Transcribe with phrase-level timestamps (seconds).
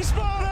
[0.00, 0.48] Wiesbaden!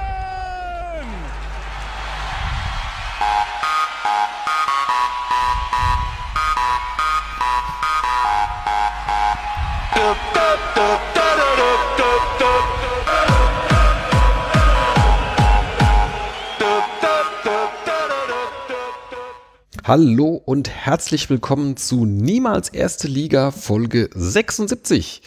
[19.83, 25.23] Hallo und herzlich willkommen zu Niemals Erste Liga Folge 76.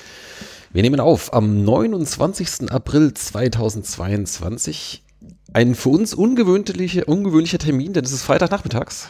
[0.73, 2.71] Wir nehmen auf am 29.
[2.71, 5.03] April 2022.
[5.51, 9.09] Ein für uns ungewöhnlicher, ungewöhnlicher Termin, denn es ist Freitagnachmittags.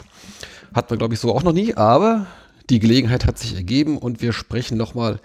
[0.74, 2.26] Hat man, glaube ich, so auch noch nie, aber
[2.68, 5.20] die Gelegenheit hat sich ergeben und wir sprechen nochmal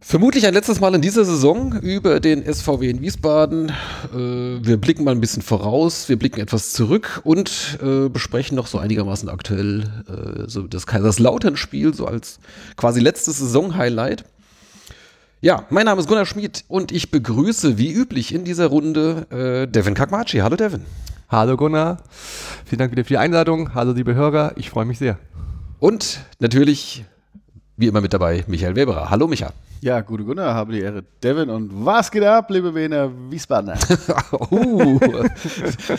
[0.00, 3.68] vermutlich ein letztes Mal in dieser Saison über den SVW in Wiesbaden.
[4.12, 8.66] Äh, wir blicken mal ein bisschen voraus, wir blicken etwas zurück und äh, besprechen noch
[8.66, 12.40] so einigermaßen aktuell äh, so das Kaiserslautern-Spiel, so als
[12.76, 14.24] quasi letztes Saison-Highlight.
[15.44, 19.66] Ja, mein Name ist Gunnar Schmid und ich begrüße wie üblich in dieser Runde äh,
[19.66, 20.38] Devin Kakmachi.
[20.38, 20.86] Hallo Devin.
[21.28, 21.96] Hallo Gunnar,
[22.64, 23.74] vielen Dank wieder für die Einladung.
[23.74, 25.18] Hallo liebe Hörer, ich freue mich sehr.
[25.80, 27.04] Und natürlich,
[27.76, 29.10] wie immer mit dabei, Michael Weberer.
[29.10, 29.52] Hallo Micha.
[29.80, 31.02] Ja, gute Gunnar, habe die Ehre.
[31.24, 33.76] Devin und was geht ab, liebe Wiener Wiesbadener?
[34.52, 35.00] uh,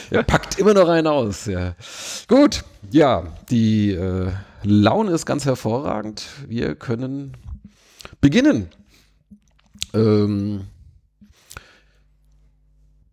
[0.10, 1.48] er packt immer noch einen aus.
[1.48, 1.76] Ja.
[2.30, 4.32] Gut, ja, die äh,
[4.64, 6.24] Laune ist ganz hervorragend.
[6.48, 7.34] Wir können
[8.22, 8.70] beginnen.
[9.94, 10.62] Ähm,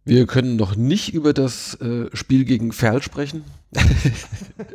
[0.04, 3.44] wir können noch nicht über das äh, Spiel gegen Ferl sprechen.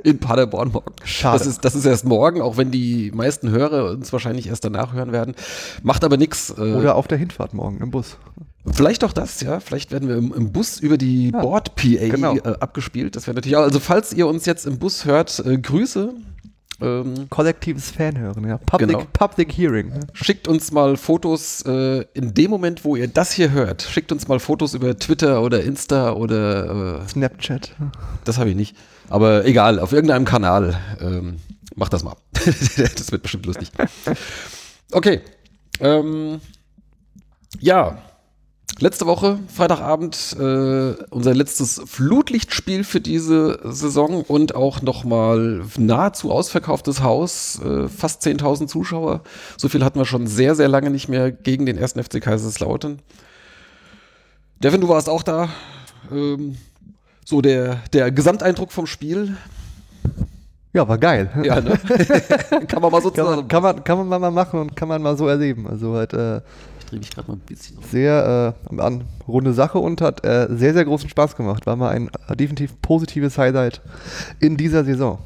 [0.04, 0.94] In Paderborn morgen.
[1.04, 1.40] Schade.
[1.40, 4.94] Das ist, das ist erst morgen, auch wenn die meisten Hörer uns wahrscheinlich erst danach
[4.94, 5.36] hören werden.
[5.84, 6.52] Macht aber nichts.
[6.58, 8.18] Äh, Oder auf der Hinfahrt morgen im Bus.
[8.72, 9.60] Vielleicht auch das, ja.
[9.60, 12.38] Vielleicht werden wir im, im Bus über die ja, Board-PA genau.
[12.38, 13.16] äh, abgespielt.
[13.16, 13.64] Das wäre natürlich auch.
[13.64, 16.14] Also, falls ihr uns jetzt im Bus hört, äh, Grüße.
[16.82, 18.58] Ähm, Kollektives Fanhören, ja.
[18.58, 19.04] Public, genau.
[19.14, 19.94] Public Hearing.
[20.14, 23.82] Schickt uns mal Fotos äh, in dem Moment, wo ihr das hier hört.
[23.82, 27.74] Schickt uns mal Fotos über Twitter oder Insta oder äh, Snapchat.
[28.26, 28.76] Das habe ich nicht.
[29.10, 30.78] Aber egal, auf irgendeinem Kanal.
[31.00, 31.38] Ähm,
[31.76, 32.16] macht das mal.
[32.34, 33.72] das wird bestimmt lustig.
[34.92, 35.22] Okay.
[35.80, 36.42] Ähm,
[37.60, 37.98] ja,
[38.80, 47.02] Letzte Woche, Freitagabend, äh, unser letztes Flutlichtspiel für diese Saison und auch nochmal nahezu ausverkauftes
[47.02, 49.22] Haus, äh, fast 10.000 Zuschauer.
[49.56, 53.00] So viel hatten wir schon sehr, sehr lange nicht mehr gegen den ersten FC Kaiserslautern.
[54.62, 55.48] Devin, du warst auch da.
[56.12, 56.58] Ähm,
[57.24, 59.38] so der, der Gesamteindruck vom Spiel.
[60.74, 61.30] Ja, war geil.
[61.44, 61.80] Ja, ne?
[62.68, 65.02] kann man mal so kann man, kann man, kann man mal machen und kann man
[65.02, 65.66] mal so erleben.
[65.66, 66.42] Also halt, äh,
[66.86, 67.86] drehe mich gerade mal ein bisschen auf.
[67.90, 71.66] Sehr äh, an, runde Sache und hat äh, sehr, sehr großen Spaß gemacht.
[71.66, 73.82] War mal ein äh, definitiv positives Highlight
[74.40, 75.20] in dieser Saison.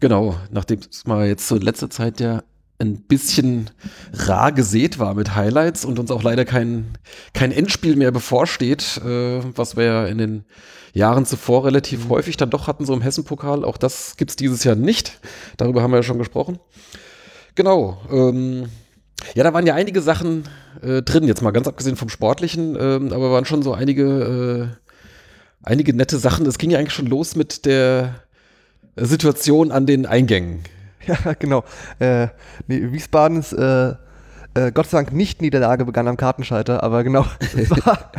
[0.00, 2.42] Genau, nachdem es mal jetzt so in letzter Zeit ja
[2.78, 3.70] ein bisschen
[4.12, 6.98] rar gesät war mit Highlights und uns auch leider kein,
[7.32, 10.44] kein Endspiel mehr bevorsteht, äh, was wir ja in den
[10.92, 12.10] Jahren zuvor relativ mhm.
[12.10, 13.64] häufig dann doch hatten, so im Hessenpokal.
[13.64, 15.20] Auch das gibt es dieses Jahr nicht.
[15.56, 16.58] Darüber haben wir ja schon gesprochen.
[17.54, 17.98] Genau.
[18.10, 18.68] Ähm,
[19.34, 20.44] ja, da waren ja einige Sachen
[20.82, 24.76] äh, drin, jetzt mal ganz abgesehen vom Sportlichen, ähm, aber waren schon so einige, äh,
[25.62, 26.46] einige nette Sachen.
[26.46, 28.20] Es ging ja eigentlich schon los mit der
[28.96, 30.60] Situation an den Eingängen.
[31.06, 31.62] Ja, genau.
[32.00, 32.26] Äh,
[32.66, 33.94] nee, Wiesbadens äh,
[34.56, 37.24] äh, Gott sei Dank nicht Niederlage begann am Kartenschalter, aber genau,
[37.56, 38.10] es war,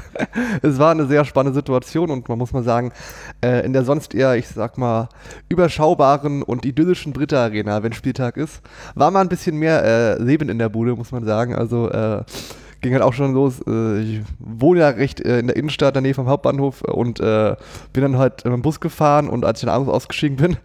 [0.61, 2.91] es war eine sehr spannende Situation und man muss mal sagen,
[3.43, 5.09] äh, in der sonst eher, ich sag mal,
[5.49, 8.61] überschaubaren und idyllischen Britta Arena, wenn Spieltag ist,
[8.95, 11.55] war mal ein bisschen mehr äh, Leben in der Bude, muss man sagen.
[11.55, 12.23] Also äh,
[12.81, 13.61] ging halt auch schon los.
[13.67, 17.19] Äh, ich wohne ja recht äh, in der Innenstadt, in der Nähe vom Hauptbahnhof und
[17.19, 17.55] äh,
[17.93, 20.57] bin dann halt mit dem Bus gefahren und als ich dann abends ausgestiegen bin,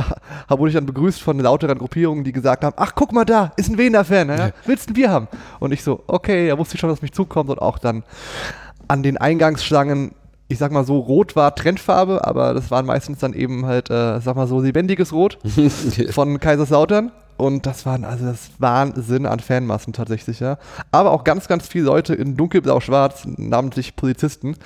[0.48, 3.70] wurde ich dann begrüßt von lauteren Gruppierungen, die gesagt haben, ach guck mal da, ist
[3.70, 4.50] ein Wiener-Fan, ja?
[4.66, 5.28] willst ein Bier haben?
[5.58, 8.02] Und ich so, okay, da wusste ich schon, was mich zukommt und auch dann
[8.88, 10.12] an den Eingangsschlangen
[10.50, 14.20] ich sag mal so, rot war Trendfarbe, aber das waren meistens dann eben halt, äh,
[14.20, 15.38] sag mal so, lebendiges Rot
[16.10, 17.12] von Kaiserslautern.
[17.36, 20.58] Und das waren, also das Wahnsinn an Fanmassen tatsächlich, ja.
[20.90, 24.56] Aber auch ganz, ganz viele Leute in dunkelblau-schwarz, namentlich Polizisten,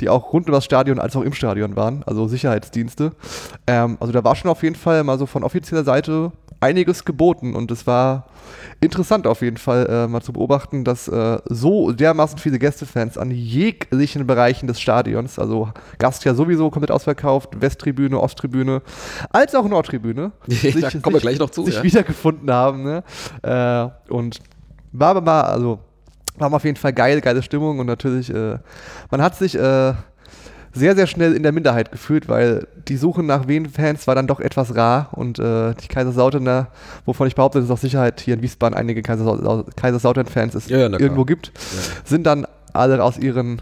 [0.00, 3.12] die auch rund um das Stadion als auch im Stadion waren, also Sicherheitsdienste.
[3.66, 7.54] Ähm, also da war schon auf jeden Fall mal so von offizieller Seite einiges geboten
[7.54, 8.26] und es war
[8.80, 13.30] interessant auf jeden Fall äh, mal zu beobachten, dass äh, so dermaßen viele Gästefans an
[13.30, 18.82] jeglichen Bereichen des Stadions, also Gast ja sowieso komplett ausverkauft, Westtribüne, Osttribüne,
[19.30, 21.82] als auch Nordtribüne, sich, da kommen wir gleich noch zu, sich ja.
[21.82, 22.82] wiedergefunden haben.
[22.84, 23.02] Ne?
[23.42, 24.40] Äh, und
[24.92, 25.80] war aber mal, also
[26.36, 28.58] war auf jeden Fall geil, geile Stimmung und natürlich, äh,
[29.10, 29.94] man hat sich äh,
[30.72, 34.40] sehr, sehr schnell in der Minderheit gefühlt, weil die Suche nach Wien-Fans war dann doch
[34.40, 36.68] etwas rar und äh, die Kaiserslauterner,
[37.04, 41.24] wovon ich behaupte, dass es auch Sicherheit hier in Wiesbaden einige Kaiserslautern-Fans es ja, irgendwo
[41.24, 41.82] gibt, ja.
[42.04, 43.60] sind dann alle aus ihren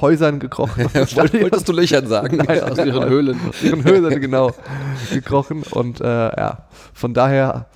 [0.00, 0.84] Häusern gekrochen.
[0.94, 2.36] Wolltest du Löchern sagen?
[2.48, 3.38] Nein, Aus ihren Höhlen.
[3.48, 4.52] aus ihren Höhlen, genau,
[5.12, 5.62] gekrochen.
[5.70, 7.66] Und äh, ja, von daher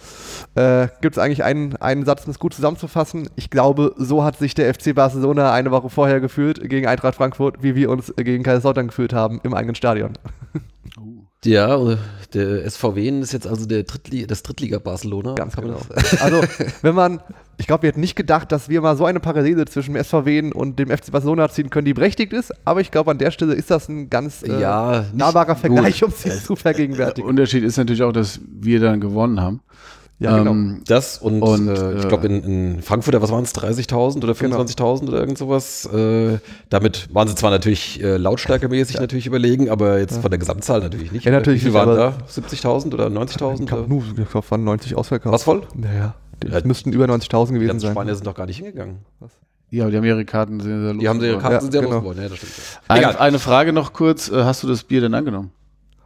[0.55, 3.29] äh, gibt es eigentlich einen, einen Satz, um es gut zusammenzufassen.
[3.37, 7.63] Ich glaube, so hat sich der FC Barcelona eine Woche vorher gefühlt gegen Eintracht Frankfurt,
[7.63, 10.13] wie wir uns gegen Kaiserslautern gefühlt haben im eigenen Stadion.
[11.45, 11.97] Ja, äh,
[12.35, 15.35] der SVW ist jetzt also der Drittli das Drittliga Barcelona.
[15.35, 15.81] Ganz genau.
[16.21, 16.41] Also,
[16.83, 17.21] wenn man,
[17.59, 20.53] ich glaube, wir hätten nicht gedacht, dass wir mal so eine Parallele zwischen dem SVW
[20.53, 23.55] und dem FC Barcelona ziehen können, die berechtigt ist, aber ich glaube, an der Stelle
[23.55, 26.11] ist das ein ganz äh, Ja, nahbarer Vergleich, gut.
[26.11, 27.29] um es jetzt zu Der vergegenwärtigen.
[27.29, 29.63] Unterschied ist natürlich auch, dass wir dann gewonnen haben.
[30.23, 30.51] Ja, genau.
[30.53, 32.43] Ähm, Das und, Und, äh, ich äh, glaube in,
[32.77, 34.61] in Frankfurt, was waren es, 30.000 oder Genau.
[34.63, 35.85] 25.000 oder irgend sowas.
[35.93, 36.39] Äh,
[36.71, 41.13] damit waren sie zwar natürlich äh, lautstärkemäßig natürlich überlegen, aber jetzt von der Gesamtzahl natürlich
[41.13, 41.25] nicht.
[41.25, 42.07] Ja, natürlich Wie viel nicht, waren da?
[42.09, 43.61] aber- 70.000 oder 90.000?
[43.61, 45.33] Ich glaube, waren 90 ausverkauft.
[45.35, 45.63] Was voll?
[45.75, 47.93] Naja, die Ja, müssten über 90.000 Die gewesen ganzen sein.
[47.93, 48.99] Spanier sind doch gar nicht hingegangen.
[49.71, 51.81] ja, aber die haben ihre Karten sehr, sehr Die haben ihre Karten Ja, sind sehr
[51.83, 51.95] genau.
[51.95, 52.53] losgeworden, ja, das stimmt.
[52.59, 52.95] ja.
[52.95, 54.31] Eine, eine Frage noch kurz.
[54.31, 55.51] äh, Hast du das Bier denn angenommen?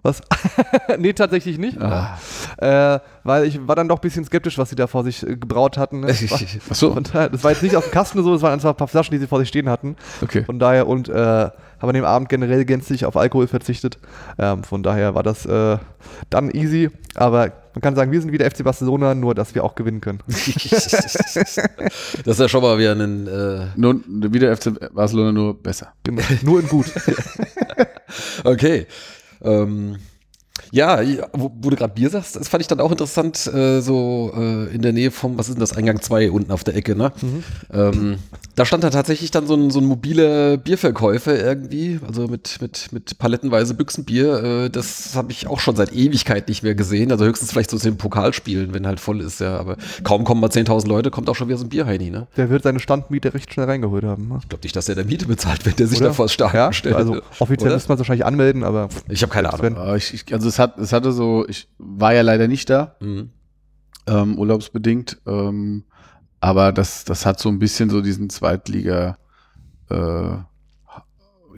[0.07, 0.21] Was?
[0.99, 1.81] nee, tatsächlich nicht.
[1.83, 2.17] Ah.
[2.59, 5.37] Äh, weil ich war dann doch ein bisschen skeptisch, was sie da vor sich äh,
[5.37, 6.01] gebraut hatten.
[6.01, 6.15] Ne?
[6.31, 6.93] Ach so.
[6.93, 8.87] Und, äh, das war jetzt nicht auf dem Kasten so, das waren einfach ein paar
[8.87, 9.97] Flaschen, die sie vor sich stehen hatten.
[10.23, 10.45] Okay.
[10.45, 13.99] Von daher und äh, haben an dem Abend generell gänzlich auf Alkohol verzichtet.
[14.39, 15.79] Ähm, von daher war das äh,
[16.31, 16.91] dann easy.
[17.17, 20.21] Aber man kann sagen, wir sind wieder FC Barcelona, nur dass wir auch gewinnen können.
[20.27, 20.71] das
[22.25, 23.27] ist ja schon mal wieder ein.
[23.27, 25.93] Äh, Nur, wieder FC Barcelona, nur besser.
[26.05, 26.23] Genau.
[26.43, 26.87] nur in gut.
[28.45, 28.87] okay.
[29.43, 29.99] Ähm,
[30.73, 31.01] ja,
[31.33, 34.75] wo, wo du gerade Bier sagst, das fand ich dann auch interessant, äh, so äh,
[34.75, 37.13] in der Nähe vom, was ist denn das, Eingang 2 unten auf der Ecke, ne?
[37.73, 38.17] Ähm,
[38.55, 42.93] da stand da tatsächlich dann so ein, so ein mobiler Bierverkäufer irgendwie, also mit, mit,
[42.93, 44.43] mit palettenweise Büchsenbier.
[44.65, 47.13] Äh, das habe ich auch schon seit Ewigkeit nicht mehr gesehen.
[47.13, 49.59] Also höchstens vielleicht so zu den Pokalspielen, wenn halt voll ist, ja.
[49.59, 52.27] Aber kaum kommen mal 10.000 Leute, kommt auch schon wieder so ein Bierheini, ne?
[52.37, 54.29] Der wird seine Standmiete recht schnell reingeholt haben.
[54.29, 54.39] Ne?
[54.43, 56.09] Ich glaube nicht, dass der der Miete bezahlt, wenn der sich Oder?
[56.09, 56.95] da vor das Stadion Ja, stellt.
[56.97, 57.77] also offiziell Oder?
[57.77, 59.63] müsste man es wahrscheinlich anmelden, aber Ich habe keine Ahnung.
[59.63, 62.71] wenn- Aber ich, ich, also es, hat, es hatte so, ich war ja leider nicht
[62.71, 63.31] da, Mhm.
[64.07, 65.21] ähm, urlaubsbedingt.
[65.27, 65.85] Ähm,
[66.41, 69.19] aber das, das hat so ein bisschen so diesen Zweitliga,
[69.91, 70.37] äh,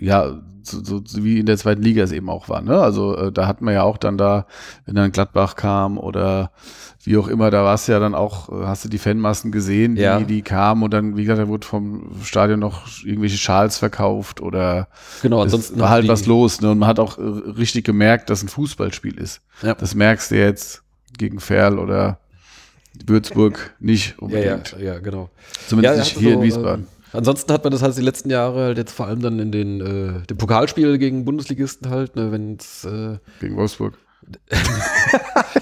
[0.01, 2.61] ja, so, so, wie in der zweiten Liga es eben auch war.
[2.61, 2.79] Ne?
[2.81, 4.47] Also äh, da hat man ja auch dann da,
[4.85, 6.51] wenn dann Gladbach kam oder
[7.09, 9.95] wie auch immer, da war es ja dann auch, äh, hast du die Fanmassen gesehen,
[9.95, 10.21] die, Ja.
[10.21, 14.89] die kamen und dann, wie gesagt, da wurde vom Stadion noch irgendwelche Schals verkauft oder
[15.23, 16.61] Genau, es ansonsten war halt die- was los.
[16.61, 16.71] Ne?
[16.73, 19.41] Und man hat auch äh, richtig gemerkt, dass ein Fußballspiel ist.
[19.63, 19.75] Ja.
[19.75, 20.83] Das merkst du jetzt
[21.17, 22.19] gegen Ferl oder
[23.07, 24.23] Würzburg nicht Ja, ja,
[24.55, 24.77] unbedingt.
[24.81, 25.31] ja, genau.
[25.69, 26.81] Zumindest Ja, nicht also hier so, in Wiesbaden.
[26.85, 29.53] ähm, ansonsten hat man das halt die letzten Jahre halt jetzt vor allem dann in
[29.53, 33.95] den äh, dem Pokalspiel gegen Bundesligisten halt, ne, wenn es äh, gegen Wolfsburg.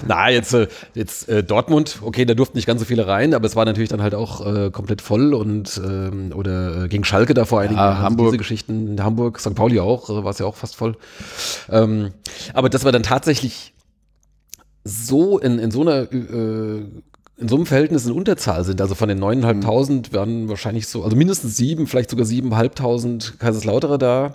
[0.07, 3.45] Na jetzt äh, jetzt äh, Dortmund, okay, da durften nicht ganz so viele rein, aber
[3.45, 7.45] es war natürlich dann halt auch äh, komplett voll und ähm, oder gegen Schalke da
[7.45, 8.27] vor einigen Ja, Jahren, Hamburg.
[8.27, 9.55] diese Geschichten, in Hamburg, St.
[9.55, 10.95] Pauli auch, äh, war es ja auch fast voll.
[11.69, 12.11] Ähm,
[12.53, 13.73] aber das war dann tatsächlich
[14.83, 16.85] so in, in so einer äh,
[17.39, 21.15] in so einem Verhältnis in Unterzahl sind, also von den 9.500 waren wahrscheinlich so, also
[21.15, 24.33] mindestens sieben, vielleicht sogar 7.500 Kaiserslauterer da.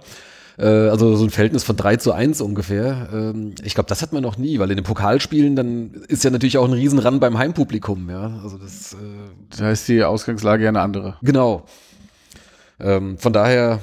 [0.63, 3.09] Äh, also so ein Verhältnis von 3 zu 1 ungefähr.
[3.13, 6.31] Ähm, ich glaube, das hat man noch nie, weil in den Pokalspielen dann ist ja
[6.31, 8.39] natürlich auch ein Riesenrand beim Heimpublikum, ja.
[8.43, 8.97] Also das, äh,
[9.59, 11.17] Da ist die Ausgangslage ja eine andere.
[11.23, 11.65] genau.
[12.79, 13.81] Ähm, von daher,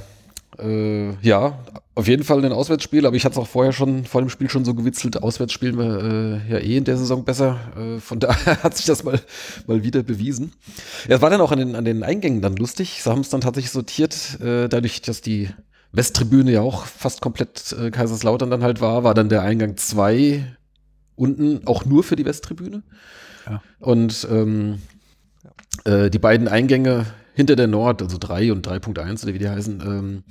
[0.58, 1.60] äh, ja,
[1.96, 4.50] auf jeden Fall ein Auswärtsspiel, aber ich hatte es auch vorher schon, vor dem Spiel
[4.50, 7.60] schon so gewitzelt, Auswärts spielen wir äh, ja eh in der Saison besser.
[7.78, 9.20] Äh, von daher hat sich das mal,
[9.68, 10.54] mal wieder bewiesen.
[11.10, 13.02] Ja, es war dann auch an den, an den Eingängen dann lustig.
[13.04, 15.50] Sie haben es dann tatsächlich sortiert, äh, dadurch, dass die
[15.92, 20.46] Westtribüne ja auch fast komplett äh, Kaiserslautern dann halt war, war dann der Eingang 2
[21.16, 22.84] unten auch nur für die Westtribüne.
[23.48, 23.62] Ja.
[23.80, 24.82] Und ähm,
[25.86, 29.82] äh, die beiden Eingänge hinter der Nord, also 3 und 3.1 oder wie die heißen,
[29.82, 30.24] ähm,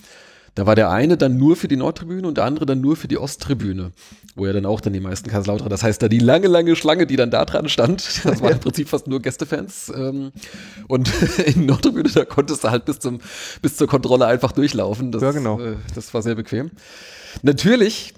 [0.59, 3.07] da war der eine dann nur für die Nordtribüne und der andere dann nur für
[3.07, 3.93] die Osttribüne,
[4.35, 7.07] wo ja dann auch dann die meisten Kaiserslauterer, das heißt da die lange, lange Schlange,
[7.07, 10.33] die dann da dran stand, das waren im Prinzip fast nur Gästefans ähm,
[10.89, 11.13] und
[11.47, 13.21] in der Nordtribüne, da konntest du halt bis, zum,
[13.63, 15.13] bis zur Kontrolle einfach durchlaufen.
[15.13, 15.61] Das, Ja, genau.
[15.61, 16.73] Äh, das war sehr bequem.
[17.43, 18.15] Natürlich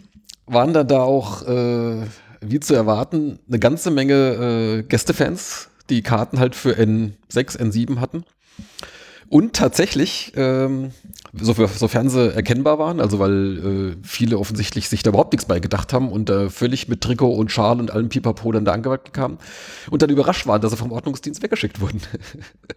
[0.47, 2.07] waren dann da auch, äh,
[2.41, 8.25] wie zu erwarten, eine ganze Menge äh, Gästefans, die Karten halt für N6, N7 hatten.
[9.29, 10.91] Und tatsächlich, ähm,
[11.33, 15.61] so, sofern sie erkennbar waren, also weil äh, viele offensichtlich sich da überhaupt nichts bei
[15.61, 19.13] gedacht haben und äh, völlig mit Trikot und Schal und allem Pipapo dann da angewandt
[19.13, 19.39] kamen
[19.91, 22.01] und dann überrascht waren, dass sie vom Ordnungsdienst weggeschickt wurden.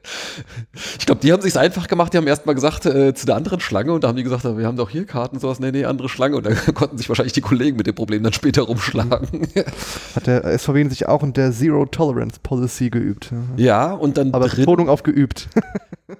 [0.99, 3.35] ich glaube, die haben sich's einfach gemacht, die haben erst mal gesagt äh, zu der
[3.35, 5.85] anderen Schlange und da haben die gesagt, wir haben doch hier Karten, sowas, nee, nee,
[5.85, 9.47] andere Schlange und dann konnten sich wahrscheinlich die Kollegen mit dem Problem dann später rumschlagen.
[10.15, 13.31] Hat der SVW sich auch in der Zero Tolerance Policy geübt.
[13.57, 15.49] ja, und dann Aber Betonung auf geübt.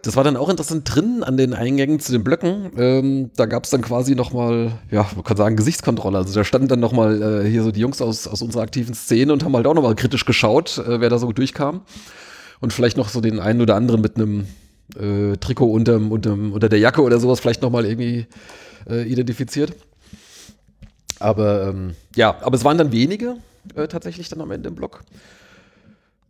[0.01, 2.71] Das war dann auch interessant drin an den Eingängen zu den Blöcken.
[2.77, 6.17] Ähm, da gab es dann quasi nochmal, ja, man kann sagen, Gesichtskontrolle.
[6.17, 9.33] Also da standen dann nochmal äh, hier so die Jungs aus, aus unserer aktiven Szene
[9.33, 11.81] und haben halt auch nochmal kritisch geschaut, äh, wer da so durchkam.
[12.59, 14.47] Und vielleicht noch so den einen oder anderen mit einem
[14.97, 18.27] äh, Trikot unterm, unterm, unter der Jacke oder sowas vielleicht nochmal irgendwie
[18.89, 19.73] äh, identifiziert.
[21.19, 23.37] Aber ähm, ja, aber es waren dann wenige
[23.75, 25.03] äh, tatsächlich dann am Ende im Block.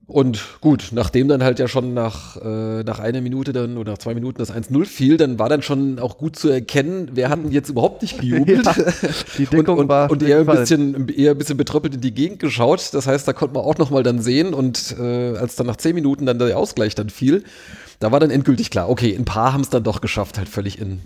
[0.06, 4.00] Und gut, nachdem dann halt ja schon nach, äh, nach einer Minute dann oder nach
[4.00, 7.52] zwei Minuten das 1-0 fiel, dann war dann schon auch gut zu erkennen, wer hatten
[7.52, 8.64] jetzt überhaupt nicht gejubelt.
[8.74, 8.76] Ja,
[9.38, 12.14] die Deckung und, und, war und eher ein, bisschen, eher ein bisschen betröppelt in die
[12.14, 12.94] Gegend geschaut.
[12.94, 15.96] Das heißt, da konnte man auch nochmal dann sehen und äh, als dann nach zehn
[15.96, 17.44] Minuten dann der Ausgleich dann fiel,
[18.00, 20.80] da war dann endgültig klar, okay, ein paar haben es dann doch geschafft, halt völlig
[20.80, 21.00] in,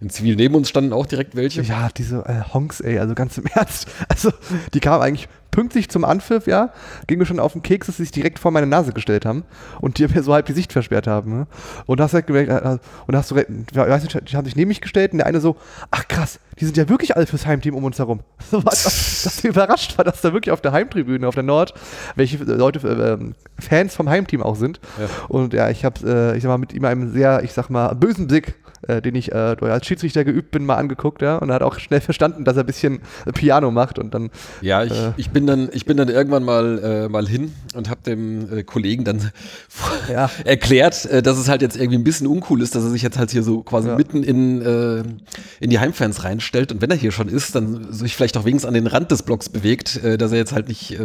[0.00, 0.34] in Zivil.
[0.36, 1.62] Neben uns standen auch direkt welche.
[1.62, 3.86] Ja, diese äh, Honks, ey, also ganz im Ernst.
[4.08, 4.32] Also,
[4.74, 6.72] die kamen eigentlich pünktlich zum Anpfiff, ja,
[7.06, 9.44] ging mir schon auf den Keks, dass sie sich direkt vor meine Nase gestellt haben
[9.80, 11.38] und die mir so halb die Sicht versperrt haben.
[11.38, 11.46] Ne?
[11.86, 14.80] Und hast halt gemerkt, äh, und hast du, weißt du, die haben sich neben mich
[14.80, 15.56] gestellt und der eine so,
[15.90, 18.20] ach krass, die sind ja wirklich alle fürs Heimteam um uns herum.
[18.50, 18.82] So was,
[19.22, 21.72] dass ich überrascht war, dass da wirklich auf der Heimtribüne, auf der Nord,
[22.16, 24.80] welche Leute, äh, Fans vom Heimteam auch sind.
[24.98, 25.06] Ja.
[25.28, 27.94] Und ja, ich habe, äh, ich sag mal, mit ihm einem sehr, ich sag mal,
[27.94, 28.56] bösen Blick
[28.88, 31.78] äh, den ich äh, als Schiedsrichter geübt bin, mal angeguckt, ja, und er hat auch
[31.78, 33.00] schnell verstanden, dass er ein bisschen
[33.34, 34.30] Piano macht und dann.
[34.62, 37.90] Ja, ich, äh, ich bin dann, ich bin dann irgendwann mal, äh, mal hin und
[37.90, 39.30] habe dem äh, Kollegen dann
[40.10, 40.30] ja.
[40.44, 43.18] erklärt, äh, dass es halt jetzt irgendwie ein bisschen uncool ist, dass er sich jetzt
[43.18, 43.96] halt hier so quasi ja.
[43.96, 45.20] mitten in,
[45.60, 48.68] in die Heimfans reinstellt und wenn er hier schon ist, dann sich vielleicht auch wenigstens
[48.68, 50.98] an den Rand des Blocks bewegt, dass er jetzt halt nicht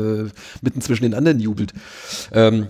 [0.62, 1.74] mitten zwischen den anderen jubelt.
[2.32, 2.68] Ähm,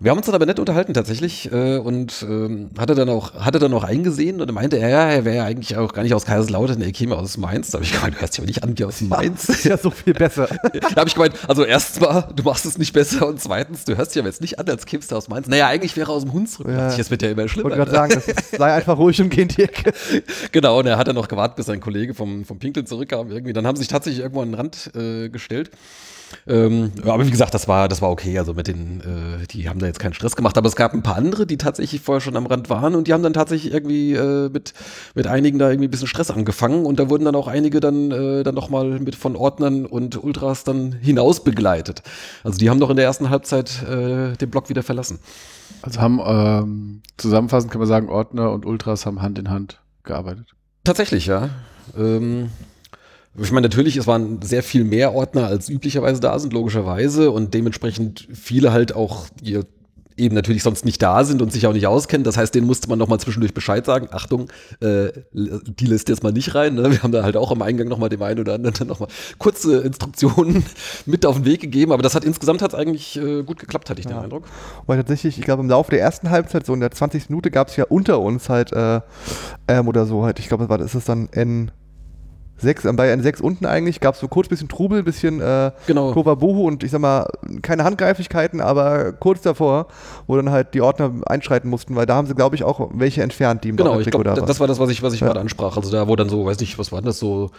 [0.00, 3.60] wir haben uns dann aber nett unterhalten tatsächlich äh, und ähm, hatte dann auch hatte
[3.60, 6.24] dann auch eingesehen und er meinte, ja, er wäre ja eigentlich auch gar nicht aus
[6.24, 7.70] Kaiserslautern, er käme aus Mainz.
[7.70, 9.46] Da habe ich gemeint, du hörst aber nicht an wie aus Mainz.
[9.46, 10.48] Das ist ja so viel besser.
[10.72, 13.96] da habe ich gemeint, also erstens mal, du machst es nicht besser und zweitens, du
[13.96, 15.46] hörst dich aber jetzt nicht an, als kämst du aus Mainz.
[15.46, 16.66] Naja, eigentlich wäre er aus dem Hunsrück.
[16.66, 16.94] Ja.
[16.96, 17.70] Das wird ja immer schlimmer.
[17.70, 19.92] Ich wollte gerade sagen, das sei einfach ruhig und gehen die Ecke.
[20.52, 23.30] genau, und er hat dann noch gewartet, bis sein Kollege vom, vom Pinkeln zurückkam.
[23.30, 23.52] Irgendwie.
[23.52, 25.70] Dann haben sie sich tatsächlich irgendwo an den Rand äh, gestellt.
[26.46, 28.38] Ähm, aber wie gesagt, das war, das war okay.
[28.38, 30.58] Also mit den, äh, die haben da jetzt keinen Stress gemacht.
[30.58, 33.12] Aber es gab ein paar andere, die tatsächlich vorher schon am Rand waren und die
[33.12, 34.74] haben dann tatsächlich irgendwie äh, mit,
[35.14, 38.10] mit einigen da irgendwie ein bisschen Stress angefangen und da wurden dann auch einige dann,
[38.10, 42.02] äh, dann nochmal mit von Ordnern und Ultras dann hinaus begleitet.
[42.42, 45.18] Also die haben doch in der ersten Halbzeit äh, den Block wieder verlassen.
[45.82, 50.46] Also haben ähm, zusammenfassend kann man sagen, Ordner und Ultras haben Hand in Hand gearbeitet.
[50.84, 51.50] Tatsächlich, ja.
[51.96, 52.50] Ähm,
[53.40, 57.30] ich meine, natürlich, es waren sehr viel mehr Ordner, als üblicherweise da sind, logischerweise.
[57.30, 59.60] Und dementsprechend viele halt auch, die
[60.16, 62.24] eben natürlich sonst nicht da sind und sich auch nicht auskennen.
[62.24, 64.08] Das heißt, denen musste man nochmal zwischendurch Bescheid sagen.
[64.12, 64.48] Achtung,
[64.80, 66.74] äh, die lässt jetzt mal nicht rein.
[66.74, 66.90] Ne?
[66.92, 69.80] Wir haben da halt auch am Eingang nochmal dem einen oder anderen dann nochmal kurze
[69.80, 70.64] Instruktionen
[71.06, 71.92] mit auf den Weg gegeben.
[71.92, 74.12] Aber das hat insgesamt hat eigentlich äh, gut geklappt, hatte ich ja.
[74.12, 74.44] den Eindruck.
[74.86, 77.30] Weil tatsächlich, ich glaube, im Laufe der ersten Halbzeit, so in der 20.
[77.30, 79.00] Minute, gab es ja unter uns halt, äh,
[79.66, 81.72] ähm, oder so halt, ich glaube, was ist es dann N
[82.56, 85.72] sechs, bei N6 unten eigentlich gab es so kurz ein bisschen Trubel, ein bisschen äh,
[85.86, 86.12] genau.
[86.12, 87.28] Bohu und ich sag mal,
[87.62, 89.88] keine Handgreiflichkeiten, aber kurz davor,
[90.26, 93.22] wo dann halt die Ordner einschreiten mussten, weil da haben sie, glaube ich, auch welche
[93.22, 95.26] entfernt, die im Genau, ich glaube, das war das, was ich, was ich ja.
[95.26, 95.76] gerade ansprach.
[95.76, 97.50] Also da, wo dann so, weiß nicht, was war das so,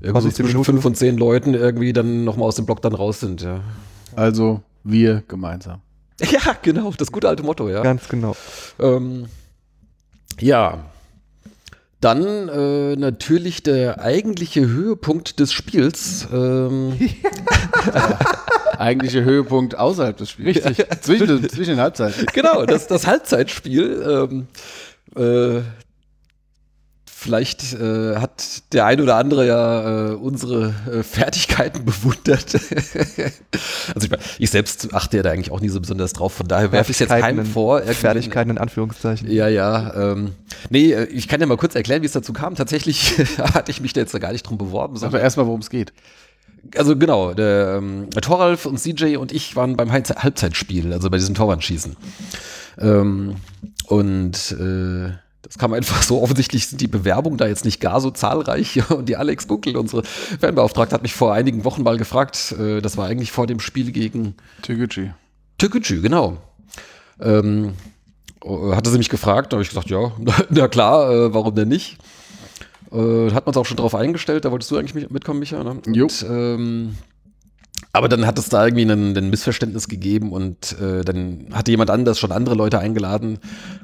[0.00, 3.20] irgendwie so zwischen fünf und zehn Leuten irgendwie dann nochmal aus dem Block dann raus
[3.20, 3.60] sind, ja.
[4.16, 5.80] Also wir gemeinsam.
[6.20, 7.82] Ja, genau, das gute alte Motto, ja.
[7.82, 8.34] Ganz genau.
[8.80, 9.26] Ähm,
[10.40, 10.78] ja,
[12.00, 16.28] dann äh, natürlich der eigentliche Höhepunkt des Spiels.
[16.32, 16.96] Ähm,
[18.78, 20.64] eigentliche Höhepunkt außerhalb des Spiels.
[20.64, 20.86] Richtig.
[21.00, 22.26] zwischen, zwischen den Halbzeiten.
[22.32, 24.28] Genau, das, das Halbzeitspiel.
[24.30, 24.46] Ähm,
[25.16, 25.62] äh,
[27.20, 32.54] Vielleicht äh, hat der ein oder andere ja äh, unsere äh, Fertigkeiten bewundert.
[33.92, 36.70] also ich, ich, selbst achte ja da eigentlich auch nie so besonders drauf, von daher
[36.70, 37.82] werfe ich es jetzt keinem vor.
[37.82, 39.28] Fertigkeiten in Anführungszeichen.
[39.28, 40.12] Ja, ja.
[40.12, 40.36] Ähm,
[40.70, 42.54] nee, äh, ich kann ja mal kurz erklären, wie es dazu kam.
[42.54, 45.02] Tatsächlich hatte ich mich da jetzt da gar nicht drum beworben.
[45.02, 45.92] Aber erstmal, worum es geht.
[46.76, 51.34] Also genau, der ähm, Toralf und CJ und ich waren beim Halbzeitspiel, also bei diesem
[51.34, 51.96] Torwandschießen.
[52.78, 53.34] Ähm,
[53.88, 56.22] und äh, das kam einfach so.
[56.22, 58.90] Offensichtlich sind die Bewerbungen da jetzt nicht gar so zahlreich.
[58.90, 62.54] Und die Alex Gunkel, unsere Fanbeauftragte, hat mich vor einigen Wochen mal gefragt.
[62.58, 65.10] Äh, das war eigentlich vor dem Spiel gegen Türkgücü.
[65.58, 66.38] Türkgücü, genau.
[67.20, 67.74] Ähm,
[68.44, 70.12] äh, hatte sie mich gefragt, da habe ich gesagt, ja,
[70.50, 71.98] na klar, äh, warum denn nicht?
[72.92, 75.62] Äh, hat man es auch schon drauf eingestellt, da wolltest du eigentlich mitkommen, Micha.
[75.62, 75.80] Ne?
[75.86, 76.26] Und.
[76.28, 76.94] Ähm,
[77.92, 82.18] aber dann hat es da irgendwie ein, Missverständnis gegeben und äh, dann hatte jemand anders
[82.18, 83.38] schon andere Leute eingeladen.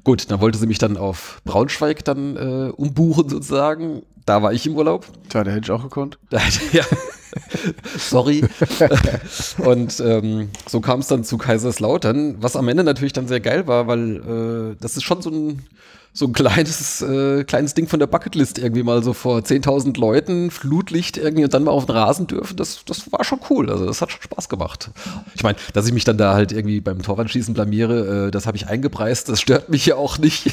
[0.04, 4.02] Gut, dann wollte sie mich dann auf Braunschweig dann äh, umbuchen sozusagen.
[4.26, 5.06] Da war ich im Urlaub.
[5.28, 6.18] Tja, da hätte ich auch gekonnt.
[6.72, 6.84] ja.
[7.98, 8.44] Sorry.
[9.58, 13.66] und ähm, so kam es dann zu Kaiserslautern, was am Ende natürlich dann sehr geil
[13.66, 15.62] war, weil äh, das ist schon so ein
[16.16, 20.52] so ein kleines, äh, kleines Ding von der Bucketlist irgendwie mal so vor 10.000 Leuten,
[20.52, 23.68] Flutlicht irgendwie und dann mal auf den Rasen dürfen, das, das war schon cool.
[23.68, 24.92] Also das hat schon Spaß gemacht.
[25.34, 28.56] Ich meine, dass ich mich dann da halt irgendwie beim Torwandschießen blamiere, äh, das habe
[28.56, 30.52] ich eingepreist, das stört mich ja auch nicht.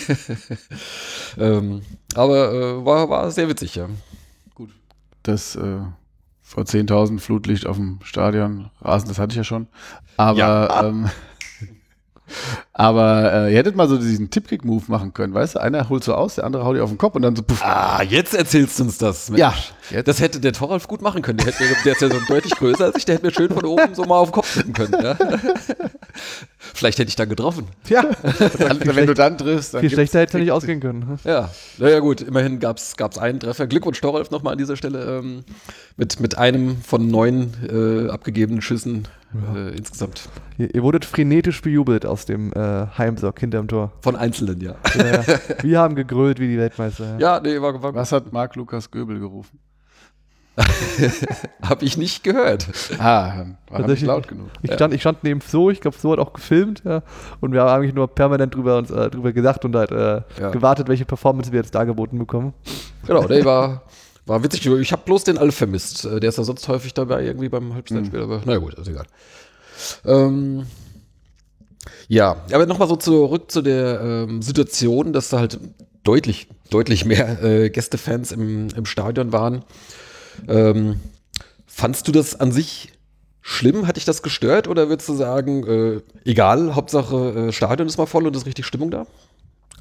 [1.37, 1.83] ähm,
[2.15, 3.87] aber äh, war, war sehr witzig, ja.
[4.55, 4.71] Gut.
[5.21, 5.77] Das äh,
[6.41, 9.67] vor 10.000 Flutlicht auf dem Stadion, Rasen, das hatte ich ja schon.
[10.17, 10.83] Aber ja.
[10.85, 11.07] ähm,
[12.73, 15.61] aber äh, ihr hättet mal so diesen Tippkick-Move machen können, weißt du?
[15.61, 17.63] Einer holt so aus, der andere haut dir auf den Kopf und dann so puff.
[17.63, 19.29] Ah, jetzt erzählst du uns das.
[19.29, 19.39] Mensch.
[19.39, 19.53] Ja.
[19.89, 20.07] Jetzt.
[20.07, 21.37] Das hätte der Toralf gut machen können.
[21.37, 23.65] Der, hätte, der ist ja so deutlich größer als ich, der hätte mir schön von
[23.65, 24.95] oben so mal auf den Kopf tippen können.
[25.03, 25.17] Ja?
[26.73, 27.67] Vielleicht hätte ich dann getroffen.
[27.87, 28.03] Ja.
[28.59, 29.73] dann, wenn du dann triffst.
[29.73, 31.19] Dann viel schlechter hätte nicht ausgehen können.
[31.23, 33.67] Ja, naja gut, immerhin gab es einen Treffer.
[33.67, 35.43] Glückwunsch Toralf nochmal an dieser Stelle ähm,
[35.97, 39.67] mit, mit einem von neun äh, abgegebenen Schüssen ja.
[39.67, 40.29] äh, insgesamt.
[40.57, 43.91] Ihr, ihr, wurdet frenetisch bejubelt aus dem äh, Heimsock hinterm Tor.
[44.01, 44.75] Von Einzelnen, ja.
[44.95, 45.23] ja.
[45.61, 47.17] Wir haben gegrölt wie die Weltmeister.
[47.19, 49.59] Ja, nee, war, war Was hat Marc Lukas Göbel gerufen?
[51.61, 52.67] Habe ich nicht gehört.
[52.99, 54.47] Ah, war nicht laut genug.
[54.61, 57.03] Ich, stand, ich stand neben Flo, ich glaube, Flo hat auch gefilmt, ja,
[57.39, 60.49] und wir haben eigentlich nur permanent drüber, uns, äh, drüber gesagt und halt äh, ja.
[60.51, 62.53] gewartet, welche Performance wir jetzt dargeboten bekommen.
[63.07, 63.83] Genau, der war,
[64.25, 64.65] war witzig.
[64.65, 66.05] Ich habe bloß den Alf vermisst.
[66.05, 68.31] Äh, der ist ja sonst häufig dabei, irgendwie beim Halbzeitspiel, mhm.
[68.31, 69.05] aber naja gut, ist egal.
[70.05, 70.65] Ähm,
[72.07, 75.59] ja, aber nochmal so zurück zu der ähm, Situation, dass da halt
[76.03, 79.63] deutlich, deutlich mehr äh, Gästefans im, im Stadion waren.
[80.47, 80.99] Ähm,
[81.65, 82.93] fandst du das an sich
[83.41, 83.87] schlimm?
[83.87, 88.05] Hat dich das gestört oder würdest du sagen, äh, egal, Hauptsache äh, Stadion ist mal
[88.05, 89.05] voll und ist richtig Stimmung da?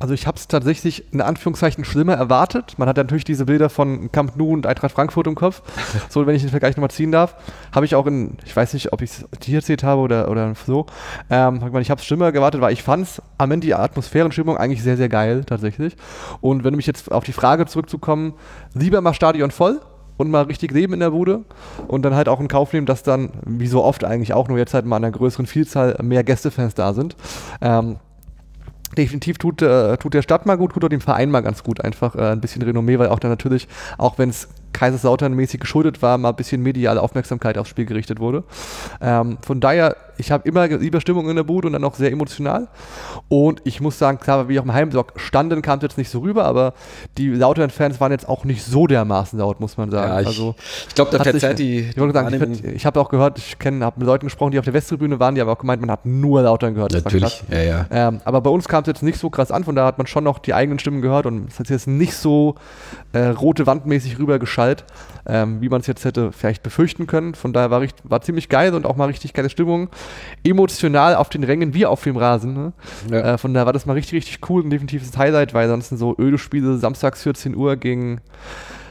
[0.00, 2.78] Also ich habe es tatsächlich in Anführungszeichen schlimmer erwartet.
[2.78, 5.60] Man hat ja natürlich diese Bilder von Camp Nou und Eintracht Frankfurt im Kopf.
[6.08, 7.36] so, wenn ich den Vergleich nochmal ziehen darf,
[7.70, 10.54] habe ich auch in, ich weiß nicht, ob ich es hier erzählt habe oder, oder
[10.66, 10.86] so,
[11.28, 14.82] ähm, ich habe es schlimmer gewartet, weil ich fand es am Ende die Atmosphärenstimmung eigentlich
[14.82, 15.94] sehr, sehr geil tatsächlich.
[16.40, 18.32] Und wenn du mich jetzt auf die Frage zurückzukommen,
[18.72, 19.82] lieber mal Stadion voll
[20.20, 21.44] und mal richtig leben in der Bude
[21.88, 24.58] und dann halt auch in Kauf nehmen, dass dann, wie so oft eigentlich auch, nur
[24.58, 27.16] jetzt halt mal an einer größeren Vielzahl mehr Gästefans da sind.
[27.60, 27.96] Ähm,
[28.96, 31.82] definitiv tut, äh, tut der Stadt mal gut, tut auch dem Verein mal ganz gut,
[31.82, 33.66] einfach äh, ein bisschen Renommee, weil auch dann natürlich,
[33.98, 38.20] auch wenn es Kaiserslautern mäßig geschuldet war, mal ein bisschen mediale Aufmerksamkeit aufs Spiel gerichtet
[38.20, 38.44] wurde.
[39.00, 42.12] Ähm, von daher, ich habe immer lieber Stimmung in der Bude und dann auch sehr
[42.12, 42.68] emotional.
[43.28, 46.10] Und ich muss sagen, klar, wie ich auf dem Heimblock standen, kam es jetzt nicht
[46.10, 46.74] so rüber, aber
[47.16, 50.12] die Lautern-Fans waren jetzt auch nicht so dermaßen laut, muss man sagen.
[50.12, 50.54] Ja, ich, also,
[50.88, 51.78] ich glaube, da verzerrt die.
[51.78, 55.18] Ich, ich, ich habe auch gehört, ich habe mit Leuten gesprochen, die auf der Westtribüne
[55.20, 56.92] waren, die haben auch gemeint, man hat nur Lautern gehört.
[56.92, 57.86] Natürlich, ja, ja.
[57.90, 60.06] Ähm, aber bei uns kam es jetzt nicht so krass an, von daher hat man
[60.06, 62.56] schon noch die eigenen Stimmen gehört und es hat jetzt nicht so
[63.12, 64.18] äh, rote Wandmäßig
[64.60, 64.84] rübergeschallt
[65.26, 67.34] ähm, wie man es jetzt hätte vielleicht befürchten können.
[67.34, 69.88] Von daher war, richtig, war ziemlich geil und auch mal richtig geile Stimmung.
[70.44, 72.54] Emotional auf den Rängen wie auf dem Rasen.
[72.54, 72.72] Ne?
[73.10, 73.34] Ja.
[73.34, 76.16] Äh, von daher war das mal richtig, richtig cool und definitives Highlight, weil sonst so
[76.18, 78.20] öde Spiele samstags 14 Uhr gegen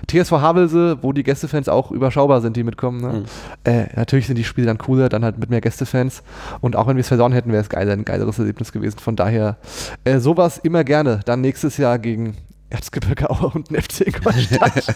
[0.10, 3.02] TSV Havelse, wo die Gästefans auch überschaubar sind, die mitkommen.
[3.02, 3.14] Ne?
[3.14, 3.26] Mhm.
[3.66, 6.24] Äh, natürlich sind die Spiele dann cooler, dann halt mit mehr Gästefans.
[6.62, 9.00] Und auch wenn wir es verloren hätten, wäre es geil, ein geileres Erlebnis gewesen.
[9.00, 9.58] Von daher
[10.06, 11.20] äh, sowas immer gerne.
[11.26, 12.38] Dann nächstes Jahr gegen
[12.70, 14.96] Erzgebirge Aue und ein FC Ingolstadt.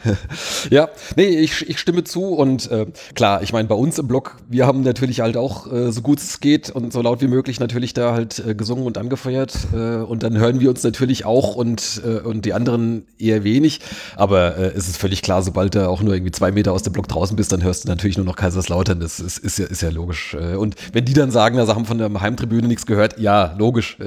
[0.70, 4.36] ja, nee, ich, ich stimme zu und äh, klar, ich meine, bei uns im Blog,
[4.48, 7.60] wir haben natürlich halt auch äh, so gut es geht und so laut wie möglich
[7.60, 11.54] natürlich da halt äh, gesungen und angefeuert äh, und dann hören wir uns natürlich auch
[11.54, 13.80] und, äh, und die anderen eher wenig,
[14.16, 16.94] aber äh, es ist völlig klar, sobald du auch nur irgendwie zwei Meter aus dem
[16.94, 19.82] Blog draußen bist, dann hörst du natürlich nur noch Kaiserslautern, das ist, ist, ja, ist
[19.82, 23.54] ja logisch und wenn die dann sagen, also haben von der Heimtribüne nichts gehört, ja,
[23.58, 23.98] logisch,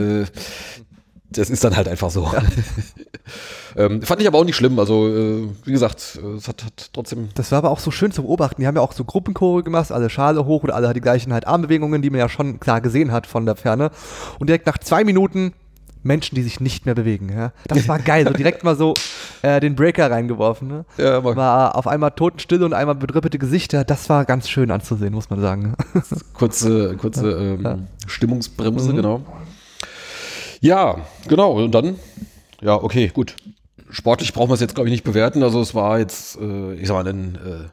[1.38, 2.24] das ist dann halt einfach so.
[2.32, 2.41] Ja.
[3.86, 4.78] ähm, fand ich aber auch nicht schlimm.
[4.80, 7.30] Also, äh, wie gesagt, äh, es hat, hat, trotzdem.
[7.36, 8.62] Das war aber auch so schön zu beobachten.
[8.62, 11.48] Die haben ja auch so Gruppenchore gemacht, alle Schale hoch und alle die gleichen halt
[11.48, 13.91] Armbewegungen, die man ja schon klar gesehen hat von der Ferne.
[14.39, 15.54] Und direkt nach zwei Minuten
[16.06, 17.30] Menschen, die sich nicht mehr bewegen.
[17.36, 17.52] Ja?
[17.67, 18.26] Das war geil.
[18.28, 18.93] So direkt mal so
[19.41, 20.67] äh, den Breaker reingeworfen.
[20.67, 20.86] Ne?
[20.98, 23.84] Ja, war auf einmal Totenstille und einmal bedrüppelte Gesichter.
[23.84, 25.74] Das war ganz schön anzusehen, muss man sagen.
[26.34, 27.78] kurze kurze ähm, ja.
[28.06, 28.95] Stimmungsbremse, mhm.
[28.95, 29.21] genau.
[30.61, 31.63] Ja, genau.
[31.63, 31.99] Und dann,
[32.61, 33.35] ja, okay, gut.
[33.89, 35.43] Sportlich brauchen wir es jetzt, glaube ich, nicht bewerten.
[35.43, 37.69] Also es war jetzt, äh, ich sag mal, ein äh,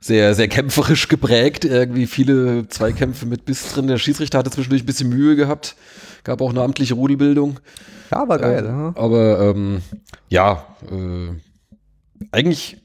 [0.00, 1.64] sehr, sehr kämpferisch geprägt.
[1.64, 3.86] Irgendwie viele Zweikämpfe mit Biss drin.
[3.86, 5.76] Der Schiedsrichter hatte zwischendurch ein bisschen Mühe gehabt.
[6.24, 7.60] Gab auch eine amtliche Rudelbildung.
[8.10, 8.66] Ja, war geil.
[8.66, 9.82] Äh, aber ähm,
[10.28, 11.30] ja, äh,
[12.30, 12.81] eigentlich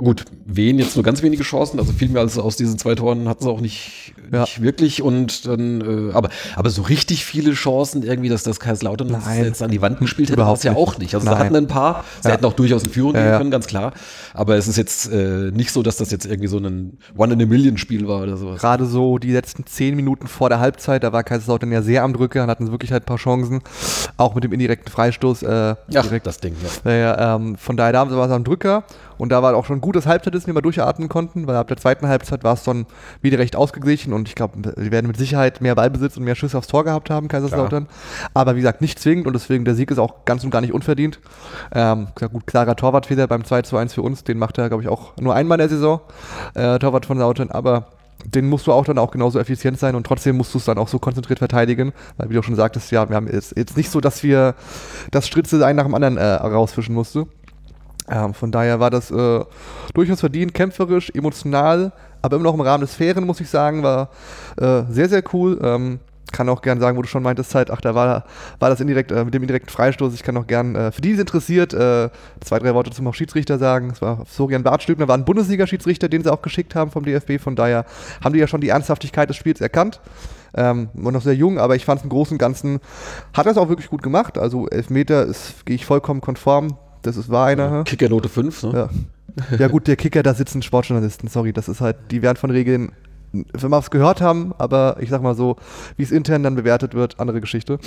[0.00, 3.28] Gut, wen jetzt nur ganz wenige Chancen, also viel mehr als aus diesen zwei Toren
[3.28, 4.42] hatten sie auch nicht, Ja.
[4.42, 9.08] nicht wirklich und dann, äh, aber, aber so richtig viele Chancen irgendwie, dass das Kaiserslautern
[9.10, 9.44] Nein.
[9.44, 11.14] jetzt an die Wand gespielt hätte, war Überhaupt es ja auch nicht.
[11.16, 11.40] Also sie Nein.
[11.42, 12.34] hatten ein paar, sie Ja.
[12.34, 13.92] hätten auch durchaus in Führung Ja, gehen können, ganz klar,
[14.34, 18.22] aber es ist jetzt äh, nicht so, dass das jetzt irgendwie so ein One-in-a-Million-Spiel war
[18.22, 18.60] oder sowas.
[18.60, 22.12] Gerade so die letzten zehn Minuten vor der Halbzeit, da war Kaiserslautern ja sehr am
[22.12, 23.62] Drücker und hatten sie wirklich halt ein paar Chancen.
[24.16, 25.42] Auch mit dem indirekten Freistoß.
[25.42, 26.24] Äh, Ach, direkt.
[26.28, 26.68] das Ding, ja.
[26.84, 28.84] Naja, ähm, von daher da war es am Drücker
[29.18, 31.68] und da war auch schon gut, dass Halbzeit ist, wenn wir durchatmen konnten, weil ab
[31.68, 32.86] der zweiten Halbzeit war es dann
[33.20, 36.56] wieder recht ausgeglichen und ich glaube, wir werden mit Sicherheit mehr Ballbesitz und mehr Schüsse
[36.56, 37.88] aufs Tor gehabt haben, Kaiserslautern.
[38.34, 40.72] Aber wie gesagt, nicht zwingend und deswegen der Sieg ist auch ganz und gar nicht
[40.72, 41.20] unverdient.
[41.72, 44.88] Ähm, gut, klarer Torwartfehler beim 2 zu 1 für uns, den macht er, glaube ich,
[44.88, 46.00] auch nur einmal in der Saison,
[46.54, 47.88] äh, Torwart von Lautern, aber
[48.24, 50.78] den musst du auch dann auch genauso effizient sein und trotzdem musst du es dann
[50.78, 53.90] auch so konzentriert verteidigen, weil wie du schon sagtest, ja, wir haben jetzt, jetzt nicht
[53.90, 54.54] so, dass wir
[55.10, 57.26] das Stritze ein nach dem anderen äh, rausfischen musste.
[58.10, 59.44] Ähm, von daher war das äh,
[59.94, 61.92] durchaus verdient, kämpferisch, emotional,
[62.22, 64.10] aber immer noch im Rahmen des Fairen, muss ich sagen, war
[64.56, 65.58] äh, sehr, sehr cool.
[65.62, 66.00] Ähm,
[66.32, 68.24] kann auch gern sagen, wo du schon meintest, halt, ach, da war,
[68.58, 70.14] war das indirekt, äh, mit dem indirekten Freistoß.
[70.14, 73.10] Ich kann auch gern, äh, für die, die es interessiert, äh, zwei, drei Worte zum
[73.12, 73.90] Schiedsrichter sagen.
[73.92, 77.40] Es war Florian Bartstübner, war ein Bundesliga-Schiedsrichter, den sie auch geschickt haben vom DFB.
[77.40, 77.86] Von daher
[78.22, 80.00] haben die ja schon die Ernsthaftigkeit des Spiels erkannt.
[80.54, 82.80] Ähm, war noch sehr jung, aber ich fand es im Großen und Ganzen,
[83.34, 84.38] hat das auch wirklich gut gemacht.
[84.38, 85.26] Also Elfmeter
[85.64, 86.76] gehe ich vollkommen konform.
[87.02, 87.84] Das ist, war einer.
[87.84, 88.90] Kickernote 5, ne?
[89.50, 89.56] Ja.
[89.58, 92.92] ja gut, der Kicker, da sitzen Sportjournalisten, sorry, das ist halt, die werden von Regeln,
[93.32, 95.56] wenn wir es gehört haben, aber ich sag mal so,
[95.96, 97.78] wie es intern dann bewertet wird, andere Geschichte.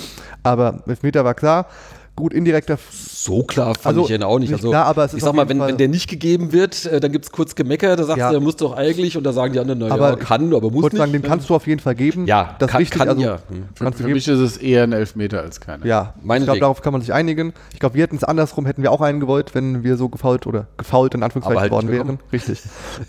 [0.42, 1.66] Aber Elfmeter war klar.
[2.14, 4.50] Gut, indirekter So klar fand Also, ich ihn auch nicht.
[4.50, 6.52] nicht Also, klar, aber es ich ist sag mal, wenn, Fall- wenn der nicht gegeben
[6.52, 8.30] wird, äh, dann gibt es kurz Gemecker, da sagt Ja.
[8.30, 10.96] er, muss doch eigentlich und da sagen die anderen, naja, Aber kann, aber muss nicht.
[10.96, 12.26] sagen, den kannst du auf jeden Fall geben.
[12.26, 13.38] Ja, das kann- wichtig, kann also, ja.
[13.48, 13.64] Hm.
[13.74, 14.14] Für, Kannst du für geben.
[14.16, 15.86] mich ist es eher ein Elfmeter als keiner.
[15.86, 16.44] Ja, ich Meinetwegen.
[16.44, 17.54] glaube, darauf kann man sich einigen.
[17.72, 20.46] Ich glaube, wir hätten es andersrum, hätten wir auch einen gewollt, wenn wir so gefault
[20.46, 22.18] oder gefault in Anführungszeichen halt worden wären.
[22.30, 22.60] Richtig.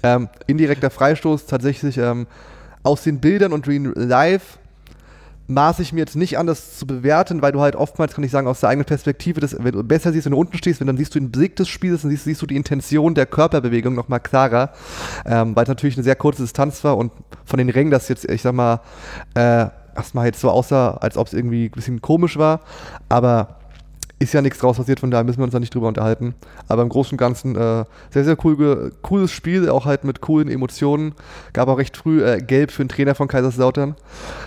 [0.04, 2.26] ähm, indirekter Freistoß tatsächlich ähm,
[2.84, 4.60] aus den Bildern und in live
[5.54, 8.32] maße ich mir jetzt nicht an, das zu bewerten, weil du halt oftmals, kann ich
[8.32, 10.88] sagen, aus der eigenen Perspektive, das, wenn du besser siehst, wenn du unten stehst, wenn
[10.88, 13.96] dann siehst du den Blick des Spiels, dann siehst, siehst du die Intention der Körperbewegung
[13.96, 14.72] nochmal klarer,
[15.26, 17.12] ähm, weil es natürlich eine sehr kurze Distanz war und
[17.46, 18.82] von den Rängen das jetzt, ich sag mal,
[19.36, 22.62] äh, erstmal jetzt so aussah, als ob es irgendwie ein bisschen komisch war,
[23.10, 23.60] aber
[24.24, 26.34] ist ja nichts draus passiert, von daher müssen wir uns da nicht drüber unterhalten.
[26.68, 30.50] Aber im Großen und Ganzen äh, sehr, sehr cool, cooles Spiel, auch halt mit coolen
[30.50, 31.14] Emotionen.
[31.54, 33.96] Gab auch recht früh äh, Gelb für den Trainer von Kaiserslautern.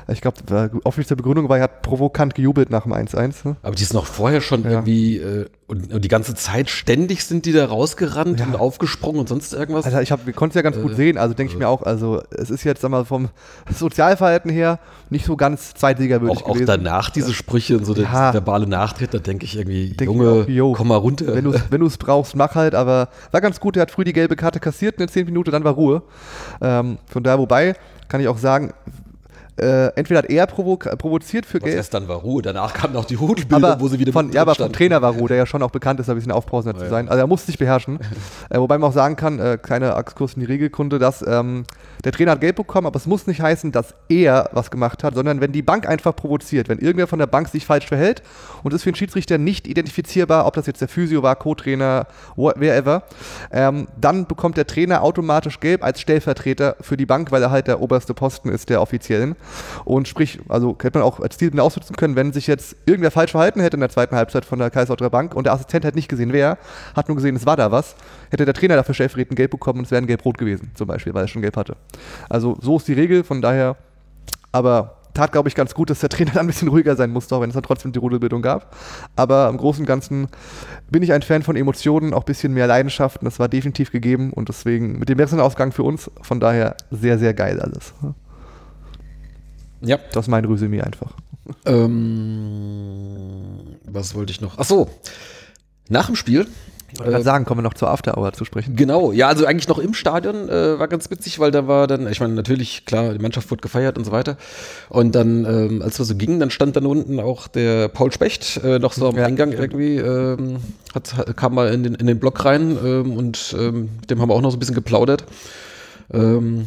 [0.08, 3.46] Ich glaube, äh, offizielle Begründung war, er hat provokant gejubelt nach dem 1-1.
[3.46, 3.56] Ne?
[3.62, 4.70] Aber die ist noch vorher schon Ja.
[4.70, 8.46] irgendwie äh, und, und die ganze Zeit ständig sind die da rausgerannt Ja.
[8.46, 9.84] und aufgesprungen und sonst irgendwas.
[9.84, 12.22] Alter, ich konnten es ja ganz gut Äh, sehen, also denke ich mir auch, also
[12.30, 13.30] es ist jetzt sag mal vom
[13.76, 14.78] Sozialverhalten her
[15.10, 16.66] nicht so ganz zweitliga-würdig auch, auch gewesen.
[16.66, 20.76] danach diese Sprüche und so der verbale Nachtritt, da denke ich irgendwie, Denk Junge, auch,
[20.76, 21.34] komm mal runter.
[21.34, 24.04] Wenn du es wenn du's brauchst, mach halt, aber war ganz gut, er hat früh
[24.04, 26.02] die gelbe Karte kassiert in der 10 Minuten, dann war Ruhe.
[26.60, 27.74] Ähm, von daher, wobei,
[28.08, 28.72] kann ich auch sagen,
[29.58, 32.92] äh, entweder hat er provo provoziert für Was Gelb, erst dann war Ruhe, danach kamen
[32.94, 34.72] noch die Rudelbilder, wo sie wieder von, ja, aber vom.
[34.72, 37.08] Trainer war Ruhe, der ja schon auch bekannt ist, ein bisschen aufbrausender Oh, zu sein.
[37.08, 37.98] Also er muss sich beherrschen.
[38.50, 41.64] äh, wobei man auch sagen kann, äh, kleiner Exkurs in die Regelkunde, dass ähm,
[42.04, 45.14] der Trainer hat Gelb bekommen, aber es muss nicht heißen, dass er was gemacht hat,
[45.14, 48.22] sondern wenn die Bank einfach provoziert, wenn irgendwer von der Bank sich falsch verhält
[48.62, 52.56] und ist für den Schiedsrichter nicht identifizierbar, ob das jetzt der Physio war, Co-Trainer, what-
[52.58, 53.04] wer ever,
[53.52, 57.66] ähm, dann bekommt der Trainer automatisch Gelb als Stellvertreter für die Bank, weil er halt
[57.68, 59.36] der oberste Posten ist der offiziellen.
[59.84, 63.30] Und sprich, also hätte man auch als Ziel ausnutzen können, wenn sich jetzt irgendwer falsch
[63.30, 66.08] verhalten hätte in der zweiten Halbzeit von der Kaiserslautern Bank und der Assistent hätte nicht
[66.08, 66.58] gesehen, wer,
[66.94, 67.96] hat nur gesehen, es war da was,
[68.30, 71.14] hätte der Trainer dafür stellvertretend Gelb bekommen und es wäre ein Gelb-Rot gewesen, zum Beispiel,
[71.14, 71.76] weil er schon Gelb hatte.
[72.28, 73.76] Also so ist die Regel, von daher,
[74.52, 77.34] aber tat, glaube ich, ganz gut, dass der Trainer dann ein bisschen ruhiger sein musste,
[77.34, 78.76] auch wenn es dann trotzdem die Rudelbildung gab.
[79.16, 80.28] Aber im Großen und Ganzen
[80.90, 83.90] bin ich ein Fan von Emotionen, auch ein bisschen mehr Leidenschaft und das war definitiv
[83.90, 87.94] gegeben und deswegen mit dem besseren Ausgang für uns, von daher sehr, sehr geil alles.
[89.80, 89.98] Ja.
[90.12, 91.12] Das ist mein Resümee einfach.
[92.66, 94.54] Ähm, was wollte ich noch?
[94.58, 94.88] Ach so.
[95.88, 96.46] Nach dem Spiel.
[96.92, 98.74] Ich wollte gerade sagen, kommen wir noch zur After Hour zu sprechen.
[98.76, 102.10] Genau, ja, also eigentlich noch im Stadion äh, war ganz witzig, weil da war dann,
[102.10, 104.36] ich meine, natürlich, klar, die Mannschaft wurde gefeiert und so weiter.
[104.88, 108.60] Und dann, ähm, als wir so gingen, dann stand dann unten auch der Paul Specht
[108.64, 110.58] äh, noch so am Ja, Eingang irgendwie, ähm,
[110.94, 114.20] hat, hat- kam mal in den, in den Block rein ähm, und ähm, mit dem
[114.22, 115.24] haben wir auch noch so ein bisschen geplaudert.
[116.12, 116.66] Ähm,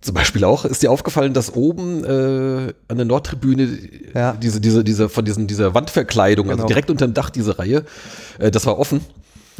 [0.00, 3.68] zum Beispiel auch, ist dir aufgefallen, dass oben äh, an der Nordtribüne
[4.14, 4.32] Ja.
[4.32, 6.68] diese, diese, diese, von diesen, dieser Wandverkleidung, also Genau.
[6.68, 7.84] direkt unter dem Dach diese Reihe,
[8.38, 9.00] äh, das war offen.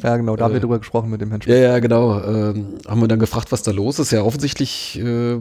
[0.01, 2.21] Ja, genau, da haben wir Äh, drüber gesprochen mit dem Herrn Ja, ja, genau.
[2.23, 4.13] Ähm, haben wir dann gefragt, was da los ist.
[4.13, 5.39] Ja, offensichtlich äh,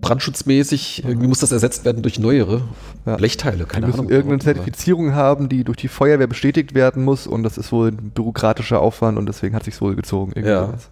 [0.00, 2.62] brandschutzmäßig, irgendwie muss das ersetzt werden durch neuere
[3.04, 3.16] Ja.
[3.16, 3.64] Blechteile.
[3.64, 4.12] Keine müssen Ahnung.
[4.12, 7.72] irgendeine warum, aber- Zertifizierung haben, die durch die Feuerwehr bestätigt werden muss und das ist
[7.72, 10.32] wohl ein bürokratischer Aufwand und deswegen hat sich wohl gezogen.
[10.40, 10.66] Ja.
[10.66, 10.90] sowas.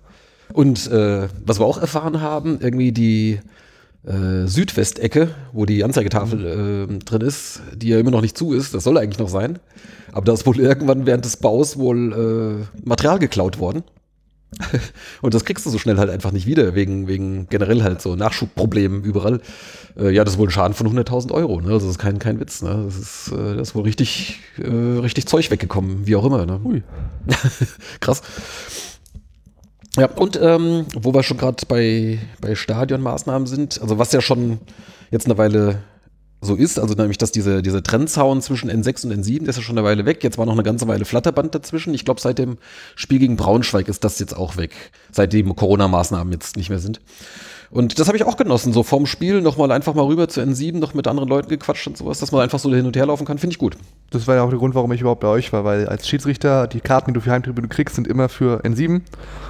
[0.55, 3.41] Und äh, was wir auch erfahren haben, irgendwie die
[4.07, 8.73] äh, Südwestecke, wo die Anzeigetafel äh, drin ist, die ja immer noch nicht zu ist,
[8.73, 9.59] das soll eigentlich noch sein.
[10.13, 13.83] Aber da ist wohl irgendwann während des Baus wohl äh, Material geklaut worden.
[15.23, 18.15] Und das kriegst du so schnell halt einfach nicht wieder, wegen, wegen generell halt so
[18.15, 19.41] Nachschubproblemen überall.
[19.99, 21.61] Äh, ja, das ist wohl ein Schaden von 100.000 Euro.
[21.61, 21.71] Ne?
[21.71, 22.63] Das ist kein, kein Witz.
[22.63, 22.85] Ne?
[22.85, 26.47] Das, ist, äh, das ist wohl richtig, äh, richtig Zeug weggekommen, wie auch immer.
[26.47, 26.61] Ne?
[26.63, 26.85] Ui.
[27.99, 28.23] Krass.
[29.97, 34.59] Ja, und ähm, wo wir schon gerade bei, bei Stadionmaßnahmen sind, also was ja schon
[35.11, 35.83] jetzt eine Weile
[36.45, 39.63] so ist, also nämlich, dass diese, diese Trennzaun zwischen N6 und N7, der ist ja
[39.63, 40.23] schon eine Weile weg.
[40.23, 41.95] Jetzt war noch eine ganze Weile Flatterband dazwischen.
[41.95, 42.59] Ich glaube, seit dem
[42.97, 44.73] Spiel gegen Braunschweig ist das jetzt auch weg,
[45.11, 47.01] seitdem Corona-Maßnahmen jetzt nicht mehr sind.
[47.75, 50.79] Und das habe ich auch genossen, so vorm Spiel nochmal einfach mal rüber zu N7,
[50.79, 53.27] noch mit anderen Leuten gequatscht und sowas, dass man einfach so hin und her laufen
[53.27, 53.77] kann, finde ich gut.
[54.11, 56.69] Das war ja auch der Grund, warum ich überhaupt bei euch war, weil als Schiedsrichter
[56.69, 59.01] die Karten, die du für Heimtribüne kriegst, sind immer für N7.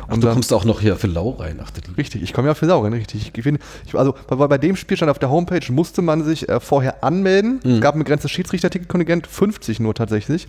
[0.09, 1.61] Und du kommst auch noch hier für Lau rein.
[1.63, 3.31] Ach, Richtig, ich komme ja für Sau rein, richtig.
[3.35, 6.49] Ich finde, ich, also bei, bei dem Spiel stand auf der Homepage, musste man sich
[6.49, 7.61] äh, vorher anmelden.
[7.65, 10.49] Es gab ein begrenztes Schiedsrichterticketkontingent, 50 nur tatsächlich.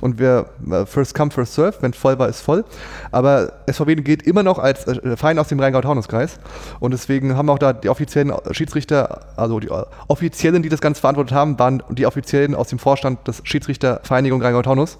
[0.00, 2.64] Und wer äh, First Come, First Serve, wenn voll war, ist voll.
[3.12, 6.38] Aber SVW geht immer noch als äh, Verein aus dem Rheingau-Taunus-Kreis.
[6.80, 9.68] Und deswegen haben auch da die offiziellen Schiedsrichter, also die
[10.08, 14.98] offiziellen, die das Ganze verantwortet haben, waren die offiziellen aus dem Vorstand des Schiedsrichtervereinigung Rheingau-Taunus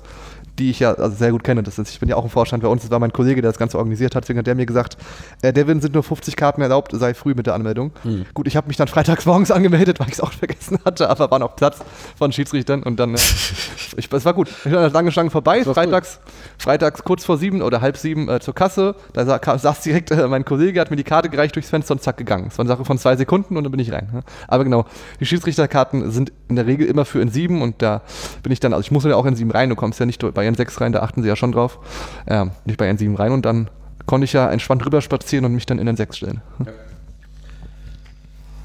[0.59, 1.63] die ich ja also sehr gut kenne.
[1.63, 2.83] Das ist, ich bin ja auch im Vorstand bei uns.
[2.83, 4.25] Das war mein Kollege, der das Ganze organisiert hat.
[4.25, 4.97] Deswegen hat der mir gesagt,
[5.43, 7.93] äh, Devin sind nur 50 Karten erlaubt, sei früh mit der Anmeldung.
[8.35, 11.31] Gut, ich habe mich dann freitags morgens angemeldet, weil ich es auch vergessen hatte, aber
[11.31, 11.79] war noch Platz
[12.17, 13.19] von Schiedsrichtern und dann, äh,
[13.97, 14.49] ich, es war gut.
[14.65, 16.21] Ich war lange Schlange vorbei, freitags,
[16.59, 18.97] freitags kurz vor sieben oder halb sieben äh, zur Kasse.
[19.13, 22.03] Da sa saß direkt äh, mein Kollege, hat mir die Karte gereicht durchs Fenster und
[22.03, 22.47] zack gegangen.
[22.49, 24.09] Es war eine Sache von zwei Sekunden und dann bin ich rein.
[24.13, 24.23] Ne?
[24.49, 24.85] Aber genau,
[25.21, 28.03] die Schiedsrichterkarten sind in der Regel immer für N7 und da
[28.43, 30.21] bin ich dann, also ich muss ja auch in N7 rein, du kommst ja nicht
[30.35, 31.79] bei N6 rein, da achten sie ja schon drauf.
[32.27, 33.69] Ähm, nicht bei N7 rein und dann
[34.07, 36.43] konnte ich ja entspannt rüber spazieren und mich dann in N6 stellen.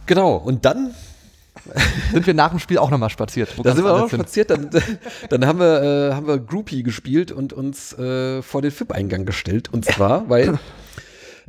[0.06, 0.96] Genau, und dann
[2.14, 3.50] Sind wir nach dem Spiel auch nochmal spaziert.
[3.64, 4.70] Da sind wir auch noch spaziert, dann,
[5.30, 9.70] dann haben wir, äh, haben wir Groupie gespielt und uns äh, vor den FIP-Eingang gestellt.
[9.72, 10.60] Und zwar, weil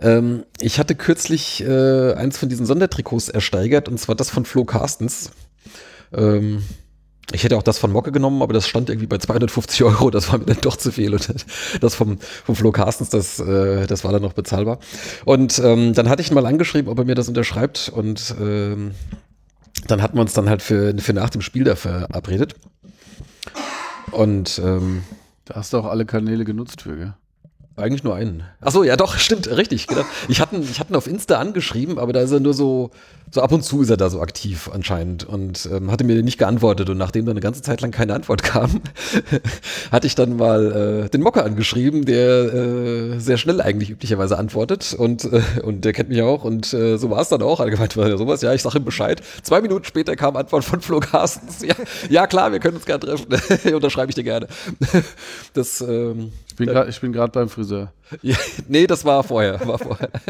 [0.00, 4.64] ähm, ich hatte kürzlich äh, eins von diesen Sondertrikots ersteigert, und zwar das von Flo
[4.64, 5.30] Carstens.
[6.12, 6.62] Ähm,
[7.32, 10.32] ich hätte auch das von Mocke genommen, aber das stand irgendwie bei 250 Euro, das
[10.32, 11.12] war mir dann doch zu viel.
[11.14, 11.32] Und
[11.80, 14.78] das vom, vom Flo Carstens, das, äh, das war dann noch bezahlbar.
[15.24, 17.90] Und ähm, dann hatte ich ihn mal angeschrieben, ob er mir das unterschreibt.
[17.94, 18.92] Und ähm,
[19.86, 22.54] dann hatten wir uns dann halt für, für nach dem Spiel da verabredet.
[24.10, 25.02] Und ähm,
[25.44, 27.14] Da hast du auch alle Kanäle genutzt für, gell?
[27.80, 28.44] Eigentlich nur einen.
[28.60, 29.86] Achso, ja doch, stimmt, richtig.
[29.86, 30.02] Genau.
[30.28, 32.90] Ich hatte ich hatte ihn auf Insta angeschrieben, aber da ist er nur so,
[33.30, 36.38] so ab und zu ist er da so aktiv anscheinend und ähm, hatte mir nicht
[36.38, 36.90] geantwortet.
[36.90, 38.80] Und nachdem da eine ganze Zeit lang keine Antwort kam,
[39.92, 44.94] hatte ich dann mal äh, den Mocker angeschrieben, der äh, sehr schnell eigentlich üblicherweise antwortet
[44.94, 47.60] und, äh, und der kennt mich auch und äh, so war es dann auch.
[47.60, 49.22] Hat gemeint, war ja sowas, ja, ich sage ihm Bescheid.
[49.42, 51.62] Zwei Minuten später kam Antwort von Flo Carstens.
[51.62, 51.74] Ja,
[52.08, 53.74] ja klar, wir können uns gerne treffen.
[53.74, 54.48] Unterschreibe ich dir gerne.
[55.54, 57.92] Das, ähm, bin bin gerade beim Friseur.
[58.22, 58.36] ja,
[58.68, 59.66] nee, das war vorher.
[59.66, 60.10] War vorher.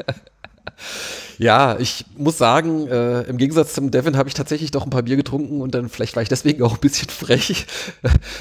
[1.43, 5.03] ja, ich muss sagen, äh, im Gegensatz zum Devin habe ich tatsächlich doch ein paar
[5.03, 7.67] Bier getrunken und dann vielleicht war ich deswegen auch ein bisschen frech.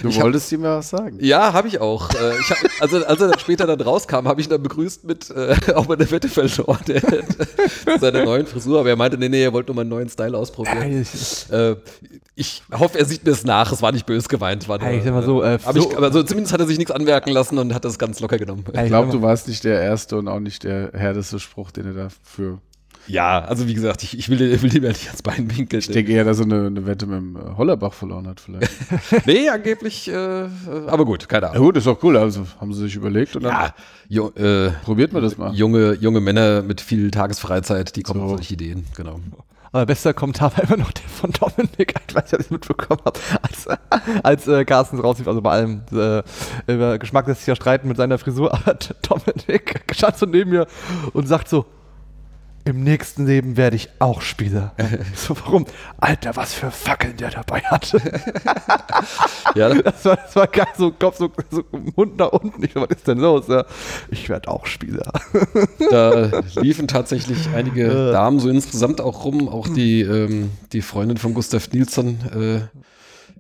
[0.01, 1.17] Du Ich wolltest ihm ja was sagen.
[1.21, 2.09] Ja, habe ich auch.
[2.09, 5.05] Äh, ich hab, also als er dann später dann rauskam, habe ich ihn dann begrüßt
[5.05, 7.01] mit äh, auch mal eine Wette verloren, der,
[7.85, 8.81] mit seiner neuen Frisur.
[8.81, 11.05] Aber er meinte, nee, nee, er wollte nur mal einen neuen Style ausprobieren.
[11.51, 11.75] Äh,
[12.35, 13.71] ich hoffe, er sieht mir es nach.
[13.71, 14.67] Es war nicht böse gemeint.
[14.67, 16.67] War nur, ich sag mal so, äh, aber, ich, so- aber so, zumindest hat er
[16.67, 18.63] sich nichts anmerken lassen und hat das ganz locker genommen.
[18.67, 21.93] Ich glaube, du warst nicht der Erste und auch nicht der härteste Spruch, den er
[21.93, 22.59] dafür.
[23.09, 25.79] Ja, also wie gesagt, ich, ich will, ich will dem ja nicht ans Bein winkeln.
[25.79, 28.71] Ich denke eher, dass er eine, eine Wette mit dem äh, Hollerbach verloren hat, vielleicht.
[29.25, 30.47] nee, angeblich, äh,
[30.87, 31.65] aber gut, keine ja, Ahnung.
[31.65, 32.17] gut, ist doch cool.
[32.17, 33.73] Also haben sie sich überlegt und dann Ja,
[34.07, 35.53] ju, äh, probiert man das mal.
[35.53, 38.25] junge, junge Männer mit viel Tagesfreizeit, die kommen So.
[38.25, 39.19] auf solche Ideen, genau.
[39.71, 42.51] Aber bester Kommentar war immer noch der von Dominik, ich weiß nicht, ob ich es
[42.51, 43.67] mitbekommen habe, als,
[44.23, 46.23] als äh, Carsten rauslief, also bei allem äh,
[46.65, 48.73] über Geschmack lässt sich ja streiten mit seiner Frisur, aber
[49.07, 50.65] Dominik stand so neben mir
[51.13, 51.65] und sagt so,
[52.69, 54.73] im nächsten Leben werde ich auch Spieler.
[55.15, 55.65] so, warum?
[55.97, 57.99] Alter, was für Fackeln der dabei hatte.
[59.55, 61.63] Ja, Das war, das war geil, so Kopf, so, so
[61.95, 62.63] Mund nach unten.
[62.63, 63.45] Ich was ist denn los?
[63.47, 63.65] Ja,
[64.11, 65.11] ich werde auch Spieler.
[65.89, 67.89] da liefen tatsächlich einige.
[68.11, 69.49] Damen so insgesamt auch rum.
[69.49, 72.19] Auch die, ähm, die Freundin von Gustav Nilsson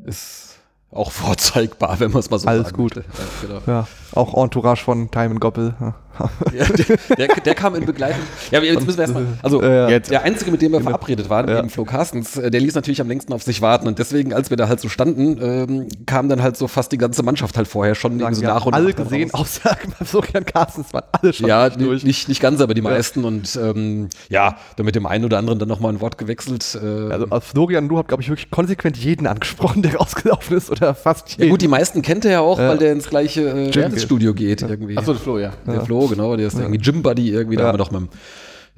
[0.05, 0.57] äh, ist
[0.91, 2.95] auch vorzeigbar, wenn man es mal so Alles gut.
[2.95, 3.11] möchte.
[3.11, 3.61] Ja, genau.
[3.67, 3.87] Ja.
[4.15, 5.73] Auch Entourage von Time and Goppel.
[5.79, 5.95] Ja.
[6.53, 8.19] Ja, der, der, der kam in Begleitung.
[8.51, 9.25] Ja, jetzt müssen wir erstmal.
[9.41, 9.99] Also, Ja, ja.
[9.99, 11.59] der Einzige, mit dem wir verabredet waren, Ja.
[11.59, 13.87] eben Flo Carstens, äh, der ließ natürlich am längsten auf sich warten.
[13.87, 16.97] Und deswegen, als wir da halt so standen, ähm, kam dann halt so fast die
[16.97, 19.61] ganze Mannschaft halt vorher schon irgendwie so nach haben und alle nach dann gesehen, raus.
[19.63, 22.03] außer Florian Carstens waren alle schon Ja, durch.
[22.03, 23.23] nicht, nicht ganz, aber die meisten.
[23.23, 26.77] Und ähm, ja, dann mit dem einen oder anderen dann nochmal ein Wort gewechselt.
[26.83, 30.69] Äh, Also als Florian, du habt, glaube ich, wirklich konsequent jeden angesprochen, der rausgelaufen ist
[30.69, 31.43] oder fast jeden.
[31.43, 32.67] ja, gut, die meisten kennt er ja auch, Ja.
[32.69, 34.97] weil der ins gleiche äh, Fitnessstudio geht irgendwie.
[34.97, 35.53] Achso, Flo, ja.
[35.67, 37.67] der Flo, genau, der ist irgendwie Gym Buddy irgendwie, da Ja.
[37.69, 38.09] haben wir doch mit dem,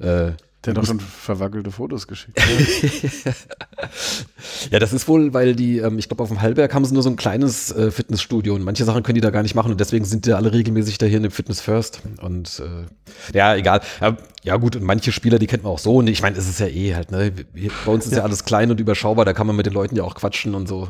[0.06, 0.32] äh,
[0.64, 2.40] Der hat doch schon verwackelte Fotos geschickt.
[4.70, 7.02] Ja, das ist wohl, weil die, ähm, ich glaube, auf dem Hallberg haben sie nur
[7.02, 9.80] so ein kleines äh, Fitnessstudio und manche Sachen können die da gar nicht machen und
[9.80, 12.00] deswegen sind die alle regelmäßig da hier in dem Fitness First.
[12.20, 13.80] Und äh, ja, egal.
[14.00, 15.96] Ja, ja, gut, und manche Spieler, die kennt man auch so.
[15.96, 17.32] Und ich meine, es ist ja eh halt, ne?
[17.84, 18.22] Bei uns ist ja.
[18.22, 20.88] alles klein und überschaubar, da kann man mit den Leuten ja auch quatschen und so.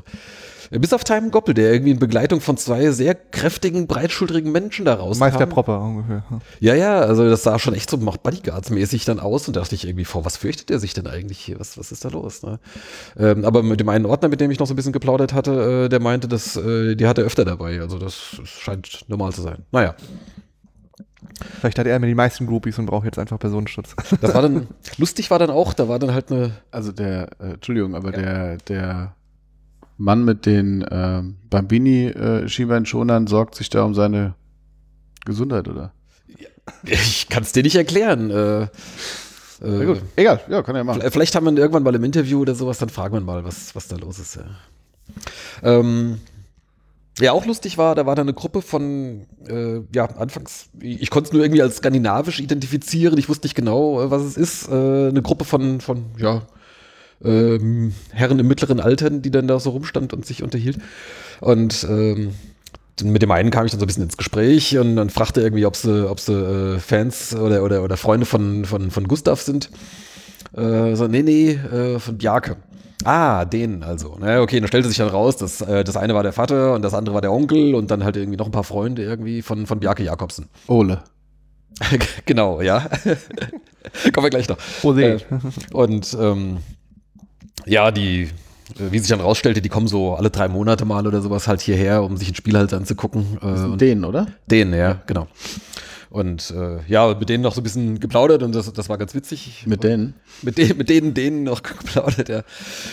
[0.78, 4.94] Bis auf Time Goppel, der irgendwie in Begleitung von zwei sehr kräftigen, breitschultrigen Menschen da
[4.94, 5.20] rauskam.
[5.20, 6.24] Meister Propper ungefähr.
[6.60, 9.74] Ja, ja, also das sah schon echt so macht Bodyguards-mäßig dann aus und da dachte
[9.74, 11.60] ich irgendwie, vor was fürchtet er sich denn eigentlich hier?
[11.60, 12.42] Was, was ist da los?
[12.42, 12.58] Ne?
[13.18, 15.84] Ähm, aber mit dem einen Ordner, mit dem ich noch so ein bisschen geplaudert hatte,
[15.84, 17.80] äh, der meinte, dass äh, die hat er öfter dabei.
[17.80, 19.58] Also das scheint normal zu sein.
[19.72, 19.94] Naja,
[21.60, 23.94] Vielleicht hat er immer die meisten Groupies und braucht jetzt einfach Personenschutz.
[24.20, 24.66] das war dann,
[24.98, 28.56] lustig war dann auch, da war dann halt eine, Also der, äh, Entschuldigung, aber der,
[28.58, 29.14] der
[30.02, 34.34] Mann mit den ähm, Bambini-Schienbeinschonern sorgt sich da um seine
[35.24, 35.92] Gesundheit, oder?
[36.84, 38.30] ich kann es dir nicht erklären.
[38.30, 38.66] Äh,
[39.60, 41.02] Na äh, gut, egal, ja, kann er machen.
[41.08, 43.76] Vielleicht haben wir ihn irgendwann mal im Interview oder sowas, dann fragen wir mal, was,
[43.76, 44.36] was da los ist.
[44.36, 44.44] Ja.
[45.62, 46.18] Ähm,
[47.20, 51.10] ja, auch lustig war, da war da eine Gruppe von, äh, ja, anfangs, ich, ich
[51.10, 54.68] konnte es nur irgendwie als skandinavisch identifizieren, ich wusste nicht genau, äh, was es ist.
[54.68, 56.42] Äh, eine Gruppe von, von ja,
[57.24, 60.78] ähm, Herren im mittleren Alter, die dann da so rumstand und sich unterhielt.
[61.40, 62.34] Und ähm,
[63.02, 65.66] mit dem einen kam ich dann so ein bisschen ins Gespräch und dann fragte irgendwie,
[65.66, 69.70] ob sie, ob sie äh, Fans oder, oder, oder Freunde von, von, von Gustav sind.
[70.56, 72.56] Äh, so, nee, nee, äh, von Bjarke.
[73.04, 74.16] Ah, den also.
[74.20, 76.82] Na, okay, dann stellte sich dann raus, dass äh, das eine war der Vater und
[76.82, 79.66] das andere war der Onkel und dann halt irgendwie noch ein paar Freunde irgendwie von,
[79.66, 80.48] von Bjarke Jakobsen.
[80.68, 81.02] Ole.
[82.26, 82.80] genau, ja.
[84.12, 84.58] Kommen wir gleich noch.
[84.82, 85.02] Rosé.
[85.02, 85.20] Äh,
[85.72, 86.58] und ähm,
[87.66, 88.28] ja, die, äh,
[88.90, 92.02] wie sich dann rausstellte, die kommen so alle drei Monate mal oder sowas halt hierher,
[92.02, 93.38] um sich ein Spiel halt anzugucken.
[93.42, 94.26] Äh, und Den, oder?
[94.50, 95.26] den, ja, genau.
[96.12, 99.14] Und äh, ja, mit denen noch so ein bisschen geplaudert und das, das war ganz
[99.14, 99.64] witzig.
[99.66, 100.12] Mit denen?
[100.42, 102.42] Mit, de mit denen, denen noch geplaudert, ja.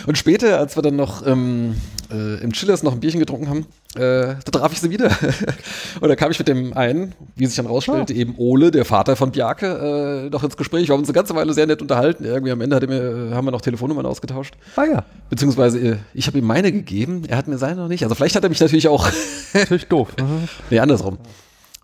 [0.08, 1.76] Und später, als wir dann noch ähm,
[2.10, 5.12] äh, im Chillers noch ein Bierchen getrunken haben, äh, da traf ich sie wieder.
[6.00, 9.18] und da kam ich mit dem einen, wie sich dann rausstellte, eben Ole, der Vater
[9.18, 10.88] von Bjarke, äh, noch ins Gespräch.
[10.88, 12.24] Wir haben uns eine ganze Weile sehr nett unterhalten.
[12.24, 14.54] Irgendwie am Ende hat er mir, äh, haben wir noch Telefonnummern ausgetauscht.
[14.78, 18.04] ah ja, Beziehungsweise äh, ich habe ihm meine gegeben, er hat mir seine noch nicht.
[18.04, 19.10] Also vielleicht hat er mich natürlich auch,
[19.54, 20.08] natürlich doof.
[20.18, 20.48] Mhm.
[20.70, 21.18] nee, andersrum.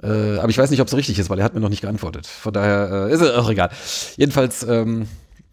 [0.03, 1.81] Äh, aber ich weiß nicht, ob es richtig ist, weil er hat mir noch nicht
[1.81, 2.27] geantwortet.
[2.27, 3.69] Von daher äh, ist es auch egal.
[4.17, 5.07] Jedenfalls, ähm,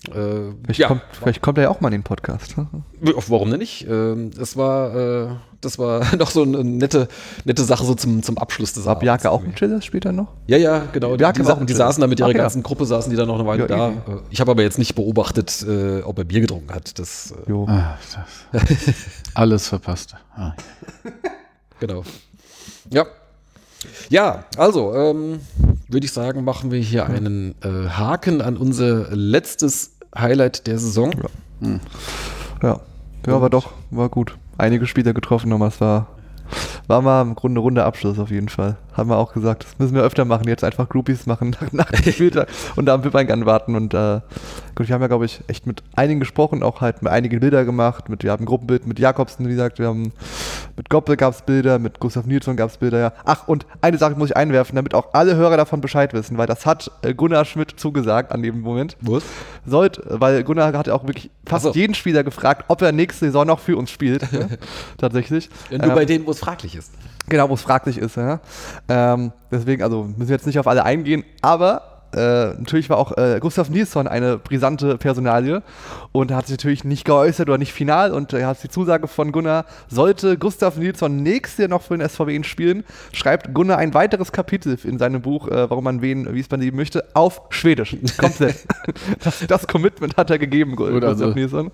[0.09, 2.57] äh, Vielleicht, ja, kommt, vielleicht kommt er ja auch mal in den Podcast.
[3.01, 3.87] Warum denn nicht?
[3.89, 5.29] Ähm, das war, äh,
[5.61, 7.07] das war noch so eine nette,
[7.45, 10.27] nette Sache so zum, zum Abschluss des War Bjarke auch im Chillers später noch?
[10.49, 11.17] Ja, ja, genau.
[11.17, 12.39] Bjarke die, die, auch im die saßen da mit ihrer Ach ja.
[12.39, 13.89] ganzen Gruppe, saßen die dann noch eine Weile Ja, da.
[13.91, 13.99] easy.
[14.11, 16.99] Äh, Ich habe aber jetzt nicht beobachtet, äh, ob er Bier getrunken hat.
[16.99, 17.67] Das, äh, Jo.
[17.69, 17.97] Ah,
[18.53, 18.65] das.
[19.35, 20.17] Alles verpasst.
[20.35, 20.55] Ah.
[21.79, 22.03] genau.
[22.91, 23.07] Ja.
[24.09, 25.41] Ja, also, ähm,
[25.89, 31.13] würde ich sagen, machen wir hier einen äh, Haken an unser letztes Highlight der Saison.
[32.63, 32.81] Ja.
[33.27, 34.37] Ja, war doch, war gut.
[34.59, 36.09] Einige Spieler getroffen, aber es war,
[36.87, 38.77] war mal im Grunde runde Abschluss auf jeden Fall.
[38.95, 41.91] Haben wir auch gesagt, das müssen wir öfter machen, jetzt einfach Groupies machen nach, nach
[41.91, 43.75] dem Spieltag und da am Wippengang warten.
[43.75, 44.21] Und äh,
[44.75, 48.09] gut, wir haben ja, glaube ich, echt mit einigen gesprochen, auch halt einige Bilder gemacht.
[48.09, 50.13] Mit, wir haben ein Gruppenbild mit Jakobsen, wie gesagt, wir haben
[50.77, 53.13] mit Goppel gab es Bilder, mit Gustav Nilsson gab es Bilder, ja.
[53.25, 56.47] Ach, und eine Sache muss ich einwerfen, damit auch alle Hörer davon Bescheid wissen, weil
[56.47, 58.97] das hat äh, Gunnar Schmidt zugesagt an dem Moment.
[59.01, 59.23] Was?
[59.67, 61.73] Sollte, weil Gunnar hat ja auch wirklich fast so.
[61.73, 64.23] jeden Spieler gefragt, ob er nächste Saison noch für uns spielt.
[64.33, 64.47] ja,
[64.99, 65.49] tatsächlich.
[65.71, 66.93] Ja, nur Ähm, bei denen, wo es fraglich ist.
[67.29, 68.17] Genau, wo es fraglich ist.
[68.17, 68.41] Ja.
[68.89, 71.83] Ähm, deswegen, also müssen wir jetzt nicht auf alle eingehen, aber
[72.15, 75.63] äh, natürlich war auch äh, Gustav Nilsson eine brisante Personalie
[76.11, 79.33] und hat sich natürlich nicht geäußert oder nicht final und er hat die Zusage von
[79.33, 83.95] Gunnar, sollte Gustav Nilsson nächstes Jahr noch für den SV Wien spielen, schreibt Gunnar ein
[83.95, 87.41] weiteres Kapitel in seinem Buch, äh, warum man wen, wie es man lieben möchte, auf
[87.49, 87.97] Schwedisch.
[88.19, 88.57] Komplett.
[89.25, 91.71] das, das Commitment hat er gegeben, Gu- Gut, also- Gustav Nilsson.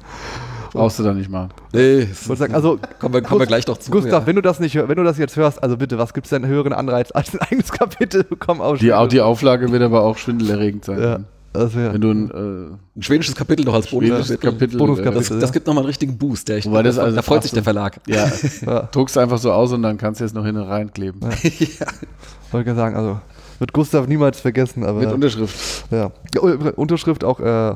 [0.73, 1.49] Brauchst du da nicht mal.
[1.73, 3.91] Nee, Ich wollte sagen, also kommen wir, kommen wir gleich noch zu.
[3.91, 4.27] Gustav, ja.
[4.27, 6.73] wenn du das nicht, wenn du das jetzt hörst, also bitte, was gibt's denn höheren
[6.73, 11.01] Anreiz als ein eigenes Kapitel bekommen aus Die, die Auflage wird aber auch schwindelerregend sein.
[11.03, 11.21] Ja.
[11.55, 11.93] Also, ja.
[11.95, 14.37] Wenn du ein äh, Ein schwedisches Kapitel noch als Bonuskapitel.
[14.37, 15.15] Kapitel, Bonuskapitel.
[15.19, 16.49] Das, das gibt nochmal einen richtigen Boost.
[16.49, 17.99] Der ich, Wobei das also da freut sich der Verlag.
[18.07, 18.31] äh, ja,
[18.67, 18.83] Ja.
[18.93, 21.21] druckst einfach so aus und dann kannst du jetzt noch hinten reinkleben.
[22.51, 23.21] Wollte gerade sagen, also
[23.59, 25.85] wird Gustav niemals vergessen, aber Mit Unterschrift.
[25.91, 26.11] ja.
[26.35, 26.41] Ja,
[26.77, 27.75] Unterschrift auch, äh,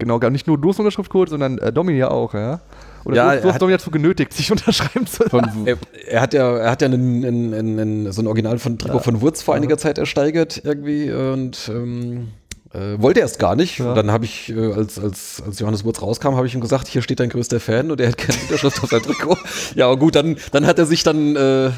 [0.00, 2.60] genau, gar nicht nur du hast Unterschrift geholt, sondern äh, Domi ja auch, ja?
[3.04, 5.66] Oder Ja, du, er du hast hat- Domi dazu genötigt, sich unterschreiben zu lassen.
[5.66, 5.76] Er,
[6.08, 9.20] er hat ja, er hat ja einen, einen, einen, so ein Original von Trikot von
[9.20, 12.28] Wurz vor einiger Zeit ersteigert irgendwie und ähm,
[12.72, 13.78] äh, wollte erst gar nicht.
[13.78, 13.88] Ja.
[13.90, 16.86] Und dann habe ich, äh, als, als, als Johannes Wurz rauskam, habe ich ihm gesagt,
[16.86, 19.36] hier steht dein größter Fan und er hat keine Unterschrift auf sein Trikot.
[19.74, 21.70] Ja, aber gut, dann, dann hat er sich dann, äh,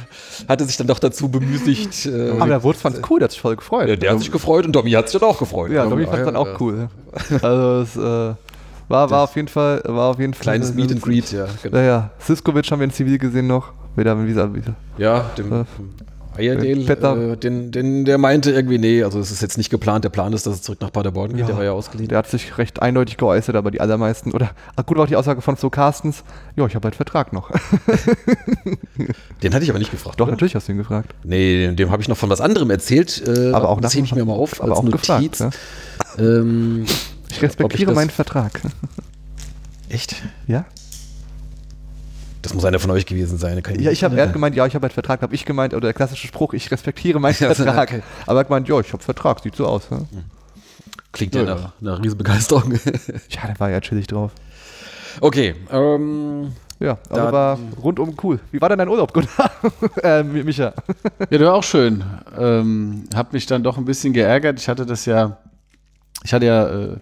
[0.48, 2.06] hat er sich dann doch dazu bemüßigt.
[2.06, 3.88] Äh, Aber der Wurz fand es cool, der hat sich voll gefreut.
[3.88, 5.70] der, der hat sich gefreut und Domi hat sich dann auch gefreut.
[5.70, 6.88] ja, Domi fand es dann auch cool.
[7.30, 7.38] ja.
[7.42, 8.34] Also es äh,
[8.88, 10.42] war, war auf jeden Fall, war auf jeden Fall.
[10.42, 11.46] Kleines Meet and Greet, ja.
[11.62, 11.76] Genau.
[11.76, 12.10] Ja, ja.
[12.18, 13.72] Siskovic haben wir in Zivil gesehen noch.
[13.96, 14.74] Wieder, wieder, wieder.
[14.98, 15.66] Ja, dem Ja.
[16.34, 17.32] Petter.
[17.32, 20.32] äh, den, den, der meinte irgendwie, nee, also es ist jetzt nicht geplant, der Plan
[20.32, 21.46] ist, dass es zurück nach Paderborn geht, Ja.
[21.46, 22.08] der war ja ausgeliehen.
[22.08, 25.42] Der hat sich recht eindeutig geäußert, aber die allermeisten, oder ach, gut auch die Aussage
[25.42, 26.24] von Flo Carstens,
[26.56, 27.50] ja, ich habe halt Vertrag noch.
[29.42, 30.18] Den hatte ich aber nicht gefragt.
[30.20, 30.32] Doch, oder?
[30.32, 31.14] natürlich hast du ihn gefragt.
[31.24, 33.22] Nee, dem, dem habe ich noch von was anderem erzählt.
[33.26, 35.00] Äh, Aber auch das hebe ich mir mal auf aber als auch Notiz.
[35.38, 35.56] gefragt,
[36.18, 36.84] ähm,
[37.30, 38.60] Ich respektiere ich meinen Vertrag.
[39.88, 40.16] echt?
[40.46, 40.64] Ja?
[42.42, 43.62] Das muss einer von euch gewesen sein.
[43.62, 45.74] Kann Ja, ich habe, er hat gemeint, ja, ich habe halt Vertrag, habe ich gemeint,
[45.74, 47.88] oder der klassische Spruch, ich respektiere meinen Ja, Vertrag.
[47.90, 48.02] okay.
[48.26, 49.90] Aber er hat gemeint, ja, ich habe Vertrag, sieht so aus.
[49.90, 50.06] Ne?
[51.12, 52.72] Klingt ja, Ja, nach einer riesen Begeisterung.
[53.30, 54.32] Ja, da war ja chillig drauf.
[55.20, 58.40] okay, ähm, Ja, aber Da- war rundum cool.
[58.50, 59.50] Wie war denn dein Urlaub, Gunnar?
[60.02, 60.72] äh, Micha.
[61.30, 62.02] Ja, der war auch schön.
[62.36, 64.58] Ähm, hab mich dann doch ein bisschen geärgert.
[64.58, 65.38] Ich hatte das ja,
[66.24, 66.96] ich hatte ja äh,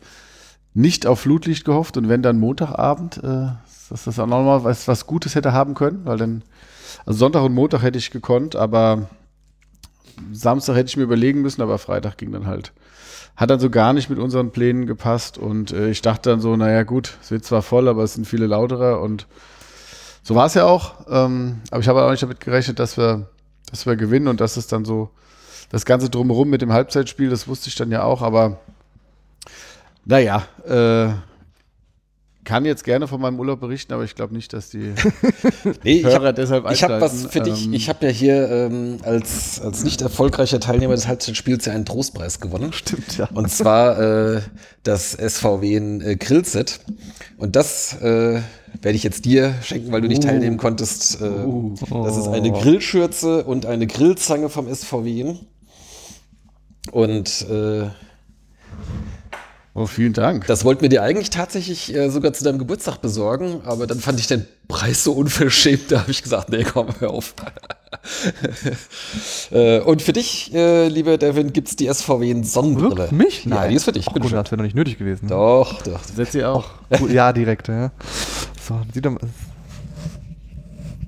[0.74, 3.47] nicht auf Flutlicht gehofft und wenn dann Montagabend, äh,
[3.91, 6.43] dass das auch nochmal was, was Gutes hätte haben können, weil dann,
[7.05, 9.11] also Sonntag und Montag hätte ich gekonnt, aber
[10.32, 12.72] Samstag hätte ich mir überlegen müssen, aber Freitag ging dann halt.
[13.36, 16.57] Hat dann so gar nicht mit unseren Plänen gepasst und äh, ich dachte dann so,
[16.57, 19.26] naja gut, es wird zwar voll, aber es sind viele lauterer und
[20.22, 21.07] so war es ja auch.
[21.09, 23.28] Ähm, aber ich habe auch nicht damit gerechnet, dass wir,
[23.70, 25.11] dass wir gewinnen und dass es dann so
[25.70, 28.59] das Ganze drumherum mit dem Halbzeitspiel, das wusste ich dann ja auch, aber
[30.05, 31.12] naja, äh,
[32.45, 34.93] kann jetzt gerne von meinem Urlaub berichten, aber ich glaube nicht, dass die
[35.84, 37.66] nee, ich Hörer habe deshalb ich hab was für dich.
[37.66, 41.84] Ähm, Ich habe ja hier ähm, als, als nicht erfolgreicher Teilnehmer des Halbzeitspiels ja einen
[41.84, 42.72] Trostpreis gewonnen.
[42.72, 43.28] Stimmt, ja.
[43.34, 43.99] Und zwar
[44.36, 44.41] äh,
[44.82, 46.80] das SVW äh, Grillset.
[47.36, 48.41] Und das äh,
[48.82, 50.28] werde ich jetzt dir schenken, weil du nicht Uh.
[50.28, 51.20] teilnehmen konntest.
[51.20, 51.74] Äh, Uh.
[52.05, 52.61] Das ist eine Oh.
[52.61, 55.34] Grillschürze und eine Grillzange vom SVW.
[56.93, 57.88] Und äh,
[59.75, 60.47] oh, vielen Dank.
[60.47, 64.21] das wollten wir dir eigentlich tatsächlich äh, sogar zu deinem Geburtstag besorgen, aber dann fand
[64.21, 67.35] ich den Preis so unverschämt, da habe ich gesagt, nee, komm, hör auf.
[69.51, 72.97] äh, und für dich, äh, lieber Devin, gibt es die SVW in Sonnenbrille.
[72.97, 73.12] Wirklich?
[73.12, 73.45] Mich?
[73.45, 74.07] Ja, die ist für dich.
[74.07, 74.39] Gunnar, schön.
[74.39, 75.29] das wäre noch nicht nötig gewesen.
[75.29, 76.03] Doch, doch.
[76.05, 76.71] Setzt ihr auch.
[76.99, 77.91] Gut, ja, direkt, ja.
[78.66, 79.21] So, sieht doch mal.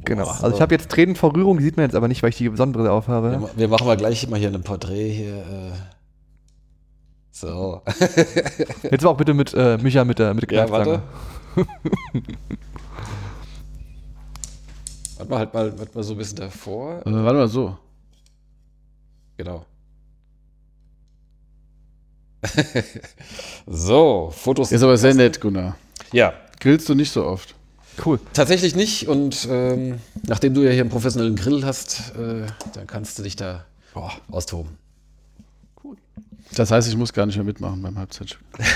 [0.04, 0.26] Genau.
[0.26, 2.36] Also ich habe jetzt Tränen vor Rührung, die sieht man jetzt aber nicht, weil ich
[2.36, 3.30] die Sonnenbrille aufhabe.
[3.40, 5.36] Wir, wir machen mal gleich mal hier ein Porträt hier.
[5.36, 5.72] Äh.
[7.42, 7.82] So.
[8.84, 11.02] Jetzt aber auch bitte mit äh, Micha mit der, mit der ja, warte.
[15.16, 17.00] warte mal, halt mal, halt mal so ein bisschen davor.
[17.04, 17.76] Äh, warte mal so.
[19.36, 19.66] Genau.
[23.66, 24.70] so, Fotos.
[24.70, 25.76] Ist aber sehr nett, Gunnar.
[26.12, 27.56] Ja, Grillst du nicht so oft?
[28.06, 28.20] Cool.
[28.34, 29.08] tatsächlich nicht.
[29.08, 33.34] Und ähm, nachdem du ja hier einen professionellen Grill hast, äh, dann kannst du dich
[33.34, 33.64] da
[33.94, 34.78] boah, austoben.
[36.56, 38.46] Das heißt, ich muss gar nicht mehr mitmachen beim Halbzeitspiel.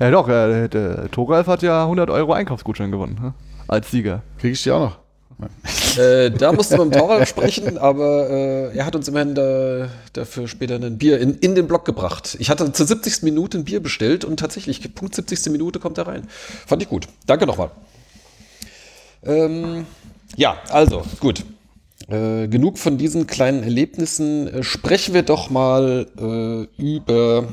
[0.00, 3.18] Ja doch, äh, der Toralf hat ja 100 Euro Einkaufsgutschein gewonnen.
[3.20, 3.34] Ne?
[3.68, 4.22] Als Sieger.
[4.38, 4.98] Kriege ich die auch noch?
[5.98, 9.88] Äh, da musst du mit dem Taurer sprechen, aber äh, er hat uns immerhin da,
[10.12, 12.36] dafür später ein Bier in, in den Block gebracht.
[12.38, 13.22] Ich hatte zur 70.
[13.22, 15.52] Minute ein Bier bestellt und tatsächlich, Punkt 70.
[15.52, 16.28] Minute kommt er rein.
[16.66, 17.08] Fand ich gut.
[17.26, 17.70] Danke nochmal.
[19.24, 19.86] Ähm,
[20.36, 21.44] ja, also, gut.
[22.08, 24.48] Äh, genug von diesen kleinen Erlebnissen.
[24.48, 27.48] Äh, sprechen wir doch mal äh, über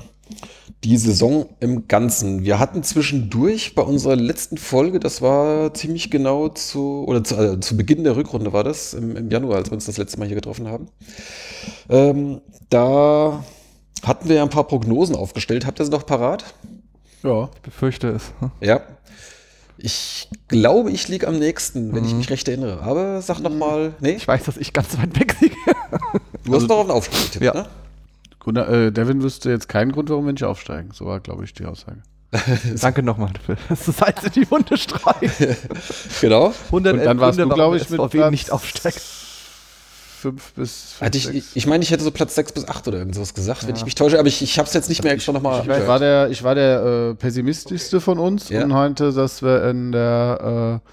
[0.84, 2.44] die Saison im Ganzen.
[2.44, 7.60] Wir hatten zwischendurch bei unserer letzten Folge, das war ziemlich genau zu, oder zu, äh,
[7.60, 10.28] zu Beginn der Rückrunde war das, im, im Januar, als wir uns das letzte Mal
[10.28, 10.88] hier getroffen haben.
[11.90, 13.44] Ähm, da
[14.04, 15.66] hatten wir ja ein paar Prognosen aufgestellt.
[15.66, 16.46] Habt ihr sie noch parat?
[17.24, 17.50] Ja.
[17.56, 18.32] Ich befürchte es.
[18.62, 18.82] Ja.
[19.80, 22.82] Ich glaube, ich liege am nächsten, wenn ich mich recht erinnere.
[22.82, 25.56] Aber sag noch mal, nee, Ich weiß, dass ich ganz weit weg liege.
[26.46, 27.54] du hast doch auf den Aufstieg getippt, Ja.
[27.54, 27.66] ne?
[28.40, 30.90] Gunnar, äh, Devin wüsste jetzt keinen Grund, warum wir nicht aufsteigen.
[30.94, 32.02] So war, glaube ich, die Aussage.
[32.82, 33.58] Danke nochmal dafür.
[33.70, 35.56] Das ist Salz in die Wunde streichen.
[36.22, 36.54] Genau.
[36.68, 39.02] 100 Und dann warst du, glaube ich, mit Platz nicht aufsteigt.
[40.18, 41.48] Fünf bis fünf, Hatte ich, sechs.
[41.54, 43.96] ich meine, ich hätte so Platz 6 bis 8 oder irgendwas gesagt, wenn ich mich
[43.96, 45.62] täusche, aber ich, ich habe es jetzt nicht mehr extra nochmal.
[45.62, 48.64] Ich war der, ich war der äh, pessimistischste von uns Ja.
[48.64, 50.90] und meinte, dass wir in der äh,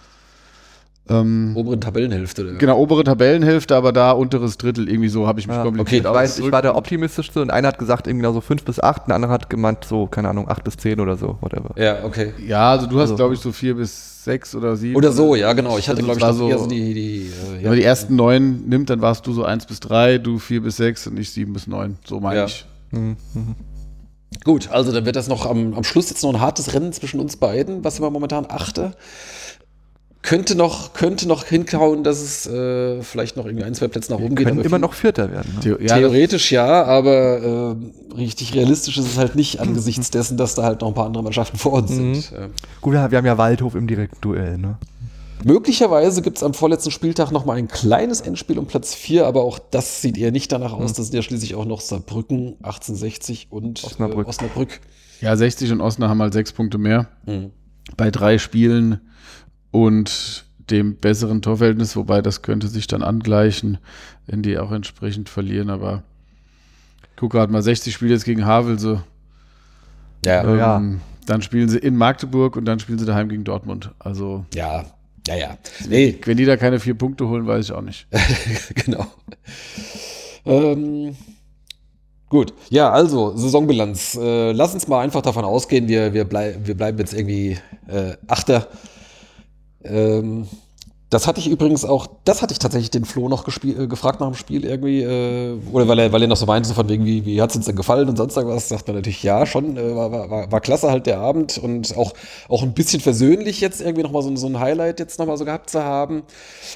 [1.09, 2.43] ähm, oberen Tabellenhälfte.
[2.43, 2.53] Oder?
[2.55, 6.11] genau obere Tabellenhälfte, aber da unteres Drittel irgendwie so habe ich mich Ja, kompliziert Ich,
[6.11, 9.09] weiß, ich war der optimistischste und einer hat gesagt, irgendwie genau so 5 bis 8,
[9.09, 11.71] ein anderer hat gemeint, so, keine Ahnung, 8 bis 10 oder so, whatever.
[11.77, 12.33] Ja, okay.
[12.47, 14.97] Ja, also du hast Also- glaube ich so vier bis sechs oder sieben.
[14.97, 15.77] Oder so, ja, genau.
[15.77, 16.95] Ich hatte, Also glaube ich, noch so- die.
[16.95, 20.17] die äh, Wenn man die ersten neun nimmt, dann warst du so eins bis drei,
[20.17, 21.99] du vier bis sechs und ich sieben bis neun.
[22.07, 22.47] So meine Ja.
[22.47, 22.65] ich.
[24.45, 27.21] Gut, also dann wird das noch am, am Schluss jetzt noch ein hartes Rennen zwischen
[27.21, 28.93] uns beiden, was wir momentan achte.
[30.27, 34.19] Könnte noch, könnte noch hinkauen, dass es äh, vielleicht noch irgendwie ein, zwei Plätze nach
[34.19, 34.47] oben geht.
[34.47, 35.59] Können aber immer noch Vierter werden.
[35.63, 35.77] Ne?
[35.83, 40.63] Ja, Theoretisch ja, aber äh, richtig realistisch ist es halt nicht angesichts dessen, dass da
[40.63, 42.33] halt noch ein paar andere Mannschaften vor uns sind.
[42.33, 42.49] Äh,
[42.81, 44.79] Gut, wir haben ja Waldhof im direkten Duell, ne?
[45.45, 49.43] möglicherweise gibt es am vorletzten Spieltag noch mal ein kleines Endspiel um Platz 4, aber
[49.43, 50.95] auch das sieht eher nicht danach aus.
[50.95, 54.27] Das sind ja schließlich auch noch Saarbrücken, 1860 und Osnabrück.
[54.27, 54.81] Äh, Osnabrück.
[55.21, 57.51] ja, 60 und Osnabrück haben halt sechs Punkte mehr Mhm.
[57.99, 59.01] bei drei Spielen
[59.75, 63.79] und dem besseren Torverhältnis, wobei das könnte sich dann angleichen,
[64.27, 66.05] wenn die auch entsprechend verlieren, aber
[67.17, 69.03] guck gerade mal, 60 spielt jetzt gegen Havelse.
[70.25, 70.77] Ja, Äh, Ja.
[70.77, 73.91] Ähm, Dann spielen sie in Magdeburg und dann spielen sie daheim gegen Dortmund.
[73.99, 74.85] Also, ja,
[75.27, 75.59] ja, ja.
[75.89, 78.07] Nee, wenn die da keine vier Punkte holen, weiß ich auch nicht.
[78.87, 79.07] genau.
[80.47, 81.17] Ähm,
[82.29, 84.15] gut, ja, also Saisonbilanz.
[84.21, 87.59] Äh, lass uns mal einfach davon ausgehen, wir, wir, blei wir bleiben jetzt irgendwie
[87.89, 88.69] äh, Achter.
[89.85, 90.47] Ähm,
[91.15, 94.27] das hatte ich übrigens auch, das hatte ich tatsächlich den Flo noch äh, gefragt nach
[94.27, 97.05] dem Spiel irgendwie, äh, oder weil er, weil er noch so meinte, so von wegen,
[97.05, 99.77] wie, wie hat es uns denn gefallen und sonst irgendwas, sagt man natürlich ja, schon,
[99.77, 102.15] äh, war, war, war, klasse halt der Abend und auch,
[102.49, 105.71] auch ein bisschen versöhnlich jetzt irgendwie nochmal so, so ein Highlight jetzt nochmal so gehabt
[105.71, 106.25] zu haben.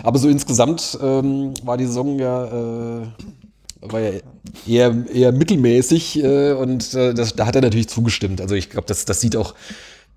[0.04, 3.06] Aber so insgesamt ähm, war die Saison ja, äh,
[3.80, 4.20] war ja
[4.68, 8.40] eher, eher mittelmäßig äh, und äh, das, da hat er natürlich zugestimmt.
[8.40, 9.54] Also ich glaube, das, das sieht auch,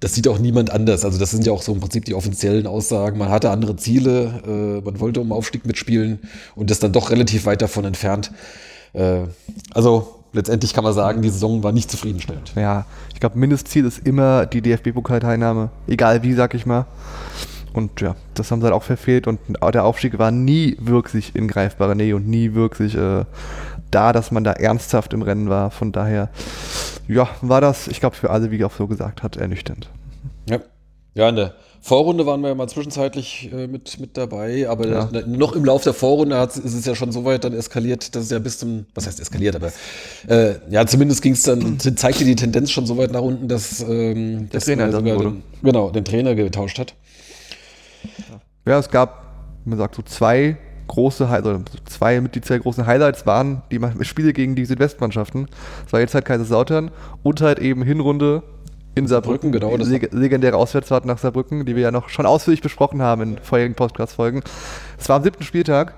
[0.02, 1.06] das sieht auch niemand anders.
[1.06, 3.18] Also das sind ja auch so im Prinzip die offiziellen Aussagen.
[3.20, 6.20] Man hatte andere Ziele, äh, man wollte um Aufstieg mitspielen
[6.56, 8.32] und ist dann doch relativ weit davon entfernt.
[8.94, 9.22] Äh,
[9.74, 12.52] also letztendlich kann man sagen, die Saison war nicht zufriedenstellend.
[12.56, 15.70] Ja, ich glaube, Mindestziel ist immer die DFB-Pokalteilnahme.
[15.88, 16.88] Egal wie, sag ich mal.
[17.74, 19.40] Und ja, das haben sie halt auch verfehlt und
[19.74, 23.24] der Aufstieg war nie wirklich in greifbarer Nähe und nie wirklich äh,
[23.92, 25.70] da, dass man da ernsthaft im Rennen war.
[25.72, 26.30] Von daher,
[27.08, 29.90] ja, war das, ich glaube, für alle, wie auch so gesagt hat, ernüchternd.
[30.50, 30.60] Ja.
[31.14, 35.06] Ja, in der Vorrunde waren wir ja mal zwischenzeitlich äh, mit, mit dabei, aber Ja.
[35.12, 38.16] da- noch im Lauf der Vorrunde hat, ist es ja schon so weit dann eskaliert,
[38.16, 39.72] dass es ja bis zum, was heißt eskaliert, aber
[40.28, 43.82] äh, ja, zumindest ging es dann, zeigte die Tendenz schon so weit nach unten, dass,
[43.82, 45.30] ähm, dass Trainer sogar wurde.
[45.32, 46.94] den, genau, den Trainer getauscht hat.
[48.66, 49.26] Ja, es gab,
[49.66, 50.58] man sagt so zwei
[50.92, 55.48] große, also zwei mit die zwei großen Highlights waren die Spiele gegen die Südwestmannschaften.
[55.84, 56.92] Das war jetzt halt Kaiserslautern
[57.24, 58.44] und halt eben Hinrunde
[58.94, 62.26] in Saarbrücken, genau, die das leg legendäre Auswärtsfahrt nach Saarbrücken, die wir ja noch schon
[62.26, 64.44] ausführlich besprochen haben in vorherigen Podcast-Folgen.
[65.00, 65.96] Es war am siebten Spieltag,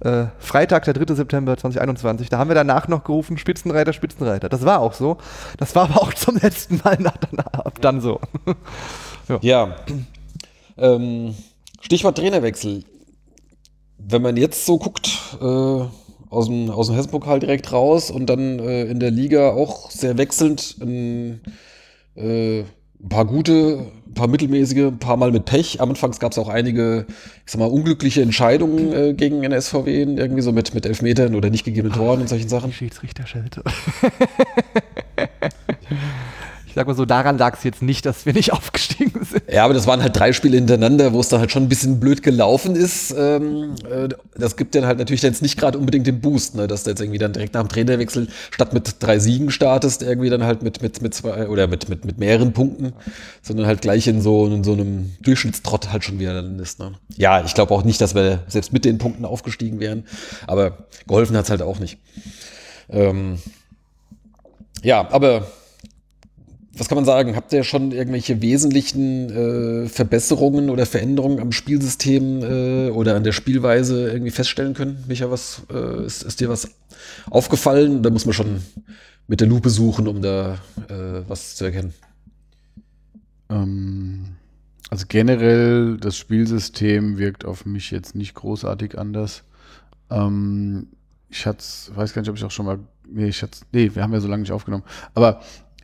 [0.00, 1.14] äh, Freitag, der 3.
[1.14, 2.28] September 2021.
[2.28, 4.48] Da haben wir danach noch gerufen, Spitzenreiter, Spitzenreiter.
[4.48, 5.18] Das war auch so.
[5.58, 7.14] Das war aber auch zum letzten Mal nach,
[7.52, 8.20] ab dann so.
[9.40, 9.76] Ja.
[10.76, 11.34] ähm,
[11.80, 12.82] Stichwort Trainerwechsel.
[14.08, 15.84] Wenn man jetzt so guckt, äh,
[16.32, 20.16] aus dem, aus dem Hessenpokal direkt raus und dann äh, in der Liga auch sehr
[20.16, 21.40] wechselnd, ein,
[22.16, 25.80] äh, ein paar gute, ein paar mittelmäßige, ein paar Mal mit Pech.
[25.80, 27.06] Am Anfang gab es auch einige,
[27.44, 31.50] ich sag mal, unglückliche Entscheidungen äh, gegen den SVW, irgendwie so mit, mit Elfmetern oder
[31.50, 32.72] nicht gegebenen Toren und solchen Sachen.
[32.72, 33.62] Schiedsrichterschelte.
[36.72, 39.42] ich sag mal so, daran lag es jetzt nicht, dass wir nicht aufgestiegen sind.
[39.52, 42.00] Ja, aber das waren halt drei Spiele hintereinander, wo es dann halt schon ein bisschen
[42.00, 43.14] blöd gelaufen ist.
[43.14, 44.08] Ähm, äh,
[44.38, 47.00] das gibt dann halt natürlich jetzt nicht gerade unbedingt den Boost, ne, dass du jetzt
[47.02, 50.80] irgendwie dann direkt nach dem Trainerwechsel statt mit drei Siegen startest, irgendwie dann halt mit,
[50.80, 52.94] mit, mit zwei oder mit, mit, mit mehreren Punkten,
[53.42, 56.78] sondern halt gleich in so, in so einem Durchschnittstrott halt schon wieder dann ist.
[56.78, 56.92] Ne?
[57.18, 60.04] Ja, ich glaube auch nicht, dass wir selbst mit den Punkten aufgestiegen wären,
[60.46, 61.98] aber geholfen hat's halt auch nicht.
[62.88, 63.36] Ähm,
[64.82, 65.46] ja, aber
[66.74, 67.36] was kann man sagen?
[67.36, 73.32] Habt ihr schon irgendwelche wesentlichen äh, Verbesserungen oder Veränderungen am Spielsystem äh, oder an der
[73.32, 75.04] Spielweise irgendwie feststellen können?
[75.06, 76.70] Micha, was äh, ist, ist dir was
[77.30, 78.02] aufgefallen?
[78.02, 78.62] Da muss man schon
[79.28, 80.54] mit der Lupe suchen, um da
[80.88, 81.92] äh, was zu erkennen.
[83.50, 84.36] Ähm,
[84.88, 89.44] also generell, das Spielsystem wirkt auf mich jetzt nicht großartig anders.
[90.10, 90.88] Ähm,
[91.28, 91.64] ich hatte
[91.94, 94.20] weiß gar nicht, ob ich auch schon mal, nee, ich hatte, nee, wir haben ja
[94.20, 94.84] so lange nicht aufgenommen.
[95.14, 95.42] Aber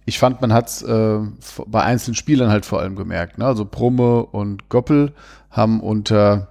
[0.09, 1.19] ich fand, man hat es äh,
[1.67, 3.37] bei einzelnen Spielern halt vor allem gemerkt.
[3.37, 3.45] Ne?
[3.45, 5.13] Also Brumme und Goppel
[5.51, 6.49] haben unter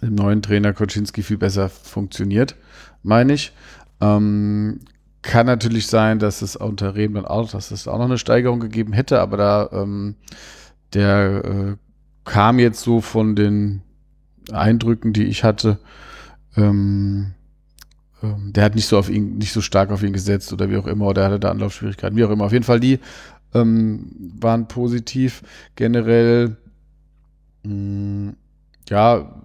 [0.00, 2.56] dem neuen Trainer Koczynski viel besser funktioniert,
[3.02, 3.52] meine ich.
[4.00, 4.80] Ähm,
[5.20, 8.60] kann natürlich sein, dass es unter Rehm dann auch, dass es auch noch eine Steigerung
[8.60, 10.14] gegeben hätte, aber da ähm,
[10.94, 11.76] der äh,
[12.24, 13.82] kam jetzt so von den
[14.50, 15.78] Eindrücken, die ich hatte,
[16.56, 17.34] ähm,
[18.22, 20.76] ähm, der hat nicht so auf ihn, nicht so stark auf ihn gesetzt oder wie
[20.76, 22.44] auch immer, oder er hatte da Anlaufschwierigkeiten, wie auch immer.
[22.44, 22.98] Auf jeden Fall die
[23.54, 24.10] ähm,
[24.40, 25.42] waren positiv.
[25.76, 26.56] Generell,
[27.64, 28.36] mh, mm,
[28.88, 29.42] ja,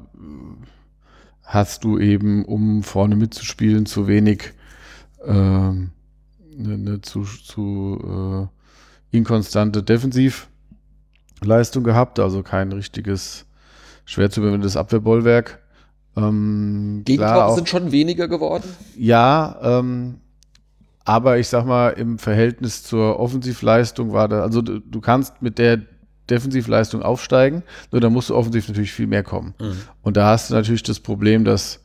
[1.43, 4.53] hast du eben, um vorne mitzuspielen, zu wenig
[5.25, 5.91] ähm,
[6.57, 8.49] eine, eine zu, zu
[9.11, 13.45] äh, inkonstante Defensivleistung gehabt, also kein richtiges
[14.05, 15.62] schwer zu überwindendes Abwehrbollwerk.
[16.15, 18.69] Ähm, Gegentore sind schon weniger geworden?
[18.97, 20.15] Ja, ähm,
[21.05, 25.57] aber ich sag mal, im Verhältnis zur Offensivleistung war da, also du, du kannst mit
[25.57, 25.81] der
[26.29, 29.53] Defensivleistung aufsteigen, nur da musst du offensiv natürlich viel mehr kommen.
[29.59, 29.81] Mhm.
[30.01, 31.81] Und da hast du natürlich das Problem, dass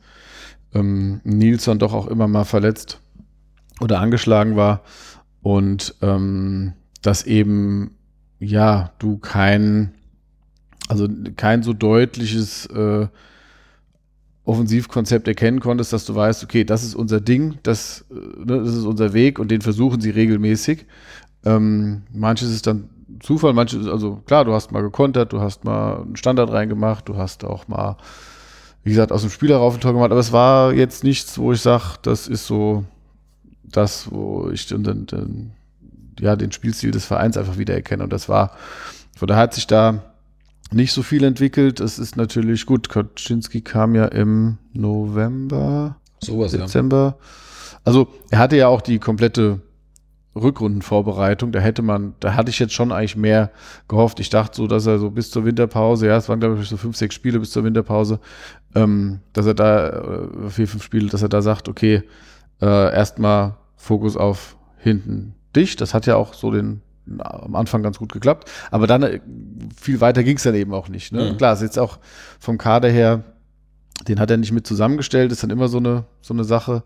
[0.73, 2.99] ähm, Nilsson doch auch immer mal verletzt
[3.81, 4.81] oder angeschlagen war
[5.41, 7.95] und ähm, dass eben,
[8.39, 9.93] ja, du kein,
[10.87, 13.07] also kein so deutliches äh,
[14.45, 18.75] Offensivkonzept erkennen konntest, dass du weißt, okay, das ist unser Ding, das, äh, ne, das
[18.75, 20.85] ist unser Weg und den versuchen sie regelmäßig.
[21.45, 26.01] Ähm, manches ist dann Zufall, manches, also klar, du hast mal gekontert, du hast mal
[26.01, 27.97] einen Standard reingemacht, du hast auch mal,
[28.83, 31.51] wie gesagt, aus dem Spiel herauf ein Tor gemacht, aber es war jetzt nichts, wo
[31.51, 32.85] ich sage, das ist so
[33.63, 35.51] das, wo ich den, den, den,
[36.19, 38.03] ja, den Spielstil des Vereins einfach wiedererkenne.
[38.03, 38.51] Und das war,
[39.15, 40.08] von daher hat sich da
[40.71, 41.79] nicht so viel entwickelt.
[41.79, 42.89] Es ist natürlich gut.
[42.89, 47.17] Koczynski kam ja im November, Sowas, Dezember.
[47.19, 47.25] Ja.
[47.83, 49.61] Also er hatte ja auch die komplette
[50.35, 51.51] Rückrundenvorbereitung.
[51.51, 53.51] Da hätte man, da hatte ich jetzt schon eigentlich mehr
[53.87, 54.19] gehofft.
[54.19, 56.77] Ich dachte so, dass er so bis zur Winterpause, ja, es waren glaube ich so
[56.77, 58.19] fünf, sechs Spiele bis zur Winterpause,
[58.75, 62.03] ähm, dass er da äh, vier, fünf Spiele, dass er da sagt, okay,
[62.61, 65.81] äh, erstmal Fokus auf hinten dicht.
[65.81, 66.81] Das hat ja auch so den
[67.19, 68.49] am Anfang ganz gut geklappt.
[68.71, 69.19] Aber dann äh,
[69.75, 71.11] viel weiter ging es dann eben auch nicht.
[71.11, 71.31] Ne?
[71.31, 71.37] Mhm.
[71.37, 71.99] Klar, ist jetzt auch
[72.39, 73.23] vom Kader her,
[74.07, 76.83] den hat er nicht mit zusammengestellt, ist dann immer so eine, so eine Sache.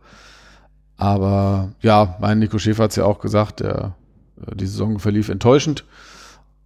[0.98, 3.96] Aber ja, mein Nico Schäfer hat es ja auch gesagt, der,
[4.46, 5.86] äh, die Saison verlief enttäuschend.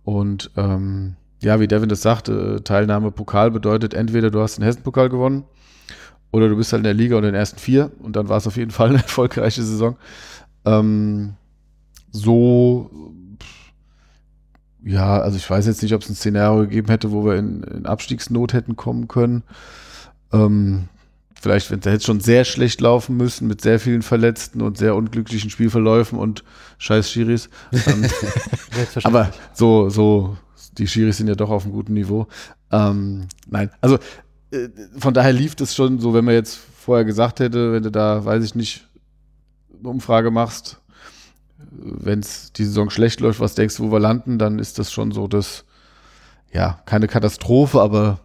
[0.03, 5.09] Und ähm, ja, wie Devin das sagte, Teilnahme Pokal bedeutet entweder du hast den Hessen-Pokal
[5.09, 5.43] gewonnen
[6.31, 7.91] oder du bist halt in der Liga und in den ersten vier.
[7.99, 9.97] Und dann war es auf jeden Fall eine erfolgreiche Saison.
[10.65, 11.33] Ähm,
[12.11, 12.89] so
[14.87, 17.63] ja, also ich weiß jetzt nicht, ob es ein Szenario gegeben hätte, wo wir in,
[17.63, 19.43] in Abstiegsnot hätten kommen können.
[20.31, 20.87] Ähm,
[21.39, 24.95] vielleicht, wenn es jetzt schon sehr schlecht laufen müssen, mit sehr vielen Verletzten und sehr
[24.95, 26.43] unglücklichen Spielverläufen und
[26.77, 27.49] scheiß Schiris.
[27.73, 28.05] Ähm,
[29.03, 30.37] aber so, so,
[30.77, 32.27] die Schiris sind ja doch auf einem guten Niveau.
[32.71, 33.97] Ähm, nein, also
[34.51, 37.91] äh, von daher lief das schon so, wenn man jetzt vorher gesagt hätte, wenn du
[37.91, 38.87] da, weiß ich nicht,
[39.79, 40.79] eine Umfrage machst,
[41.59, 44.91] wenn es die Saison schlecht läuft, was denkst du, wo wir landen, dann ist das
[44.91, 45.65] schon so, dass,
[46.51, 48.19] ja, keine Katastrophe, aber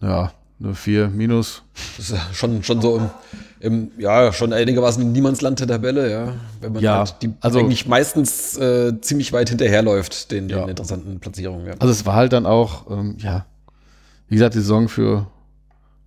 [0.00, 1.62] ja, eine 4 minus.
[1.96, 3.10] Das ist ja schon, schon so im,
[3.60, 6.34] im, ja, schon einigermaßen im Niemandsland der Tabelle, ja.
[6.60, 10.60] Wenn man ja, halt die also, eigentlich meistens äh, ziemlich weit hinterherläuft, den, ja.
[10.60, 11.66] den interessanten Platzierungen.
[11.66, 11.74] Ja.
[11.78, 13.46] Also es war halt dann auch, ähm, ja,
[14.28, 15.26] wie gesagt, die Saison für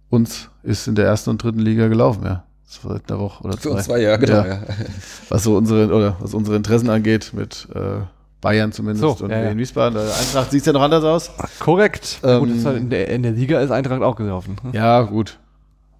[0.10, 3.70] uns ist in der ersten und dritten Liga gelaufen, ja seit einer Woche oder Für
[3.70, 3.72] zwei.
[3.72, 4.34] uns zwei, ja, genau.
[4.34, 4.48] Ja.
[4.48, 4.62] Ja.
[5.30, 8.02] Was so unsere, oder was unsere Interessen angeht, mit äh,
[8.42, 9.96] Bayern zumindest so, und ja, in Wiesbaden.
[9.98, 11.32] Der Eintracht sieht ja noch anders aus.
[11.60, 12.20] Korrekt.
[12.24, 14.58] Ähm, gut, halt in, der, in, der, Liga ist Eintracht auch gelaufen.
[14.62, 14.74] Hm?
[14.74, 15.40] Ja, gut.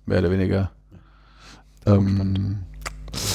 [0.06, 0.72] Mehr oder weniger.
[1.86, 2.60] Ähm,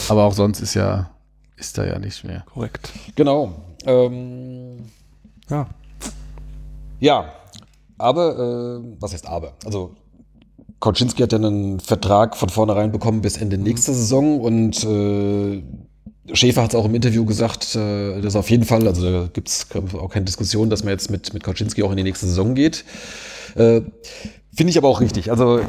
[0.09, 1.11] aber auch sonst ist ja,
[1.57, 2.45] ist da ja nichts mehr.
[2.53, 2.91] Korrekt.
[3.16, 3.64] Genau.
[3.87, 4.85] Ähm,
[5.49, 5.66] ja.
[7.01, 7.33] Ja.
[7.99, 9.55] Aber, äh, was heißt aber?
[9.64, 9.95] Also
[10.83, 13.62] Kauczynski hat ja einen Vertrag von vornherein bekommen bis Ende mhm.
[13.62, 15.62] nächster Saison und äh,
[16.35, 19.49] Schäfer hat es auch im Interview gesagt, äh, dass auf jeden Fall, also da gibt
[19.49, 22.57] es auch keine Diskussion, dass man jetzt mit, mit Kauczynski auch in die nächste Saison
[22.57, 22.85] geht.
[23.55, 23.83] Äh,
[24.53, 25.30] Finde ich aber auch richtig.
[25.30, 25.61] Also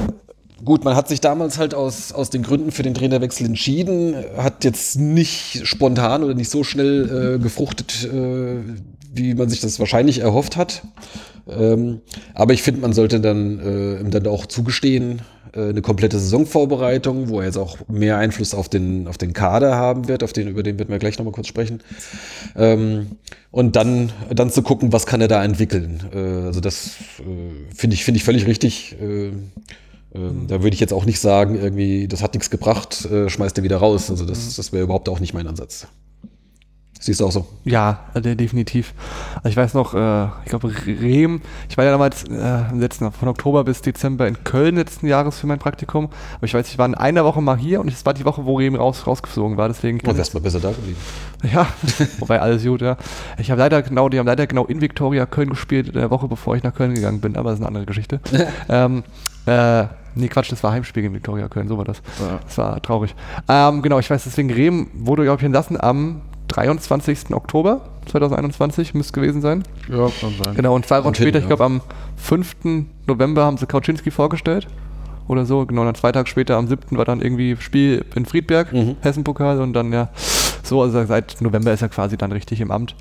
[0.66, 4.64] gut, man hat sich damals halt aus, aus den Gründen für den Trainerwechsel entschieden, hat
[4.64, 8.58] jetzt nicht spontan oder nicht so schnell äh, gefruchtet, äh,
[9.14, 10.82] wie man sich das wahrscheinlich erhofft hat.
[11.48, 12.02] Ähm,
[12.34, 15.22] aber ich finde, man sollte dann äh, ihm dann auch zugestehen,
[15.54, 19.76] äh, eine komplette Saisonvorbereitung, wo er jetzt auch mehr Einfluss auf den, auf den Kader
[19.76, 21.82] haben wird, auf den, über den werden wir gleich nochmal kurz sprechen.
[22.56, 23.18] Ähm,
[23.52, 26.02] und dann, dann zu gucken, was kann er da entwickeln.
[26.14, 28.96] Äh, also das äh, finde ich, finde ich völlig richtig.
[29.02, 29.32] Äh,
[30.16, 33.58] ähm, da würde ich jetzt auch nicht sagen, irgendwie, das hat nichts gebracht, äh, schmeißt
[33.58, 34.10] er wieder raus.
[34.10, 35.88] Also das, das wäre überhaupt auch nicht mein Ansatz.
[37.04, 37.46] Siehst du auch so?
[37.66, 38.94] Ja, äh, definitiv.
[39.36, 43.12] Also ich weiß noch, äh, ich glaube, Rehm, ich war ja damals äh, im letzten,
[43.12, 46.06] von Oktober bis Dezember in Köln letzten Jahres für mein Praktikum.
[46.38, 48.46] Aber ich weiß, ich war in einer Woche mal hier und es war die Woche,
[48.46, 49.68] wo Rehm raus, rausgeflogen war.
[49.68, 50.98] Deswegen Du wärst mal besser da geblieben.
[51.54, 51.68] Ja,
[52.20, 52.96] wobei alles gut, ja.
[53.38, 56.30] Ich habe leider genau, die haben leider genau in Victoria Köln gespielt, in der Woche
[56.30, 58.22] bevor ich nach Köln gegangen bin, aber das ist eine andere Geschichte.
[58.70, 59.04] ähm,
[59.46, 62.02] äh, nee, Quatsch, das war Heimspiel in Victoria Köln, so war das.
[62.22, 62.40] Ja.
[62.46, 63.14] Das war traurig.
[63.50, 66.22] Ähm, genau, ich weiß, deswegen Rehm wurde, glaube ich, entlassen am
[66.54, 67.34] 23.
[67.34, 69.64] Oktober 2021, müsste gewesen sein.
[69.90, 70.56] Ja, kann sein.
[70.56, 71.48] Genau, und zwei Wochen Und hin, später, ich ja.
[71.48, 71.82] glaube am
[72.18, 72.56] 5.
[73.08, 74.68] November haben sie Kauczynski vorgestellt.
[75.28, 76.98] Oder so, genau, und dann zwei Tage später, am 7.
[76.98, 78.98] war dann irgendwie Spiel in Friedberg, Mhm.
[79.02, 80.10] Hessenpokal und dann ja,
[80.64, 82.96] so, also seit November ist er quasi dann richtig im Amt.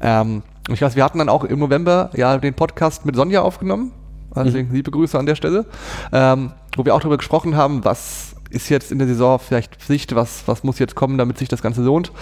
[0.00, 3.42] Ähm, und ich weiß, wir hatten dann auch im November ja den Podcast mit Sonja
[3.42, 3.92] aufgenommen.
[4.34, 5.66] Also liebe Grüße an der Stelle.
[6.12, 10.14] Ähm, wo wir auch darüber gesprochen haben, was ist jetzt in der Saison vielleicht Pflicht,
[10.14, 12.12] was, was muss jetzt kommen, damit sich das Ganze lohnt.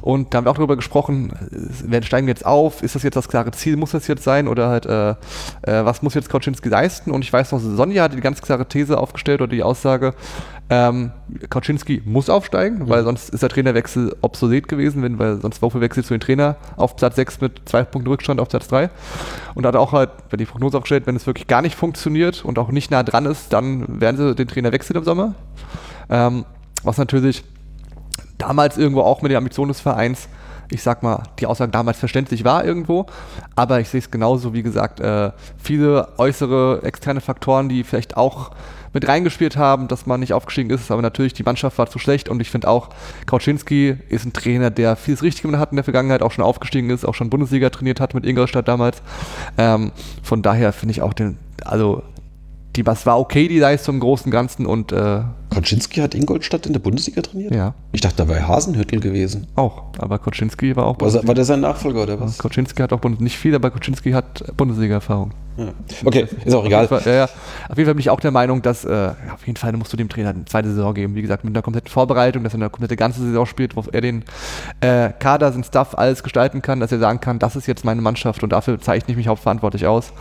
[0.00, 3.02] Und da haben wir auch darüber gesprochen, äh, werden steigen wir jetzt auf, ist das
[3.02, 6.28] jetzt das klare Ziel, muss das jetzt sein oder halt, äh, äh, was muss jetzt
[6.28, 7.10] Kauczynski leisten?
[7.10, 10.14] Und ich weiß noch, Sonja hat die ganz klare These aufgestellt oder die Aussage,
[10.72, 11.10] ähm,
[11.50, 16.06] Kauczynski muss aufsteigen, weil sonst ist der Trainerwechsel obsolet gewesen, wenn, weil sonst Wofür wechselt
[16.06, 18.88] zu den Trainer auf Platz 6 mit zwei Punkten Rückstand auf Platz 3.
[19.54, 22.58] Und hat auch halt, wenn die Prognose aufgestellt, wenn es wirklich gar nicht funktioniert und
[22.58, 25.34] auch nicht nah dran ist, dann werden sie den Trainer wechseln im Sommer.
[26.10, 26.44] Ähm,
[26.82, 27.44] was natürlich
[28.38, 30.28] damals irgendwo auch mit der Ambition des Vereins,
[30.70, 33.06] ich sag mal, die Aussage damals verständlich war irgendwo,
[33.54, 38.50] aber ich sehe es genauso, wie gesagt, äh, viele äußere, externe Faktoren, die vielleicht auch
[38.92, 42.28] mit reingespielt haben, dass man nicht aufgestiegen ist, aber natürlich die Mannschaft war zu schlecht.
[42.28, 42.90] Und ich finde auch,
[43.26, 46.90] Kauczynski ist ein Trainer, der vieles richtig gemacht hat in der Vergangenheit, auch schon aufgestiegen
[46.90, 49.02] ist, auch schon Bundesliga trainiert hat mit Ingolstadt damals.
[49.56, 49.92] Ähm,
[50.22, 52.02] von daher finde ich auch den, also
[52.76, 55.20] die, was war okay, die Leistung im Großen und Ganzen und äh,
[55.50, 57.54] Kaczynski hat Ingolstadt in der Bundesliga trainiert?
[57.54, 59.46] ja, Ich dachte, da wäre Hasenhüttel gewesen.
[59.54, 59.82] auch.
[59.98, 62.38] Aber Koczynski war auch War, war der sein Nachfolger oder was?
[62.38, 65.32] Koczynski hat auch Bundes nicht viel, aber Koczynski hat Bundesliga-Erfahrung.
[65.58, 65.66] Ja.
[66.06, 66.86] Okay, ist auch egal.
[66.86, 67.28] Auf jeden Fall, ja, ja.
[67.68, 69.98] Auf jeden Fall bin ich auch der Meinung, dass äh, auf jeden Fall musst du
[69.98, 71.14] dem Trainer eine zweite Saison geben.
[71.14, 74.00] Wie gesagt, mit einer kompletten Vorbereitung, dass er eine komplette ganze Saison spielt, wo er
[74.00, 74.24] den
[74.80, 78.00] äh, Kader, den Stuff alles gestalten kann, dass er sagen kann, das ist jetzt meine
[78.00, 80.14] Mannschaft und dafür zeichne ich mich hauptverantwortlich aus.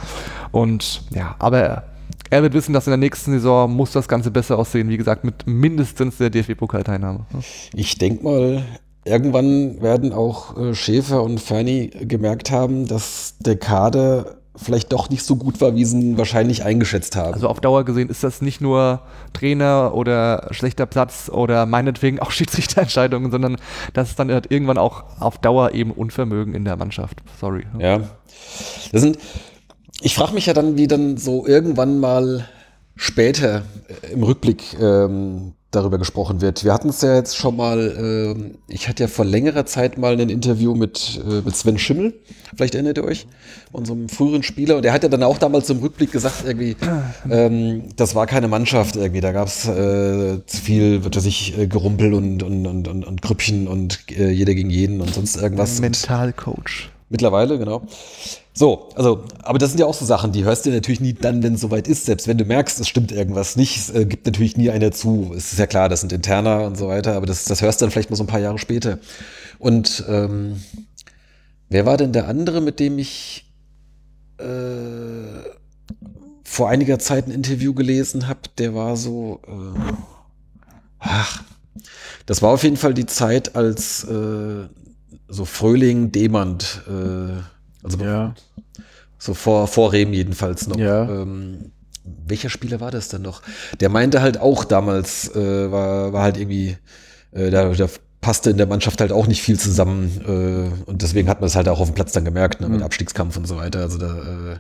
[0.52, 1.84] Und ja, aber
[2.32, 4.90] er, wird wissen, dass in der nächsten Saison muss das Ganze besser aussehen.
[4.90, 7.26] Wie gesagt, mit mindestens der DFB-Pokalteilnahme.
[7.74, 8.64] Ich denke mal,
[9.06, 15.24] irgendwann werden auch äh, Schäfer und Ferni gemerkt haben, dass der Kader vielleicht doch nicht
[15.24, 17.34] so gut war, wie sie ihn wahrscheinlich eingeschätzt haben.
[17.34, 19.02] Also auf Dauer gesehen ist das nicht nur
[19.34, 23.58] Trainer oder schlechter Platz oder meinetwegen auch Schiedsrichterentscheidungen, sondern
[23.94, 27.22] das ist dann halt irgendwann auch auf Dauer eben Unvermögen in der Mannschaft.
[27.40, 27.66] Sorry.
[27.80, 28.02] Ja.
[28.92, 29.18] Das sind,
[30.00, 32.48] ich frage mich ja dann, wie dann so irgendwann mal
[32.96, 36.66] später äh, im Rückblick ähm, darüber gesprochen wird.
[36.66, 40.20] Wir hatten es ja jetzt schon mal, ähm, ich hatte ja vor längerer Zeit mal
[40.20, 42.14] ein Interview mit, äh, mit Sven Schimmel,
[42.56, 43.26] vielleicht erinnert ihr euch,
[43.72, 44.76] unserem früheren Spieler.
[44.76, 46.76] Und der hat ja dann auch damals im Rückblick gesagt, irgendwie,
[47.30, 51.68] ähm, das war keine Mannschaft irgendwie, da gab es äh, zu viel, wird sich äh,
[51.68, 55.80] Gerumpel und, und, und, und, und Grüppchen und äh, jeder gegen jeden und sonst irgendwas.
[55.80, 56.90] Mentalcoach.
[57.10, 57.84] Mittlerweile, genau.
[58.54, 61.42] So, also, aber das sind ja auch so Sachen, die hörst du natürlich nie dann,
[61.42, 62.06] wenn es soweit ist.
[62.06, 65.34] Selbst wenn du merkst, es stimmt irgendwas nicht, es äh, gibt natürlich nie einer zu.
[65.36, 67.86] Es ist ja klar, das sind Interner und so weiter, aber das, das hörst du
[67.86, 69.00] dann vielleicht mal so ein paar Jahre später.
[69.58, 70.62] Und ähm,
[71.70, 73.50] wer war denn der andere, mit dem ich
[74.38, 74.44] äh,
[76.44, 78.42] vor einiger Zeit ein Interview gelesen habe?
[78.58, 79.80] Der war so, äh,
[81.00, 81.44] ach,
[82.26, 84.68] das war auf jeden Fall die Zeit, als äh,
[85.30, 87.42] so Fröhling, Demand, äh,
[87.84, 88.34] also Ja.
[89.18, 90.78] so vor, vor Rehm jedenfalls noch.
[90.78, 91.04] Ja.
[91.10, 91.72] Ähm,
[92.26, 93.42] welcher Spieler war das denn noch?
[93.80, 96.78] Der meinte halt auch damals, äh, war, war halt irgendwie,
[97.32, 97.88] äh, da, da
[98.22, 101.56] passte in der Mannschaft halt auch nicht viel zusammen äh, und deswegen hat man es
[101.56, 102.84] halt auch auf dem Platz dann gemerkt, ne, mit Mhm.
[102.86, 103.80] Abstiegskampf und so weiter.
[103.80, 104.60] Also da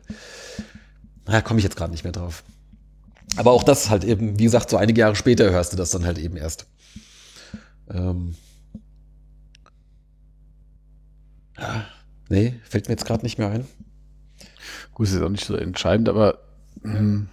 [1.27, 2.43] äh, komme ich jetzt gerade nicht mehr drauf.
[3.37, 6.05] Aber auch das halt eben, wie gesagt, so einige Jahre später hörst du das dann
[6.05, 6.65] halt eben erst.
[7.89, 8.35] Ähm,
[11.57, 11.85] ja,
[12.31, 13.65] nee, fällt mir jetzt gerade nicht mehr ein.
[14.93, 16.39] Gut, ist jetzt auch nicht so entscheidend, aber
[16.83, 17.27] hm,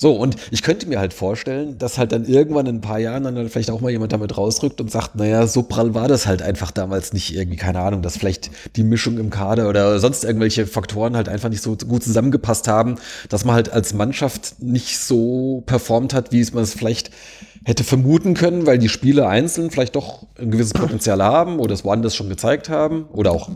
[0.00, 3.22] So, und ich könnte mir halt vorstellen, dass halt dann irgendwann in ein paar Jahren
[3.24, 6.42] dann vielleicht auch mal jemand damit rausrückt und sagt, naja, so prall war das halt
[6.42, 10.66] einfach damals nicht irgendwie, keine Ahnung, dass vielleicht die Mischung im Kader oder sonst irgendwelche
[10.66, 12.96] Faktoren halt einfach nicht so gut zusammengepasst haben,
[13.28, 17.10] dass man halt als Mannschaft nicht so performt hat, wie es man es vielleicht
[17.64, 21.84] hätte vermuten können, weil die Spieler einzeln vielleicht doch ein gewisses Potenzial haben oder es
[21.84, 23.48] woanders schon gezeigt haben oder auch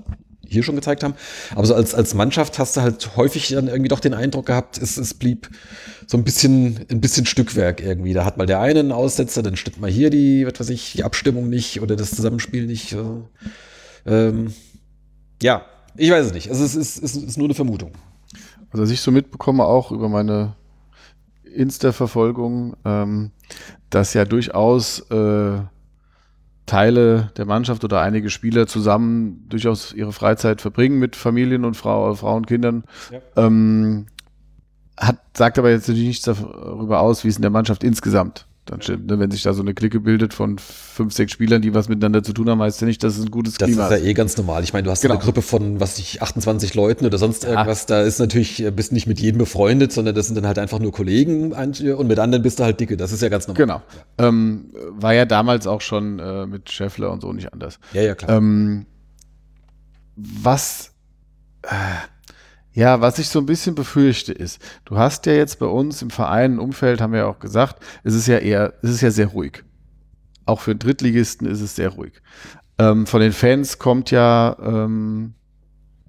[0.48, 1.14] hier schon gezeigt haben.
[1.54, 4.78] Aber so als, als Mannschaft hast du halt häufig dann irgendwie doch den Eindruck gehabt,
[4.78, 5.50] es, es blieb
[6.06, 8.14] so ein bisschen, ein bisschen Stückwerk irgendwie.
[8.14, 10.92] Da hat mal der eine einen Aussetzer, dann stimmt mal hier die, was weiß ich,
[10.92, 12.92] die Abstimmung nicht oder das Zusammenspiel nicht.
[12.92, 13.04] äh.
[14.06, 14.54] Ähm,
[15.42, 16.50] ja, ich weiß es nicht.
[16.50, 17.92] Also es ist, es ist nur eine Vermutung.
[18.70, 20.56] Also was ich so mitbekomme auch über meine
[21.44, 23.30] Insta-Verfolgung, ähm,
[23.90, 25.60] dass ja durchaus äh,
[26.68, 32.14] Teile der Mannschaft oder einige Spieler zusammen durchaus ihre Freizeit verbringen mit Familien und Frau,
[32.14, 32.84] Frauen, Kindern.
[33.10, 33.44] Ja.
[33.44, 34.06] Ähm,
[34.96, 38.82] hat, sagt aber jetzt natürlich nichts darüber aus, wie es in der Mannschaft insgesamt dann
[38.82, 39.06] stimmt.
[39.06, 39.18] Ne?
[39.18, 42.32] Wenn sich da so eine Clique bildet von fünf, sechs Spielern, die was miteinander zu
[42.32, 44.36] tun haben, heißt ja nicht, dass es ein gutes Das Klima ist ja eh ganz
[44.36, 44.62] normal.
[44.62, 45.14] Ich meine, du hast Genau.
[45.14, 47.86] eine Gruppe von, was ich, 28 Leuten oder sonst irgendwas.
[47.86, 50.78] Da ist natürlich, äh, bist nicht mit jedem befreundet, sondern das sind dann halt einfach
[50.78, 52.96] nur Kollegen und mit anderen bist du halt dicke.
[52.96, 53.58] Das ist ja ganz normal.
[53.58, 53.82] Genau.
[54.18, 57.78] Ähm, war ja damals auch schon äh, mit Scheffler und so nicht anders.
[57.92, 58.36] Ja, ja, klar.
[58.36, 58.86] Ähm,
[60.16, 60.92] was,
[61.62, 61.68] äh,
[62.72, 66.10] ja, was ich so ein bisschen befürchte ist, du hast ja jetzt bei uns im
[66.10, 69.10] Verein, im Umfeld, haben wir ja auch gesagt, es ist ja eher, es ist ja
[69.10, 69.64] sehr ruhig.
[70.46, 72.12] Auch für Drittligisten ist es sehr ruhig.
[72.78, 75.34] Ähm, von den Fans kommt ja ähm,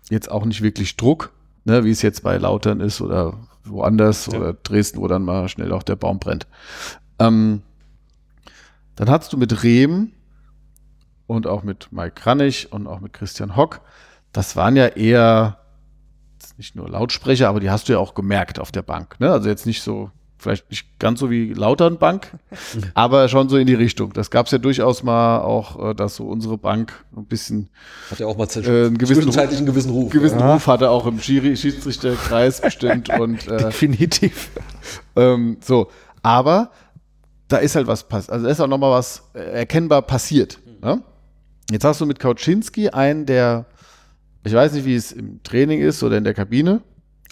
[0.10, 1.32] jetzt auch nicht wirklich Druck,
[1.66, 4.38] ne, wie es jetzt bei Lautern ist oder woanders Ja.
[4.40, 6.48] oder Dresden, wo dann mal schnell auch der Baum brennt.
[7.20, 7.64] Ähm,
[8.96, 10.12] dann hast du mit Rehm
[11.28, 13.82] und auch mit Mike Kranich und auch mit Christian Hock,
[14.32, 15.59] das waren ja eher
[16.60, 19.20] nicht nur Lautsprecher, aber die hast du ja auch gemerkt auf der Bank.
[19.20, 19.32] Ne?
[19.32, 22.38] Also jetzt nicht so, vielleicht nicht ganz so wie Lautern Bank,
[22.94, 24.14] aber schon so in die Richtung.
[24.14, 27.70] Das gab es ja durchaus mal auch, äh, dass so unsere Bank ein bisschen
[28.12, 30.12] Hat ja auch mal äh, einen gewissen zwischenzeitlich einen gewissen Ruf.
[30.12, 30.54] gewissen Ja.
[30.54, 34.50] Ruf hatte, auch im Schiri Schiedsrichterkreis bestimmt und äh, Definitiv.
[35.16, 35.90] ähm, so,
[36.22, 36.72] aber
[37.48, 38.32] da ist halt was passiert.
[38.32, 40.60] Also da ist auch nochmal was äh, erkennbar passiert.
[40.82, 41.02] Ne?
[41.72, 43.66] Jetzt hast du mit Kauczynski einen, der,
[44.44, 46.82] ich weiß nicht, wie es im Training ist oder in der Kabine,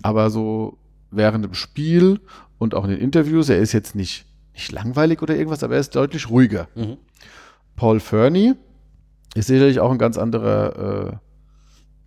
[0.02, 0.78] aber so
[1.12, 2.20] während dem Spiel
[2.58, 5.80] und auch in den Interviews, er ist jetzt nicht, nicht langweilig oder irgendwas, aber er
[5.80, 6.68] ist deutlich ruhiger.
[6.76, 6.98] Mhm.
[7.76, 8.56] Paul Fernie
[9.36, 11.18] ist sicherlich auch ein ganz anderer, äh,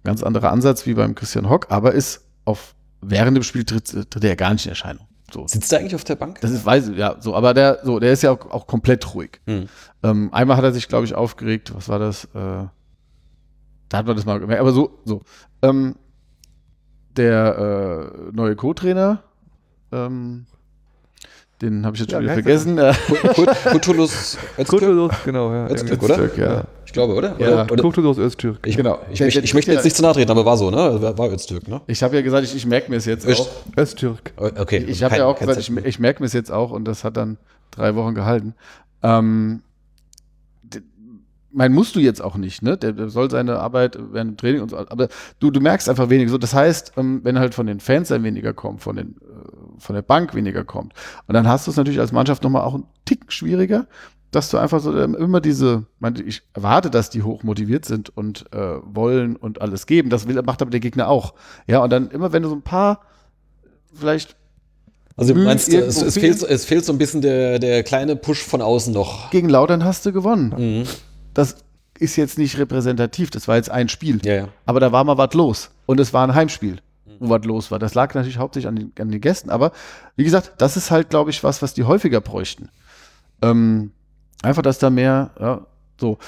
[0.04, 4.24] ganz anderer Ansatz wie beim Christian Hock, aber ist auf während dem Spiel tritt, tritt
[4.24, 5.06] er gar nicht in Erscheinung.
[5.32, 5.46] So.
[5.46, 6.40] Sitzt der eigentlich auf der Bank?
[6.40, 9.40] Das ist, weiß ja, so, aber der, so, der ist ja auch, auch komplett ruhig.
[9.46, 9.68] Mhm.
[10.02, 12.24] Ähm, einmal hat er sich, glaube ich, aufgeregt, was war das?
[12.34, 12.66] Äh,
[13.90, 15.20] da hat man das mal gemerkt, aber so, so.
[15.62, 15.96] Ähm,
[17.16, 19.22] der äh, neue Co-Trainer,
[19.92, 20.46] ähm,
[21.60, 22.76] den habe ich jetzt Ja, schon wieder vergessen.
[23.34, 24.68] Kut- Kutulus Öztürk?
[24.68, 25.68] Kutulus, genau, ja.
[25.68, 26.14] Öztürk, oder?
[26.18, 26.64] Öztürk, ja.
[26.86, 27.38] Ich glaube, oder?
[27.38, 27.64] Ja.
[27.64, 28.66] oder, oder Kutulus Öztürk.
[28.66, 28.98] ich, Genau.
[29.10, 30.76] Ich, der- ich möchte jetzt nicht zu nahe treten, aber war so, ne?
[31.18, 31.82] War, Öztürk, ne?
[31.86, 33.76] ich habe ja gesagt, ich, ich merke mir es jetzt Öst- auch.
[33.76, 34.32] Öztürk.
[34.36, 34.84] Okay.
[34.88, 37.16] Ich habe ja auch gesagt, ich, ich merke mir es jetzt auch und das hat
[37.18, 37.36] dann
[37.72, 38.54] drei Wochen gehalten.
[39.02, 39.62] Ähm,
[41.52, 42.76] mein musst du jetzt auch nicht, ne?
[42.76, 46.10] Der, der soll seine Arbeit während dem Training und so, aber du, du merkst einfach
[46.10, 46.30] weniger.
[46.30, 49.78] So, das heißt, ähm, wenn halt von den Fans dann weniger kommt, von den, äh,
[49.78, 50.94] von der Bank weniger kommt,
[51.26, 53.86] und dann hast du es natürlich als Mannschaft nochmal auch einen Tick schwieriger,
[54.30, 58.16] dass du einfach so ähm, immer diese, meine, ich erwarte, dass die hoch motiviert sind
[58.16, 60.08] und äh, wollen und alles geben.
[60.08, 61.34] Das will, macht aber der Gegner auch.
[61.66, 63.00] Ja, und dann immer, wenn du so ein paar
[63.92, 64.36] vielleicht
[65.16, 68.44] Also du meinst, es, es, fehlt, es fehlt so ein bisschen der, der kleine Push
[68.44, 69.30] von außen noch.
[69.30, 70.54] gegen Lautern hast du gewonnen.
[70.56, 70.84] Mhm.
[71.34, 71.56] Das
[71.98, 74.20] ist jetzt nicht repräsentativ, das war jetzt ein Spiel.
[74.24, 74.48] Ja, ja.
[74.64, 75.70] Aber da war mal was los.
[75.86, 76.80] Und es war ein Heimspiel,
[77.18, 77.78] wo was los war.
[77.78, 79.50] Das lag natürlich hauptsächlich an den, an den Gästen.
[79.50, 79.72] Aber
[80.16, 82.70] wie gesagt, das ist halt, glaube ich, was, was die häufiger bräuchten.
[83.42, 83.92] Ähm,
[84.42, 85.66] einfach, dass da mehr, ja,
[86.00, 86.18] so.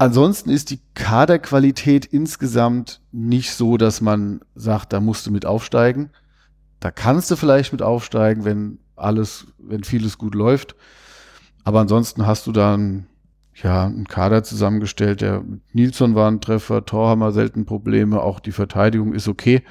[0.00, 6.10] Ansonsten ist die Kaderqualität insgesamt nicht so, dass man sagt, da musst du mit aufsteigen.
[6.78, 10.76] Da kannst du vielleicht mit aufsteigen, wenn alles, wenn vieles gut läuft.
[11.64, 13.06] Aber ansonsten hast du dann
[13.62, 19.12] ja einen Kader zusammengestellt, der Nilsson war ein Treffer, Torhammer selten Probleme, auch die Verteidigung
[19.12, 19.62] ist okay.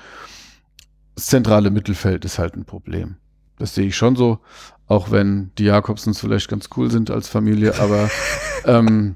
[1.15, 3.17] Das zentrale Mittelfeld ist halt ein Problem.
[3.57, 4.39] Das sehe ich schon so,
[4.87, 8.09] auch wenn die Jakobsens vielleicht ganz cool sind als Familie, aber
[8.65, 9.15] ähm,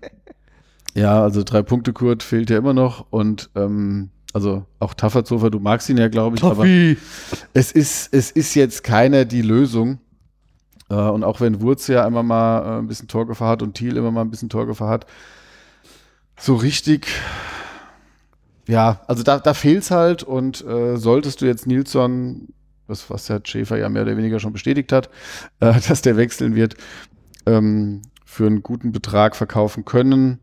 [0.93, 5.59] ja, also drei Punkte Kurt fehlt ja immer noch und ähm, also auch Tafferzofer, du
[5.59, 6.97] magst ihn ja, glaube ich, aber Toffi.
[7.53, 9.99] es ist, es ist jetzt keiner die Lösung.
[10.91, 13.95] Äh, und auch wenn Wurz ja immer mal äh, ein bisschen Torgefahr hat und Thiel
[13.95, 15.05] immer mal ein bisschen Torgefahr hat,
[16.37, 17.07] so richtig,
[18.67, 22.49] ja, also da, da fehlt es halt und äh, solltest du jetzt Nilsson,
[22.87, 25.09] was, was der Schäfer ja mehr oder weniger schon bestätigt hat,
[25.61, 26.75] äh, dass der wechseln wird,
[27.45, 30.39] ähm, für einen guten Betrag verkaufen können,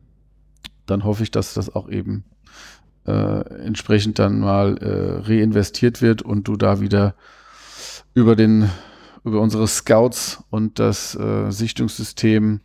[0.87, 2.25] dann hoffe ich, dass das auch eben
[3.07, 7.15] äh, entsprechend dann mal äh, reinvestiert wird und du da wieder
[8.15, 8.71] über den
[9.29, 12.61] über unsere Scouts und das äh, Sichtungssystem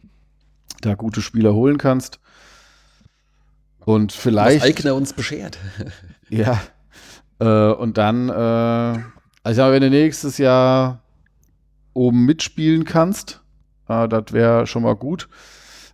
[0.82, 2.20] da gute Spieler holen kannst.
[3.86, 5.58] Und Was vielleicht Eigner uns beschert.
[6.30, 6.62] ja.
[7.40, 9.04] Äh, und dann, äh, also
[9.50, 11.02] ich sag mal, wenn du nächstes Jahr
[11.94, 13.42] oben mitspielen kannst,
[13.88, 15.28] äh, das wäre schon mal gut.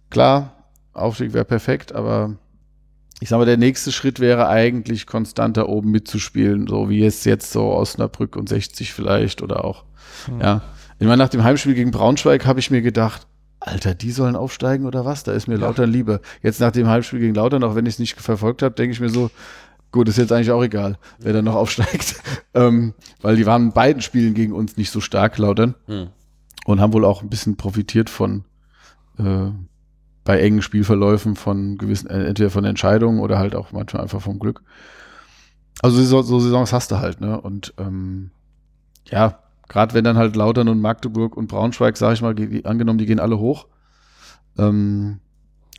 [0.10, 2.36] Klar, Aufstieg wäre perfekt, aber
[3.20, 7.26] ich sag mal, der nächste Schritt wäre eigentlich konstant da oben mitzuspielen, so wie es
[7.26, 9.84] jetzt so Osnabrück und 60 vielleicht oder auch,
[10.32, 10.42] mhm.
[10.42, 10.62] ja.
[11.02, 13.26] Ich meine, nach dem Heimspiel gegen Braunschweig habe ich mir gedacht,
[13.62, 15.24] Alter, die sollen aufsteigen oder was?
[15.24, 15.62] Da ist mir ja.
[15.62, 16.20] Lautern lieber.
[16.42, 19.00] Jetzt nach dem Heimspiel gegen Lautern, auch wenn ich es nicht verfolgt habe, denke ich
[19.00, 19.32] mir so,
[19.92, 22.22] gut, ist jetzt eigentlich auch egal, wer da noch aufsteigt.
[22.54, 25.76] ähm, weil die waren in beiden Spielen gegen uns nicht so stark, Lautern.
[25.88, 26.08] Hm.
[26.66, 28.44] Und haben wohl auch ein bisschen profitiert von
[29.18, 29.50] äh,
[30.30, 34.38] bei engen Spielverläufen von gewissen, äh, entweder von Entscheidungen oder halt auch manchmal einfach vom
[34.38, 34.62] Glück.
[35.82, 37.40] Also so, so Saisons hast du halt, ne?
[37.40, 38.32] Und ähm,
[39.06, 43.06] ja, Gerade wenn dann halt Lautern und Magdeburg und Braunschweig, sage ich mal, angenommen, die
[43.06, 43.68] gehen alle hoch.
[44.58, 45.20] Ähm,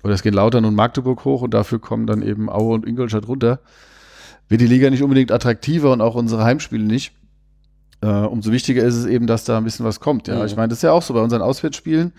[0.05, 3.27] oder es gehen Lautern und Magdeburg hoch und dafür kommen dann eben Aue und Ingolstadt
[3.27, 3.59] runter.
[4.49, 7.13] Wird die Liga nicht unbedingt attraktiver und auch unsere Heimspiele nicht.
[8.01, 10.29] Äh, umso wichtiger ist es eben, dass da ein bisschen was kommt.
[10.29, 10.47] Ja, mhm.
[10.47, 12.13] ich meine, das ist ja auch so bei unseren Auswärtsspielen.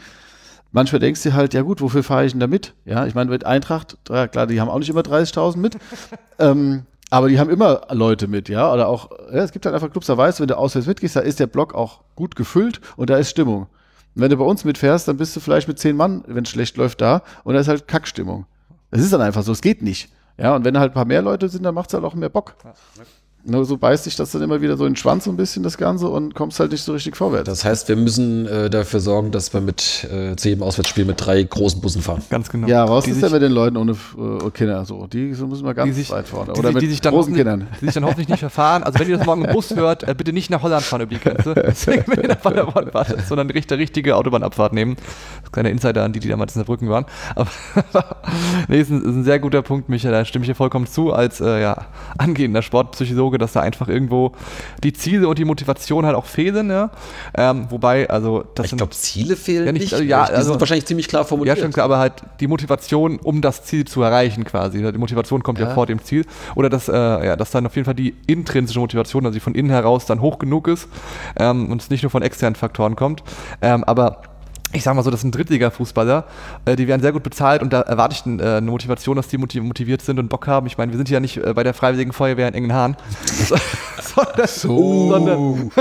[0.71, 2.73] Manchmal denkst du halt, ja gut, wofür fahre ich denn da mit?
[2.85, 5.77] Ja, ich meine, mit Eintracht, klar, die haben auch nicht immer 30.000 mit.
[6.39, 8.71] ähm, aber die haben immer Leute mit, ja.
[8.71, 11.17] Oder auch, ja, es gibt halt einfach Clubs, da weißt du, wenn du auswärts mitgehst,
[11.17, 13.63] da ist der Block auch gut gefüllt und da ist Stimmung.
[14.15, 16.49] Und wenn du bei uns mitfährst, dann bist du vielleicht mit zehn Mann, wenn es
[16.49, 18.45] schlecht läuft, da und da ist halt Kackstimmung.
[18.91, 20.09] Das ist dann einfach so, es geht nicht.
[20.37, 22.29] Ja, und wenn halt ein paar mehr Leute sind, dann macht es halt auch mehr
[22.29, 22.55] Bock.
[22.63, 22.73] Ja.
[23.43, 25.63] Nur so beißt sich das dann immer wieder so in den Schwanz so ein bisschen,
[25.63, 27.47] das Ganze, und kommst halt nicht so richtig vorwärts.
[27.47, 31.25] Das heißt, wir müssen äh, dafür sorgen, dass wir mit äh, zu jedem Auswärtsspiel mit
[31.25, 32.21] drei großen Bussen fahren.
[32.29, 32.67] Ganz genau.
[32.67, 34.85] Ja, was die ist denn mit den Leuten ohne äh, Kinder?
[34.85, 36.53] So, die so müssen wir ganz sich, weit vorne.
[36.53, 37.67] Oder die, mit die sich dann großen Kindern.
[37.79, 38.83] Die sich dann hoffentlich nicht verfahren.
[38.83, 41.15] Also wenn ihr das morgen im Bus hört, äh, bitte nicht nach Holland fahren über
[41.15, 41.53] die Grenze.
[41.67, 42.91] Deswegen, wenn ihr nach Paderborn
[43.27, 44.97] sondern die richtige Autobahnabfahrt nehmen.
[45.51, 47.05] Kleiner Insider an die, die damals in der Brücken waren.
[47.35, 47.49] Aber
[48.67, 50.11] nee, ist ein, ist ein, sehr guter Punkt, Michael.
[50.11, 51.87] Da stimme ich dir vollkommen zu, als äh, ja,
[52.17, 54.31] angehender Sportpsychologe, dass da einfach irgendwo
[54.83, 56.69] die Ziele und die Motivation halt auch fehlen.
[56.69, 56.91] Ja?
[57.35, 59.93] Ähm, wobei, also das Ich glaube, Ziele fehlen ja, nicht.
[59.93, 61.57] Also, ja, die also, sind wahrscheinlich ziemlich klar formuliert.
[61.57, 64.79] Ja, stimmt, aber halt die Motivation, um das Ziel zu erreichen quasi.
[64.91, 66.25] Die Motivation kommt ja, ja vor dem Ziel.
[66.55, 69.55] Oder dass, äh, ja, dass dann auf jeden Fall die intrinsische Motivation, also die von
[69.55, 70.87] innen heraus dann hoch genug ist
[71.37, 73.23] ähm, und es nicht nur von externen Faktoren kommt.
[73.61, 74.21] Ähm, aber
[74.73, 76.25] ich sag mal so, das sind Drittliga-Fußballer,
[76.65, 79.37] äh, die werden sehr gut bezahlt und da erwarte ich äh, eine Motivation, dass die
[79.37, 80.67] motiviert sind und Bock haben.
[80.67, 82.95] Ich meine, wir sind ja nicht äh, bei der Freiwilligen Feuerwehr in Engenhahn,
[84.15, 85.09] sondern, so.
[85.09, 85.71] sondern,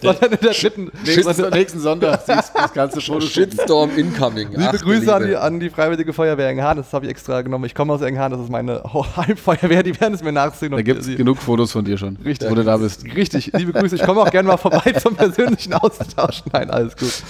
[0.00, 3.26] sondern in der dritten, nächsten, nächsten Sonntag siehst das ganze Foto.
[3.26, 4.50] Shitstorm incoming.
[4.50, 7.64] Liebe Ach, Grüße an die, an die Freiwillige Feuerwehr Engenhahn, das habe ich extra genommen.
[7.64, 8.82] Ich komme aus Engenhahn, das ist meine
[9.16, 10.72] Heimfeuerwehr, die werden es mir nachsehen.
[10.72, 13.04] Da gibt es genug Fotos von dir schon, richtig, wo du da bist.
[13.04, 13.96] Richtig, liebe Grüße.
[13.96, 16.42] Ich komme auch gerne mal vorbei zum persönlichen Austausch.
[16.52, 17.22] Nein, alles gut.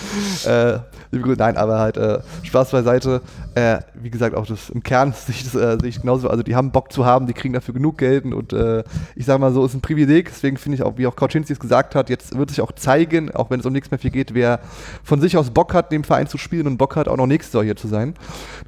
[0.46, 0.78] Äh,
[1.10, 3.20] liebe Grüße, nein, aber halt äh, Spaß beiseite.
[3.54, 6.28] Äh, wie gesagt, auch das im Kern sehe ich, das, äh, sehe ich genauso.
[6.28, 8.84] Also die haben Bock zu haben, die kriegen dafür genug Geld und äh,
[9.16, 10.28] ich sage mal so, ist ein Privileg.
[10.28, 13.34] Deswegen finde ich auch, wie auch Kauczynski es gesagt hat, jetzt wird sich auch zeigen,
[13.34, 14.60] auch wenn es um nichts mehr viel geht, wer
[15.02, 17.52] von sich aus Bock hat, dem Verein zu spielen und Bock hat, auch noch nächstes
[17.54, 18.14] Jahr hier zu sein.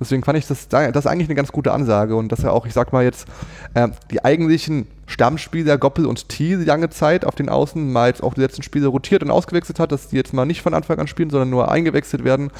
[0.00, 2.72] Deswegen fand ich das, das eigentlich eine ganz gute Ansage und dass er auch, ich
[2.72, 3.26] sag mal jetzt,
[3.74, 8.34] äh, die eigentlichen Stammspieler Goppel und Thiel lange Zeit auf den Außen mal jetzt auch
[8.34, 11.06] die letzten Spiele rotiert und ausgewechselt hat, dass die jetzt mal nicht von Anfang an
[11.06, 12.50] spielen, sondern nur eingewechselt werden,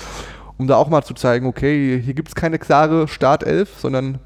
[0.63, 4.21] um da auch mal zu zeigen, okay, hier gibt es keine klare Startelf, sondern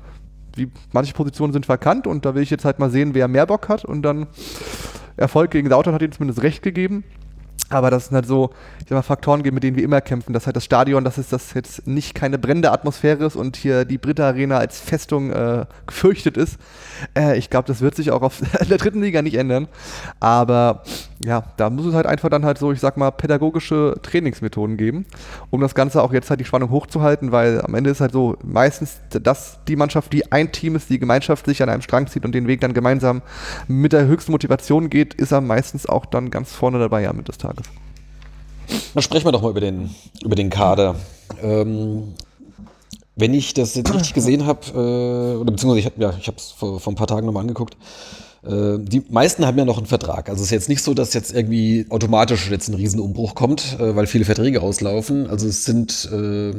[0.57, 3.47] die, manche Positionen sind verkannt und da will ich jetzt halt mal sehen, wer mehr
[3.47, 4.27] Bock hat und dann
[5.17, 7.05] Erfolg gegen Lautern hat ihm zumindest recht gegeben.
[7.69, 8.51] Aber das sind halt so,
[8.81, 10.33] ich sag mal, Faktoren, mit denen wir immer kämpfen.
[10.33, 13.85] Dass halt das Stadion, dass es das jetzt nicht keine brennende Atmosphäre ist und hier
[13.85, 16.59] die Britta Arena als Festung äh, gefürchtet ist.
[17.17, 19.67] Äh, ich glaube, das wird sich auch auf der dritten Liga nicht ändern.
[20.21, 20.83] Aber
[21.25, 25.07] ja, da muss es halt einfach dann halt so, ich sag mal, pädagogische Trainingsmethoden geben,
[25.51, 28.37] um das Ganze auch jetzt halt die Spannung hochzuhalten, weil am Ende ist halt so
[28.45, 32.25] meistens das die Mannschaft, die ein Team ist, die Gemeinschaft sich an einem Strang zieht
[32.25, 33.23] und den Weg dann gemeinsam
[33.67, 37.25] mit der höchsten Motivation geht, ist er meistens auch dann ganz vorne dabei am Ende
[37.25, 37.56] des Tages.
[37.57, 38.93] Tages.
[38.95, 39.91] Dann sprechen wir doch mal über den,
[40.23, 40.97] über den Kader.
[41.43, 42.15] Ähm,
[43.17, 46.53] wenn ich das jetzt richtig gesehen habe, äh, oder beziehungsweise ich habe ja, ich es
[46.53, 47.77] vor, vor ein paar Tagen nochmal angeguckt,
[48.45, 50.29] äh, die meisten haben ja noch einen Vertrag.
[50.29, 53.97] Also es ist jetzt nicht so, dass jetzt irgendwie automatisch jetzt ein Riesenumbruch kommt, äh,
[53.97, 55.29] weil viele Verträge auslaufen.
[55.29, 56.53] Also es sind, äh,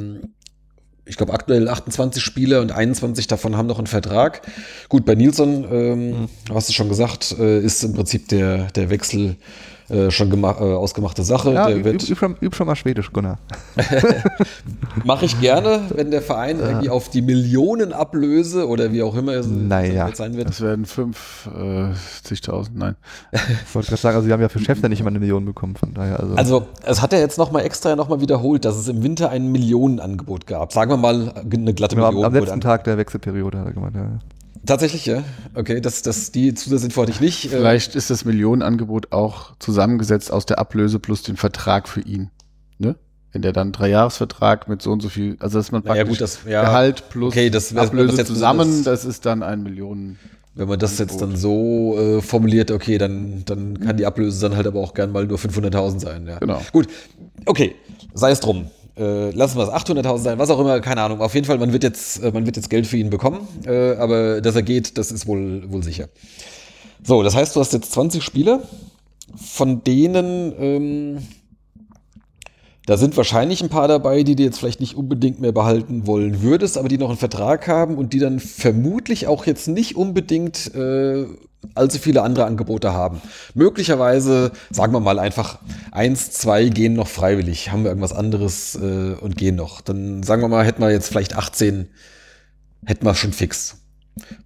[1.06, 4.42] ich glaube, aktuell 28 Spieler und 21 davon haben noch einen Vertrag.
[4.88, 6.28] Gut, bei Nilsson, ähm, mhm.
[6.52, 9.36] hast du schon gesagt, äh, ist im Prinzip der, der Wechsel
[9.88, 11.52] äh, schon äh, ausgemachte Sache.
[11.52, 13.38] Ja, der üb, üb, üb, schon mal Schwedisch, Gunnar.
[15.04, 16.68] Mache ich gerne, wenn der Verein ja.
[16.68, 20.10] irgendwie auf die Millionenablöse oder wie auch immer es naja.
[20.14, 20.50] sein wird.
[20.50, 22.96] Das werden 50.000, äh, nein.
[23.32, 25.44] Ich wollte gerade sagen, also sie haben ja für Chefs ja nicht immer eine Million
[25.44, 26.20] bekommen, von daher.
[26.20, 29.50] Also, also es hat er jetzt nochmal extra nochmal wiederholt, dass es im Winter ein
[29.52, 30.72] Millionenangebot gab.
[30.72, 32.26] Sagen wir mal eine glatte genau, Million.
[32.26, 34.18] Am letzten Tag der Wechselperiode hat er gemeint, ja.
[34.66, 35.22] Tatsächlich, ja.
[35.54, 37.46] Okay, das, das, die Zusatzinfo hatte ich nicht.
[37.46, 37.48] Äh.
[37.48, 42.30] Vielleicht ist das Millionenangebot auch zusammengesetzt aus der Ablöse plus den Vertrag für ihn.
[42.78, 42.96] Ne?
[43.32, 46.40] wenn der dann Dreijahresvertrag mit so und so viel, also dass man praktisch gut, das-
[46.48, 46.62] ja.
[46.62, 50.18] Gehalt plus Okay, das Ablöse das zusammen, das- ist dann ein Millionen.
[50.54, 54.56] Wenn man das jetzt dann so äh, formuliert, okay, dann, dann kann die Ablöse dann
[54.56, 56.26] halt aber auch gern mal nur 500.000 sein.
[56.26, 56.38] Ja.
[56.38, 56.60] Genau.
[56.72, 56.88] Gut,
[57.46, 57.76] okay,
[58.14, 58.68] sei es drum.
[58.98, 61.20] Äh, lassen wir es 800.000 sein, was auch immer, keine Ahnung.
[61.20, 63.94] Auf jeden Fall, man wird jetzt, äh, man wird jetzt Geld für ihn bekommen, äh,
[63.94, 66.08] aber dass er geht, das ist wohl, wohl sicher.
[67.04, 68.62] So, das heißt, du hast jetzt 20 Spieler,
[69.36, 71.18] von denen ähm,
[72.88, 76.40] da sind wahrscheinlich ein paar dabei, die du jetzt vielleicht nicht unbedingt mehr behalten wollen
[76.40, 80.74] würdest, aber die noch einen Vertrag haben und die dann vermutlich auch jetzt nicht unbedingt
[80.74, 81.26] äh,
[81.74, 83.20] allzu viele andere Angebote haben.
[83.54, 85.58] Möglicherweise, sagen wir mal einfach,
[85.90, 89.80] eins, zwei gehen noch freiwillig, haben wir irgendwas anderes äh, und gehen noch.
[89.80, 91.88] Dann sagen wir mal, hätten wir jetzt vielleicht 18,
[92.86, 93.76] hätten wir schon fix.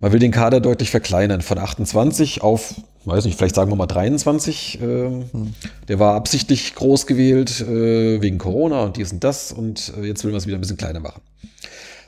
[0.00, 3.86] Man will den Kader deutlich verkleinern, von 28 auf, weiß nicht, vielleicht sagen wir mal
[3.86, 4.80] 23.
[4.82, 5.54] Ähm,
[5.88, 10.24] Der war absichtlich groß gewählt äh, wegen Corona und dies und das und äh, jetzt
[10.24, 11.22] will man es wieder ein bisschen kleiner machen.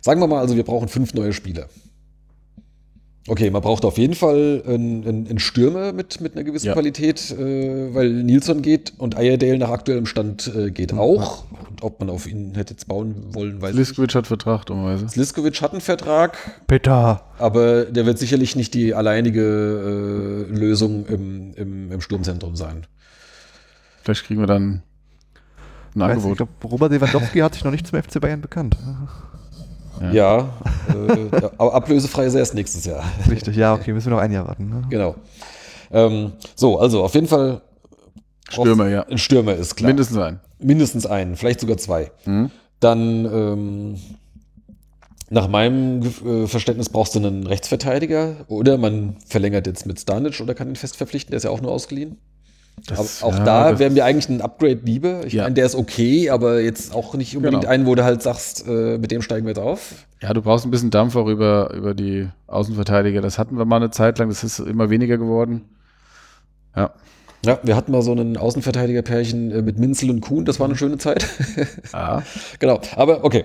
[0.03, 1.69] Sagen wir mal also, wir brauchen fünf neue Spieler.
[3.27, 6.72] Okay, man braucht auf jeden Fall einen, einen, einen Stürmer mit, mit einer gewissen Ja.
[6.75, 11.45] Qualität, äh, weil Nilsson geht und Ayerdale nach aktuellem Stand äh, geht auch.
[11.70, 13.89] Und ob man auf ihn hätte jetzt bauen wollen, weiß ich nicht.
[13.89, 15.09] Liskovic hat Vertrag, dummerweise.
[15.09, 17.22] Sliskovic hat einen Vertrag, Peter.
[17.39, 22.87] aber der wird sicherlich nicht die alleinige äh, Lösung im, im, im Sturmzentrum sein.
[24.03, 24.83] Vielleicht kriegen wir dann
[25.95, 26.37] ein ich Angebot.
[26.37, 28.77] glaube, Robert Lewandowski hat sich noch nicht zum FC Bayern bekannt.
[30.13, 30.49] Ja,
[30.89, 33.05] äh, ja, aber ablösefrei ist erst nächstes Jahr.
[33.31, 34.69] Richtig, ja, okay, müssen wir noch ein Jahr warten.
[34.69, 34.83] Ne?
[34.91, 35.15] Genau.
[35.91, 37.63] Ähm, so, also auf jeden Fall
[38.49, 39.03] Stürmer, ja.
[39.07, 39.89] ein Stürmer ist klar.
[39.89, 40.41] Mindestens ein.
[40.59, 42.11] Mindestens einen, vielleicht sogar zwei.
[42.25, 42.51] Mhm.
[42.81, 43.97] Dann ähm,
[45.31, 50.55] nach meinem äh, Verständnis brauchst du einen Rechtsverteidiger oder man verlängert jetzt mit Stanic oder
[50.55, 52.19] kann ihn fest verpflichten, der ist ja auch nur ausgeliehen.
[52.87, 55.25] Das- auch ja, da das- wäre mir eigentlich ein Upgrade lieber.
[55.27, 55.45] Ich Ja.
[55.45, 57.72] meine, der ist okay, aber jetzt auch nicht unbedingt Genau.
[57.72, 60.07] einen, wo du halt sagst, äh, mit dem steigen wir jetzt auf.
[60.20, 63.20] Ja, du brauchst ein bisschen Dampf auch über, über die Außenverteidiger.
[63.20, 65.62] Das hatten wir mal eine Zeit lang, das ist immer weniger geworden.
[66.77, 66.91] Ja.
[67.47, 70.77] Ja, wir hatten mal so einen Außenverteidiger-Pärchen äh, mit Minzel und Kuhn, das war eine
[70.77, 71.27] schöne Zeit.
[71.93, 72.22] ja.
[72.59, 73.45] genau, aber okay.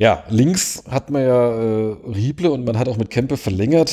[0.00, 3.92] Ja, links hat man ja äh, Rieble und man hat auch mit Kempe verlängert.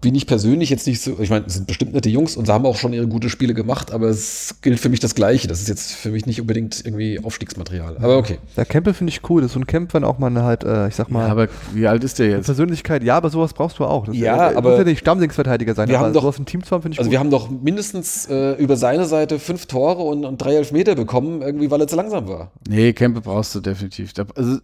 [0.00, 2.52] Bin ich persönlich jetzt nicht so, ich meine, es sind bestimmt nette Jungs und sie
[2.54, 5.46] haben auch schon ihre gute Spiele gemacht, aber es gilt für mich das Gleiche.
[5.46, 7.98] Das ist jetzt für mich nicht unbedingt irgendwie Aufstiegsmaterial.
[7.98, 8.38] Aber okay.
[8.56, 9.42] Der Campbell finde ich cool.
[9.42, 11.32] Das ist so ein Camp, wenn auch mal halt, äh, ich sag mal, ja.
[11.32, 12.46] Aber wie alt ist der jetzt?
[12.46, 14.06] Persönlichkeit, ja, aber sowas brauchst du auch.
[14.06, 16.46] Das Ja, äh, aber- muss ja nicht Stammdingsverteidiger sein, Wir aber haben doch- sowas im
[16.46, 17.12] Team zu haben, finde ich Also gut.
[17.12, 21.42] wir haben doch mindestens äh, über seine Seite fünf Tore und, und drei Elfmeter bekommen,
[21.42, 22.50] irgendwie weil er zu langsam war.
[22.66, 24.14] Nee, Kempe brauchst du definitiv.
[24.14, 24.60] Da- Also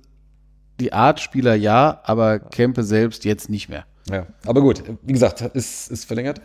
[0.80, 3.84] die Art Spieler ja, aber Kempe selbst jetzt nicht mehr.
[4.10, 6.40] Ja, aber gut, wie gesagt, ist, ist verlängert.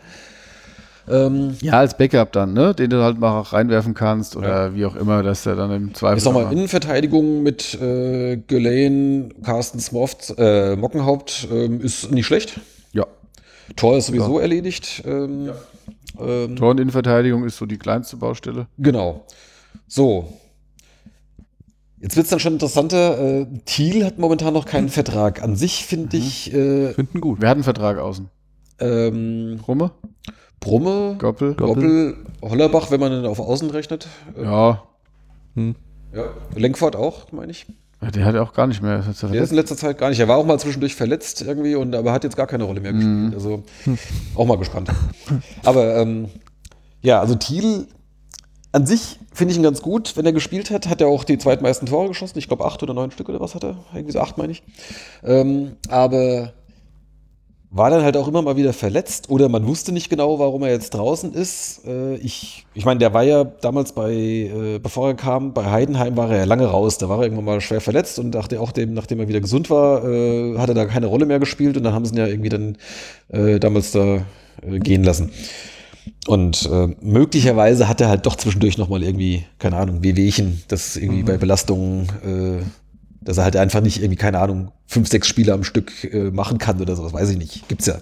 [1.08, 2.74] Ähm, Ja, als Backup dann, ne?
[2.74, 5.94] Den du halt mal auch reinwerfen kannst oder wie auch immer, dass der dann im
[5.94, 6.18] Zweifel.
[6.18, 12.60] Ich sag mal, Innenverteidigung mit äh, Gulain, Carsten Smoft, äh, Mockenhaupt ähm, ist nicht schlecht.
[12.92, 13.06] ja.
[13.74, 15.02] Tor ist sowieso erledigt.
[15.06, 15.50] Ähm,
[16.20, 18.66] ähm, Tor und Innenverteidigung ist so die kleinste Baustelle.
[18.78, 19.24] Genau.
[19.88, 20.32] So.
[22.06, 23.18] Jetzt wird es dann schon interessanter.
[23.18, 25.42] Äh, Thiel hat momentan noch keinen Vertrag.
[25.42, 27.38] An sich finde ich äh, Finden gut.
[27.40, 28.28] Wer hat einen Vertrag außen?
[28.78, 29.90] ähm, Rumme?
[30.60, 31.54] Brumme, Goppel?
[31.54, 34.06] Goppel, Hollerbach, wenn man ihn auf Außen rechnet.
[34.38, 34.84] Äh, Ja.
[35.56, 35.74] Hm.
[36.14, 36.26] ja.
[36.54, 37.66] Lenkfort auch, meine ich.
[38.00, 39.04] Der hat ja auch gar nicht mehr.
[39.04, 40.20] Hat Der ist in letzter Zeit gar nicht.
[40.20, 42.92] Er war auch mal zwischendurch verletzt irgendwie und aber hat jetzt gar keine Rolle mehr
[42.92, 43.34] gespielt.
[43.34, 43.64] Also
[44.36, 44.90] auch mal gespannt.
[45.64, 46.28] Aber ähm,
[47.02, 47.88] ja, also Thiel
[48.76, 50.16] an sich finde ich ihn ganz gut.
[50.16, 52.38] Wenn er gespielt hat, hat er auch die zweitmeisten Tore geschossen.
[52.38, 53.76] Ich glaube acht oder neun Stück oder was hat er?
[53.94, 54.62] Irgendwie so acht meine ich.
[55.24, 56.52] Ähm, aber
[57.70, 60.70] war dann halt auch immer mal wieder verletzt oder man wusste nicht genau, warum er
[60.70, 61.86] jetzt draußen ist.
[61.86, 66.14] Äh, ich ich meine, der war ja damals bei, äh, bevor er kam, bei Heidenheim
[66.18, 66.98] war er ja lange raus.
[66.98, 69.70] Da war er irgendwann mal schwer verletzt und dachte auch, dem, nachdem er wieder gesund
[69.70, 72.26] war, äh, hat er da keine Rolle mehr gespielt und dann haben sie ihn ja
[72.26, 72.76] irgendwie dann
[73.28, 74.16] äh, damals da
[74.62, 75.32] äh, gehen lassen.
[76.26, 81.22] Und äh, möglicherweise hat er halt doch zwischendurch nochmal irgendwie, keine Ahnung, Wehwehchen, das irgendwie
[81.22, 82.64] bei Belastungen, äh,
[83.20, 86.58] dass er halt einfach nicht irgendwie, keine Ahnung, fünf, sechs Spiele am Stück äh, machen
[86.58, 87.68] kann oder sowas, weiß ich nicht.
[87.68, 88.00] Gibt's ja.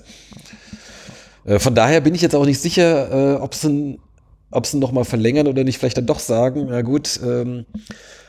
[1.44, 3.98] Äh, von daher bin ich jetzt auch nicht sicher, äh, ob sie ihn,
[4.50, 7.66] ob sie nochmal verlängern oder nicht, vielleicht dann doch sagen, na gut, ähm,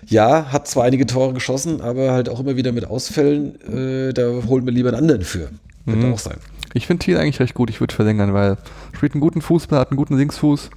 [0.07, 4.43] ja, hat zwar einige Tore geschossen, aber halt auch immer wieder mit Ausfällen, äh, da
[4.47, 5.49] holen wir lieber einen anderen für.
[5.85, 6.13] Könnte Mhm.
[6.13, 6.37] auch sein.
[6.73, 7.69] Ich finde Thiel eigentlich recht gut.
[7.69, 8.57] Ich würde verlängern, weil
[8.93, 10.69] spielt einen guten Fußball, hat einen guten Linksfuß.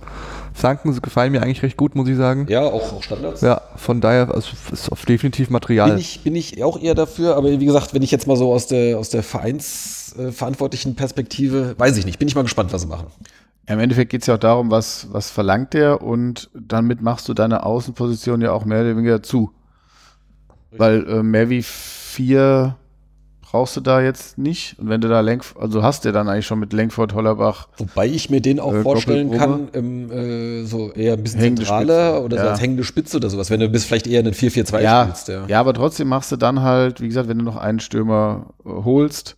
[0.54, 2.46] Flanken gefallen mir eigentlich recht gut, muss ich sagen.
[2.48, 3.40] Ja, auch, auch Standards.
[3.40, 5.90] Ja, von daher also, ist auf definitiv Material.
[5.90, 8.52] Bin ich, bin ich auch eher dafür, aber wie gesagt, wenn ich jetzt mal so
[8.52, 12.88] aus der, aus der vereinsverantwortlichen Perspektive, weiß ich nicht, bin ich mal gespannt, was sie
[12.88, 13.06] machen.
[13.66, 17.34] Im Endeffekt geht es ja auch darum, was, was verlangt der und damit machst du
[17.34, 19.50] deine Außenposition ja auch mehr oder weniger zu.
[20.70, 22.76] Weil äh, mehr wie vier
[23.50, 24.78] brauchst du da jetzt nicht.
[24.78, 27.68] Und wenn du da Lenk, also hast du dann eigentlich schon mit Lenkford, Hollerbach.
[27.78, 31.62] Wobei ich mir den auch Äh, vorstellen kann, im, äh, so eher ein bisschen Hängende
[31.62, 32.50] zentraler Spitze, oder so ja.
[32.50, 35.28] als hängende Spitze oder sowas, wenn du bis vielleicht eher einen 4-4-2 Ja, spielst.
[35.28, 35.46] Ja.
[35.46, 38.68] ja, aber trotzdem machst du dann halt, wie gesagt, wenn du noch einen Stürmer äh,
[38.68, 39.36] holst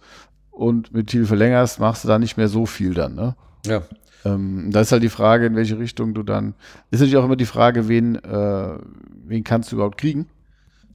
[0.51, 3.37] und mit Thiel verlängerst, machst du da nicht mehr so viel dann, ne?
[3.67, 3.83] ja.
[4.23, 6.53] Ähm, da ist halt die Frage, in welche Richtung du dann.
[6.91, 8.69] Ist natürlich auch immer die Frage, wen, äh,
[9.25, 10.27] wen kannst du überhaupt kriegen?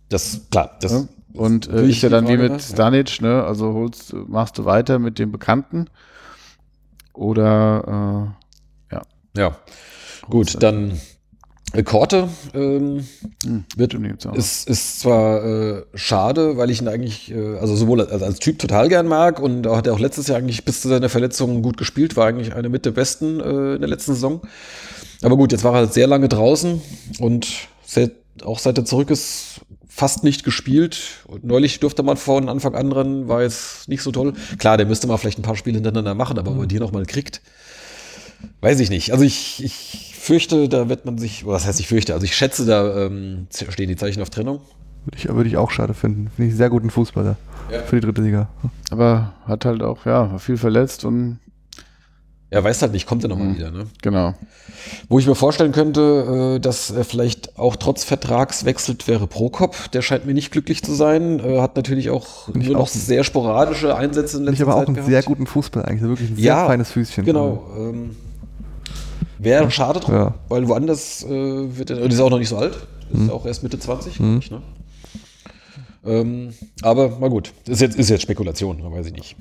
[0.09, 1.07] Das, klar, das, Ne?
[1.35, 2.59] Und äh, ist ja dann wie mit ne?
[2.59, 3.43] Stanic, ne?
[3.43, 5.89] Also holst, machst du weiter mit dem Bekannten
[7.13, 8.35] oder
[9.37, 9.57] ja.
[10.29, 10.99] Gut, dann
[11.73, 12.99] äh, Korte ähm,
[13.43, 13.93] äh, hm, wird,
[14.35, 18.59] ist, ist zwar äh, schade, weil ich ihn eigentlich, äh, also sowohl als, als Typ
[18.59, 21.61] total gern mag und da hat er auch letztes Jahr eigentlich bis zu seiner Verletzung
[21.61, 24.41] gut gespielt, war eigentlich einer mit der besten äh, in der letzten Saison.
[25.21, 26.81] Aber gut, jetzt war er halt sehr lange draußen
[27.19, 27.47] und
[27.85, 28.11] seit,
[28.43, 29.61] auch seit er zurück ist,
[29.95, 31.23] fast nicht gespielt.
[31.25, 34.33] Und neulich durfte man von Anfang an ran, war jetzt nicht so toll.
[34.57, 36.91] Klar, der müsste mal vielleicht ein paar Spiele hintereinander machen, aber ob er die noch
[36.91, 37.41] mal kriegt,
[38.59, 39.13] weiß ich nicht.
[39.13, 42.35] Also ich, ich fürchte, da wird man sich, oder was heißt ich fürchte, also ich
[42.35, 44.59] schätze, da ähm, stehen die Zeichen auf Trennung.
[45.05, 46.29] Würde ich, würde ich auch schade finden.
[46.35, 47.37] Finde ich einen sehr guten Fußballer
[47.71, 47.83] Ja.
[47.83, 48.49] für die dritte Liga.
[48.91, 51.39] Aber hat halt auch, ja, viel verletzt und
[52.55, 53.55] Er weiß halt nicht, kommt er nochmal Mhm.
[53.57, 53.85] wieder, ne?
[54.01, 54.33] genau.
[55.09, 59.91] Wo ich mir vorstellen könnte, äh, dass er vielleicht auch trotz Vertrags wechselt, wäre Prokop.
[59.91, 61.39] Der scheint mir nicht glücklich zu sein.
[61.39, 62.87] Äh, Hat natürlich auch nur noch auch.
[62.87, 65.09] sehr sporadische Einsätze in letzter aber auch Zeit einen gehabt.
[65.11, 66.01] sehr guten Fußball eigentlich.
[66.09, 67.25] Wirklich ein sehr Ja, feines Füßchen.
[67.25, 67.63] Genau.
[67.77, 68.15] Ähm,
[69.37, 70.33] Wäre schade drum, Ja.
[70.47, 72.75] weil woanders äh, wird er, und ist auch noch nicht so alt,
[73.11, 73.29] ist Mhm.
[73.31, 74.61] auch erst Mitte 20, glaub ich, ne?
[76.05, 76.53] Ähm,
[76.83, 79.35] aber mal gut, ist jetzt, ist jetzt Spekulation, weiß ich nicht.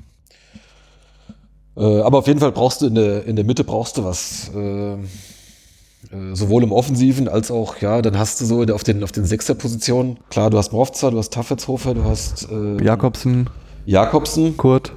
[1.77, 4.51] Äh, aber auf jeden Fall brauchst du in der, in der Mitte brauchst du was.
[4.55, 4.93] Äh,
[6.11, 9.25] äh, sowohl im Offensiven als auch, ja, dann hast du so auf den, auf den
[9.25, 13.49] Sechser-Positionen, klar, du hast Mrovza, du hast Taffetshofer, du hast äh, Jakobsen,
[13.85, 14.55] Jakobsen.
[14.57, 14.93] Kurt.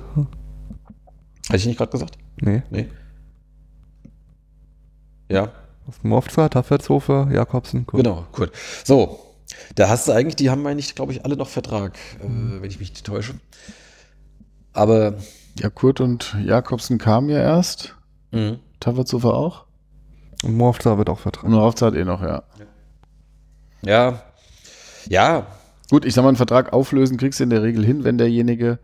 [1.46, 2.18] Hatte ich nicht gerade gesagt?
[2.40, 2.62] Nee.
[2.70, 2.88] Nee.
[5.30, 5.50] Ja,
[6.02, 8.04] Mofza, Taffertshofer, Jakobsen, Kurt.
[8.04, 8.50] Genau, gut.
[8.84, 9.18] So,
[9.74, 12.78] da hast du eigentlich, die haben eigentlich, glaube ich, alle noch Vertrag, äh, wenn ich
[12.78, 13.34] mich nicht täusche.
[14.72, 15.14] Aber
[15.58, 17.96] Ja, Kurt und Jakobsen kamen ja erst.
[18.32, 19.64] mh, Taverzofer auch.
[20.42, 21.52] Und Mofza wird auch vertragen.
[21.52, 22.44] Raufzeit eh noch, ja.
[23.82, 24.22] ja,
[25.08, 25.46] ja,
[25.90, 28.78] Gut, ich sag mal, einen Vertrag auflösen kriegst du in der Regel hin, wenn derjenige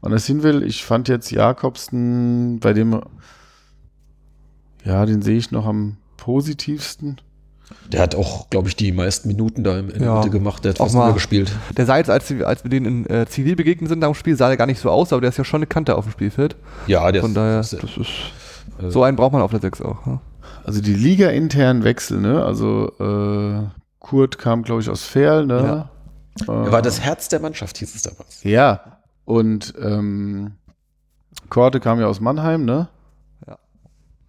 [0.00, 0.64] woanders hin will.
[0.64, 3.00] Ich fand jetzt Jakobsen, bei dem,
[4.84, 7.20] ja, den sehe ich noch am positivsten.
[7.90, 10.64] Der hat auch, glaube ich, die meisten Minuten da in, in der Ja, Mitte gemacht.
[10.64, 11.52] Der hat auch fast mal- gespielt.
[11.76, 14.14] Der sah jetzt, als, wir- als wir den in äh, Zivil begegnet sind nach dem
[14.14, 16.04] Spiel, sah der gar nicht so aus, aber der ist ja schon eine Kante auf
[16.06, 16.56] dem Spielfeld.
[16.86, 18.08] Ja, der Von daher, ist, das ist,
[18.80, 20.04] äh, so einen braucht man auf der 6 auch.
[20.06, 20.20] ne?
[20.64, 22.44] Also die Liga-internen Wechsel, ne?
[22.44, 23.66] Also äh,
[23.98, 25.88] Kurt kam, glaube ich, aus Ferl, ne?
[26.46, 26.52] Ja.
[26.52, 28.42] Äh, er war das Herz der Mannschaft, hieß es damals.
[28.44, 28.98] Ja.
[29.24, 30.52] Und ähm,
[31.48, 32.88] Korte kam ja aus Mannheim, ne?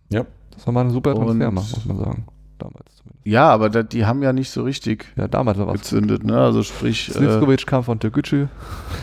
[0.10, 0.26] Ja.
[0.52, 2.26] Das war mal ein super Transfer, Und- muss man sagen.
[2.60, 2.93] Damals.
[3.26, 5.76] Ja, aber da, die haben ja nicht so richtig Ja, damals war was.
[5.76, 6.38] gezündet, ne?
[6.38, 8.48] Also sprich, äh, kam von Türkgücü.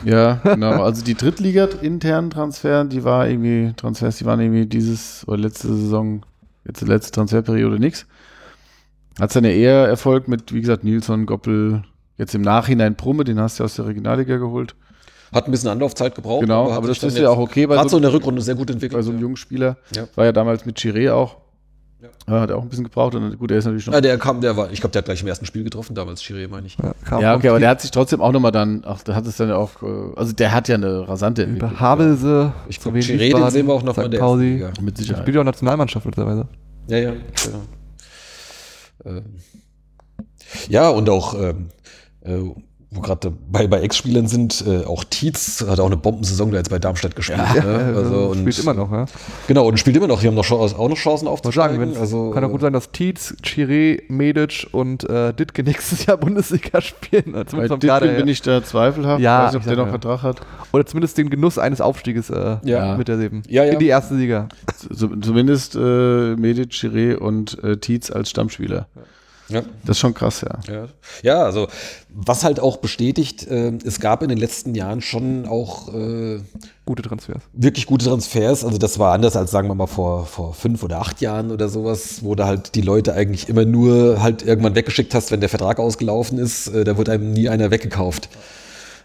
[0.05, 0.83] ja, genau.
[0.83, 6.25] Also die Drittliga-internen Transfer, die war irgendwie, Transfers, die waren irgendwie dieses oder letzte Saison,
[6.67, 8.07] jetzt die letzte Transferperiode nix.
[9.19, 11.83] Hat dann ja eher Erfolg mit, wie gesagt, Nilsson, Goppel,
[12.19, 14.75] jetzt im Nachhinein Brumme, den hast du ja aus der Regionalliga geholt.
[15.33, 16.43] Hat ein bisschen Anlaufzeit gebraucht.
[16.43, 18.57] Genau, hat aber sich das ist ja auch okay so so, in der Rückrunde sehr
[18.57, 18.99] gut entwickelt.
[18.99, 19.23] bei so einem ja.
[19.23, 19.77] jungen Spieler.
[19.95, 20.09] Ja.
[20.17, 21.37] War ja damals mit Chiré auch.
[22.27, 22.41] Ja.
[22.41, 23.15] Hat er auch ein bisschen gebraucht.
[23.15, 23.93] Und gut, er ist natürlich schon.
[23.93, 26.23] Ja, der kam, der war, ich glaube, der hat gleich im ersten Spiel getroffen, damals
[26.23, 26.77] Chiré, meine ich.
[27.11, 29.37] Ja, Ja, okay, aber der hat sich trotzdem auch nochmal dann, ach, der hat es
[29.37, 29.87] dann ja auch, äh,
[30.17, 31.71] also der hat ja eine rasante Entwicklung.
[31.73, 34.13] über Havelse, Ich zu glaube, Chiré, den sehen wir auch noch in St.
[34.13, 34.53] der Pauli.
[34.55, 34.73] Liga.
[34.81, 35.23] Mit Der Sicherheit.
[35.23, 36.49] spielt ja auch Nationalmannschaft mittlerweile.
[36.89, 37.61] Ja, ja, genau.
[39.05, 39.25] Ähm,
[40.69, 41.69] ja, und auch, ähm,
[42.23, 42.39] äh,
[42.93, 46.71] wo gerade bei, bei Ex-Spielern sind, äh, auch Tietz hat auch eine Bombensaison da jetzt
[46.71, 47.39] bei Darmstadt gespielt.
[47.55, 47.95] Ja, ne?
[47.97, 49.07] also, spielt immer noch, ja.
[49.47, 50.21] Genau, und spielt immer noch.
[50.21, 51.79] Die haben noch Chance, auch noch Chancen aufzusteigen.
[51.79, 56.17] sagen, also, kann doch gut sein, dass Tietz, Chiré, Medic und äh, Ditke nächstes Jahr
[56.17, 57.37] Bundesliga spielen.
[57.37, 59.21] Oder Bei Kader bin ich da zweifelhaft.
[59.21, 59.91] Ja, weiß nicht, ob der noch ja.
[59.91, 60.41] Vertrag hat.
[60.73, 62.97] Oder zumindest den Genuss eines Aufstieges äh, Ja.
[62.97, 63.45] mit der Sieben.
[63.49, 63.75] Ja, ja.
[63.75, 64.49] In die erste Liga.
[64.93, 65.79] Zumindest äh,
[66.35, 68.89] Medic, Chiré und äh, Tietz als Stammspieler.
[68.97, 69.03] ja.
[69.51, 70.73] Das ist schon krass, ja.
[70.73, 70.89] Ja.
[71.23, 71.69] ja, also
[72.09, 76.41] was halt auch bestätigt, äh, es gab in den letzten Jahren schon auch äh,
[76.87, 77.43] Gute Transfers.
[77.53, 78.65] wirklich gute Transfers.
[78.65, 81.69] Also das war anders als sagen wir mal vor, vor fünf oder acht Jahren oder
[81.69, 85.49] sowas, wo du halt die Leute eigentlich immer nur halt irgendwann weggeschickt hast, wenn der
[85.49, 86.69] Vertrag ausgelaufen ist.
[86.69, 88.29] Äh, da wurde einem nie einer weggekauft.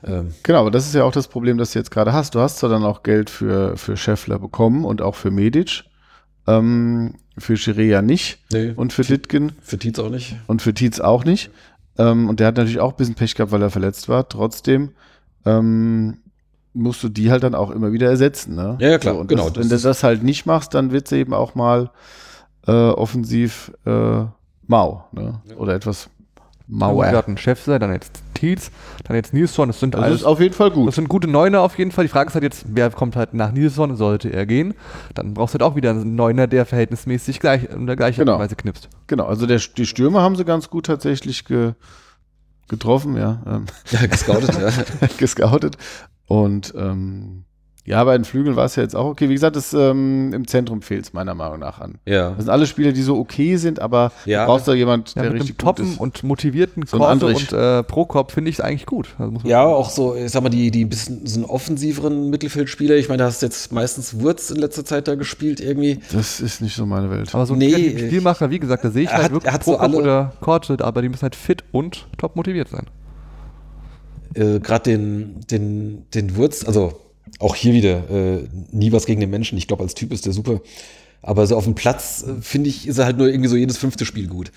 [0.06, 2.36] Ähm, Genau, aber das ist ja auch das Problem, das du jetzt gerade hast.
[2.36, 5.84] Du hast zwar dann auch Geld für, für Scheffler bekommen und auch für Medic.
[6.48, 8.40] Ähm, für Chiré ja nicht.
[8.52, 10.36] nee, Und für Ditgen für Tietz auch nicht.
[10.48, 11.50] und für Tietz auch nicht.
[11.98, 14.28] Ähm, und der hat natürlich auch ein bisschen Pech gehabt, weil er verletzt war.
[14.30, 14.92] Trotzdem
[15.46, 16.18] ähm,
[16.74, 18.56] musst du die halt dann auch immer wieder ersetzen.
[18.56, 18.78] Ne?
[18.80, 21.08] Ja, ja, klar, und genau, Das, das wenn du das halt nicht machst, dann wird
[21.08, 21.90] sie eben auch mal
[22.68, 24.26] äh, offensiv äh,
[24.68, 25.06] mau.
[25.12, 25.42] Ne?
[25.58, 26.10] Oder etwas
[26.68, 27.06] mauer.
[27.12, 28.70] Wir hatten Chef sein, dann jetzt Tietz,
[29.06, 29.68] dann jetzt Nilsson.
[29.70, 30.88] Das sind Das alles ist auf jeden Fall gut.
[30.88, 32.06] Das sind gute Neuner auf jeden Fall.
[32.06, 34.76] Die Frage ist halt jetzt, wer kommt halt nach Nilsson, sollte er gehen.
[35.16, 38.38] Dann brauchst du halt auch wieder einen Neuner, der verhältnismäßig gleich, in der gleichen Genau.
[38.38, 38.90] Weise knipst.
[39.08, 41.74] Genau, also der, die Stürmer haben sie ganz gut tatsächlich ge,
[42.68, 45.08] getroffen, ja, ähm, Ja, gescoutet, ja.
[45.18, 45.78] gescoutet.
[46.28, 47.46] Und ähm,
[47.88, 49.30] ja, bei den Flügeln war es ja jetzt auch okay.
[49.30, 52.00] Wie gesagt, das, ähm, im Zentrum fehlt es meiner Meinung nach an.
[52.06, 52.30] Ja.
[52.32, 54.42] Das sind alle Spieler, die so okay sind, aber Ja.
[54.42, 56.00] du brauchst da jemand, Ja, der mit einem richtig gut toppen ist.
[56.00, 57.52] und motivierten So Andrich.
[57.52, 59.10] und äh, Prokop finde ich es eigentlich gut.
[59.20, 59.74] Also Ja, sagen.
[59.76, 62.96] auch so, ich sag mal, die, die bisschen so einen offensiveren Mittelfeldspieler.
[62.96, 66.00] Ich meine, da hast jetzt meistens Wurz in letzter Zeit da gespielt irgendwie.
[66.12, 67.36] Das ist nicht so meine Welt.
[67.36, 69.64] Aber so ein Nee, Spielmacher, wie gesagt, da sehe ich er halt hat- wirklich hat
[69.64, 72.86] so Prokop alle- oder Korte, aber die müssen halt fit und top motiviert sein.
[74.34, 76.94] Äh, Gerade den, den, den Wurz, also
[77.40, 79.58] auch hier wieder, äh, nie was gegen den Menschen.
[79.58, 80.62] Ich glaube, als Typ ist der super.
[81.22, 83.78] Aber so auf dem Platz, äh, finde ich, ist er halt nur irgendwie so jedes
[83.78, 84.52] fünfte Spiel gut.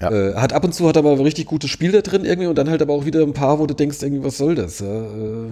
[0.00, 0.10] Ja.
[0.10, 2.48] Äh, hat ab und zu hat er aber ein richtig gutes Spiel da drin irgendwie
[2.48, 4.80] und dann halt aber auch wieder ein paar, wo du denkst, irgendwie, was soll das?
[4.80, 5.50] Ja, äh,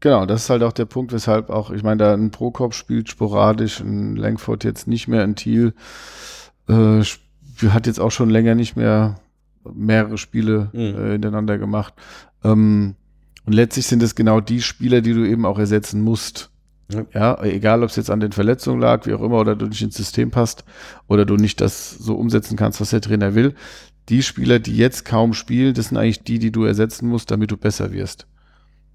[0.00, 3.10] Genau, das ist halt auch der Punkt, weshalb auch, ich meine, da ein Prokop spielt
[3.10, 5.74] sporadisch, ein Langford jetzt nicht mehr, ein Thiel
[6.68, 7.02] äh,
[7.68, 9.20] hat jetzt auch schon länger nicht mehr
[9.62, 10.80] mehrere Spiele Mhm.
[10.80, 11.92] äh, hintereinander gemacht.
[12.42, 12.94] Ähm,
[13.46, 16.50] und letztlich sind es genau die Spieler, die du eben auch ersetzen musst.
[16.92, 17.06] Ja.
[17.14, 19.82] Ja, egal ob es jetzt an den Verletzungen lag, wie auch immer, oder du nicht
[19.82, 20.64] ins System passt,
[21.06, 23.54] oder du nicht das so umsetzen kannst, was der Trainer will.
[24.08, 27.50] Die Spieler, die jetzt kaum spielen, das sind eigentlich die, die du ersetzen musst, damit
[27.50, 28.26] du besser wirst.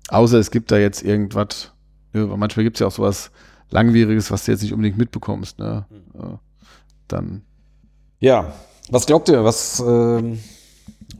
[0.09, 1.71] Außer es gibt da jetzt irgendwas,
[2.13, 3.31] manchmal gibt es ja auch sowas
[3.69, 5.57] Langwieriges, was du jetzt nicht unbedingt mitbekommst.
[5.57, 5.85] Ne?
[6.13, 6.39] Ja,
[7.07, 7.43] Dann,
[8.19, 8.53] Ja,
[8.89, 9.43] was glaubt ihr?
[9.43, 10.39] Was ähm,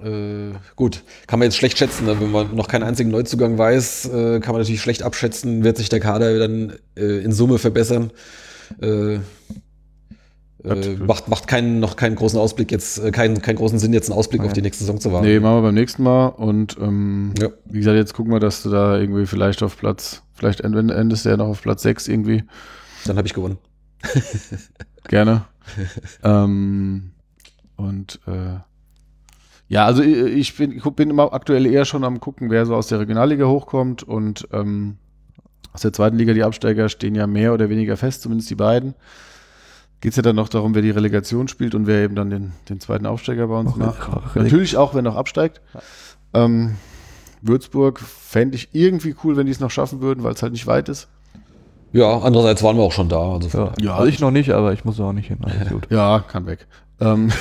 [0.04, 2.20] äh, gut, kann man jetzt schlecht schätzen, ne?
[2.20, 5.90] wenn man noch keinen einzigen Neuzugang weiß, äh, kann man natürlich schlecht abschätzen, wird sich
[5.90, 8.12] der Kader dann äh, in Summe verbessern.
[8.82, 9.20] Äh,
[10.64, 14.10] äh, macht macht keinen, noch keinen großen Ausblick jetzt, äh, keinen, keinen großen Sinn, jetzt
[14.10, 15.26] einen Ausblick auf die nächste Saison zu wagen.
[15.26, 16.28] nee, machen wir beim nächsten Mal.
[16.28, 17.50] Und ähm, Ja.
[17.66, 21.26] wie gesagt, jetzt gucken wir, dass du da irgendwie vielleicht auf Platz, vielleicht end- endest
[21.26, 22.44] du ja noch auf Platz 6 irgendwie.
[23.06, 23.58] Dann habe ich gewonnen.
[25.08, 25.46] Gerne.
[26.24, 27.12] ähm,
[27.76, 28.60] und äh,
[29.68, 32.76] ja, also ich ich bin, ich bin immer aktuell eher schon am gucken, wer so
[32.76, 34.98] aus der Regionalliga hochkommt und ähm,
[35.74, 38.94] aus der zweiten Liga, die Absteiger stehen ja mehr oder weniger fest, zumindest die beiden.
[40.02, 42.52] Geht es ja dann noch darum, wer die Relegation spielt und wer eben dann den,
[42.70, 44.08] den zweiten Aufsteiger bei uns Auch macht.
[44.36, 45.62] Releg- Natürlich auch, wenn noch absteigt.
[46.34, 46.76] Ähm,
[47.42, 50.68] Würzburg fände ich irgendwie cool, wenn die es noch schaffen würden, weil es halt nicht
[50.68, 51.08] weit ist.
[51.92, 53.34] Ja, andererseits waren wir auch schon da.
[53.34, 53.74] Also Ja.
[53.80, 55.40] Ja, also ich noch nicht, aber ich muss auch nicht hin.
[55.70, 55.88] Gut.
[55.90, 56.68] Ja, kann weg.
[57.00, 57.32] Ähm,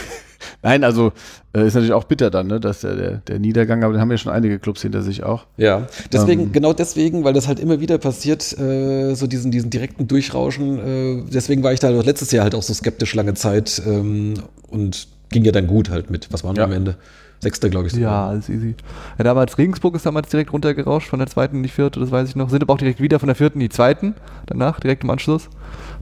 [0.62, 1.12] Nein, also
[1.54, 4.10] äh, ist natürlich auch bitter dann, ne, dass der, der, der Niedergang, aber den haben
[4.10, 5.46] ja schon einige Clubs hinter sich auch.
[5.56, 6.52] Ja, deswegen, Ähm.
[6.52, 10.78] genau deswegen, weil das halt immer wieder passiert, äh, so diesen, diesen direkten Durchrauschen.
[10.78, 14.34] Äh, deswegen war ich da letztes Jahr halt auch so skeptisch lange Zeit ähm,
[14.68, 16.28] und ging ja dann gut halt mit.
[16.32, 16.66] Was waren wir Ja.
[16.66, 16.96] am Ende?
[17.40, 17.92] Sechster, glaube ich.
[17.92, 18.10] sogar.
[18.10, 18.74] Ja, alles easy.
[19.18, 22.28] Ja, damals Regensburg ist damals direkt runtergerauscht von der zweiten in die vierte, das weiß
[22.30, 22.48] ich noch.
[22.48, 24.14] Sind aber auch direkt wieder von der vierten in die zweiten,
[24.46, 25.50] danach, direkt im Anschluss,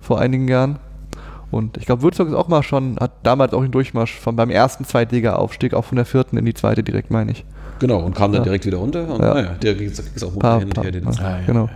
[0.00, 0.78] vor einigen Jahren.
[1.52, 4.50] Und ich glaube, Würzburg ist auch mal schon, hat damals auch den Durchmarsch von beim
[4.50, 7.44] ersten Zweitliga-Aufstieg auch von der vierten in die zweite direkt, meine ich.
[7.78, 8.44] Genau, und kam dann Ja.
[8.44, 9.06] direkt wieder runter.
[9.08, 9.34] Und Ja.
[9.34, 10.92] naja, der ging es auch munter Paar- hin und paar- her.
[10.92, 11.10] Den ja.
[11.12, 11.68] Ja, ja, genau.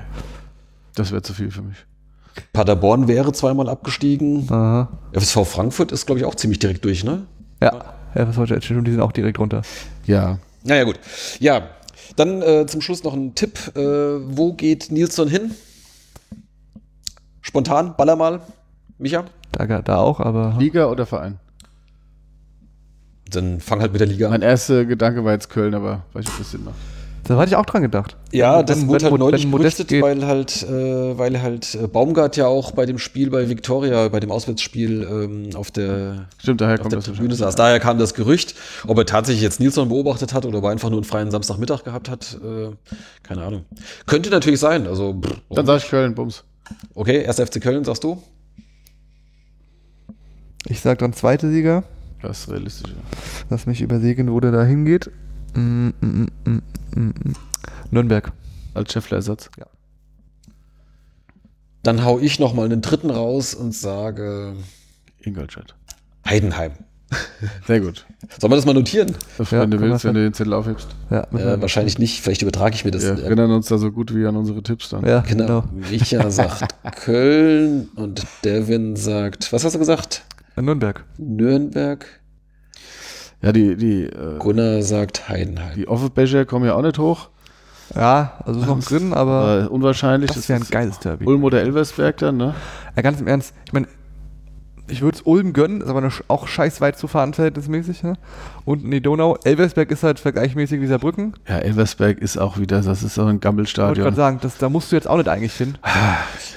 [0.94, 1.76] Das wäre zu viel für mich.
[2.52, 4.46] Paderborn wäre zweimal abgestiegen.
[4.50, 4.88] Aha.
[5.12, 7.22] FSV Frankfurt ist, glaube ich, auch ziemlich direkt durch, ne?
[7.62, 7.72] Ja,
[8.36, 9.62] wollte ich schon, die sind auch direkt runter.
[10.06, 10.38] Ja.
[10.64, 10.98] Naja, gut.
[11.38, 11.68] Ja,
[12.16, 13.58] dann äh, zum Schluss noch ein Tipp.
[13.76, 15.50] Äh, wo geht Nilsson hin?
[17.42, 18.40] Spontan, baller mal.
[18.98, 19.24] Micha?
[19.56, 21.38] Da, da auch, aber Liga oder Verein?
[23.30, 24.32] Dann fang halt mit der Liga an.
[24.32, 26.76] Mein erster Gedanke war jetzt Köln, aber weiß nicht, ob das Sinn macht.
[27.24, 28.16] da hatte ich auch dran gedacht.
[28.30, 32.36] Ja, das wenn- wurde halt wenn- neulich geht- weil halt, äh, weil halt äh, Baumgart
[32.36, 36.74] ja auch bei dem Spiel bei Victoria, bei dem Auswärtsspiel ähm, auf der, Stimmt, daher
[36.74, 37.56] auf kommt der das Tribüne saß.
[37.56, 38.54] Daher kam das Gerücht.
[38.86, 41.82] Ob er tatsächlich jetzt Nilsson beobachtet hat oder ob er einfach nur einen freien Samstagmittag
[41.82, 42.70] gehabt hat, äh,
[43.24, 43.64] keine Ahnung.
[44.06, 44.86] Könnte natürlich sein.
[44.86, 46.44] Also, pff, Dann sage ich Köln, Bums.
[46.94, 47.40] okay, 1.
[47.40, 48.22] FC Köln, sagst du?
[50.68, 51.84] Ich sag dann zweite Sieger.
[52.22, 52.92] Das ist realistisch.
[53.50, 55.10] Lass mich überlegen, wo der da hingeht.
[55.54, 56.62] Mm, mm, mm, mm,
[56.94, 57.34] mm, mm.
[57.90, 58.32] Nürnberg.
[58.74, 59.50] Als Scheffler-Ersatz.
[61.82, 64.54] Dann hau ich noch mal einen dritten raus und sage
[65.20, 65.76] Ingolstadt.
[66.26, 66.72] Heidenheim.
[67.68, 68.04] Sehr gut.
[68.40, 69.14] Sollen wir das mal notieren?
[69.38, 70.88] Ja, wenn du willst, wenn du den Zettel aufhebst.
[71.10, 72.20] Ja, Äh, wahrscheinlich nicht.
[72.20, 73.04] Vielleicht übertrage ich mir das.
[73.04, 75.06] Wir äh, erinnern uns da so gut wie an unsere Tipps dann.
[75.06, 75.62] Ja, Genau.
[75.62, 75.88] genau.
[75.88, 80.24] Micha sagt Köln und Devin sagt, was hast du gesagt?
[80.64, 81.04] Nürnberg.
[81.18, 82.06] Nürnberg.
[83.42, 85.74] Ja, die, die, äh, Gunnar sagt Heidenheim.
[85.76, 87.28] die Offenbecher kommen ja auch nicht hoch.
[87.94, 90.32] Ja, also ist noch drin, aber Äh, unwahrscheinlich.
[90.32, 91.24] das wäre ein ist geiles Derby.
[91.26, 92.54] Ulm oder Elversberg dann, ne?
[92.96, 93.86] Ja, ganz im Ernst, ich meine,
[94.88, 98.02] ich würde es Ulm gönnen, ist aber eine, auch scheiß weit zu fahren, verhältnismäßig.
[98.02, 98.14] Ne?
[98.64, 99.36] Und in die Donau.
[99.44, 101.34] Elversberg ist halt vergleichsmäßig wie Saarbrücken.
[101.48, 104.04] Ja, Elversberg ist auch wieder, das ist so ein Ich wollte Gammelstadion.
[104.04, 105.76] gerade sagen, das, da musst du jetzt auch nicht eigentlich hin.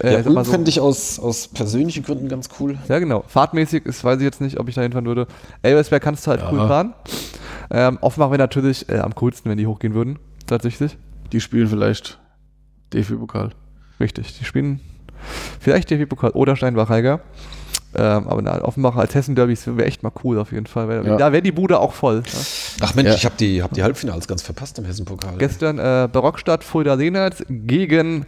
[0.03, 2.77] äh, Ja, Ulm so- fände ich aus, aus persönlichen Gründen ganz cool.
[2.87, 3.23] Ja, genau.
[3.27, 5.27] Fahrtmäßig ist, weiß ich jetzt nicht, ob ich da hinfahren würde.
[5.61, 6.51] Elversberg kannst du halt Ja.
[6.51, 6.93] cool fahren.
[7.71, 10.19] Ähm, Offenbach wäre natürlich äh, am coolsten, wenn die hochgehen würden.
[10.47, 10.97] Tatsächlich.
[11.31, 12.19] Die spielen vielleicht
[12.93, 13.51] DFB-Pokal.
[13.99, 14.37] Richtig.
[14.39, 14.79] Die spielen
[15.59, 17.19] vielleicht DFB-Pokal oder Steinbach-Heiger.
[17.95, 20.87] Ähm, aber na, Offenbach als Hessen-Derby wäre echt mal cool auf jeden Fall.
[20.87, 21.17] Weil, Ja.
[21.17, 22.21] Da wäre die Bude auch voll.
[22.25, 22.39] Ja.
[22.81, 23.15] Ach Mensch, Ja.
[23.15, 25.37] ich habe die, hab die Halbfinals ganz verpasst im Hessen-Pokal.
[25.39, 28.25] Gestern äh, Barockstadt Fulda Lehnertz gegen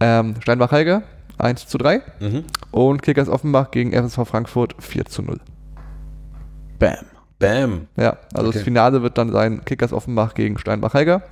[0.00, 1.02] ähm, Steinbach-Heiger
[1.38, 2.44] 1 zu 3 Mhm.
[2.70, 5.38] und Kickers Offenbach gegen FSV Frankfurt 4 zu 0.
[6.78, 6.94] Bam.
[7.38, 7.86] Bam.
[7.96, 8.58] Ja, also Okay.
[8.58, 11.22] das Finale wird dann sein Kickers Offenbach gegen Steinbach-Heiger.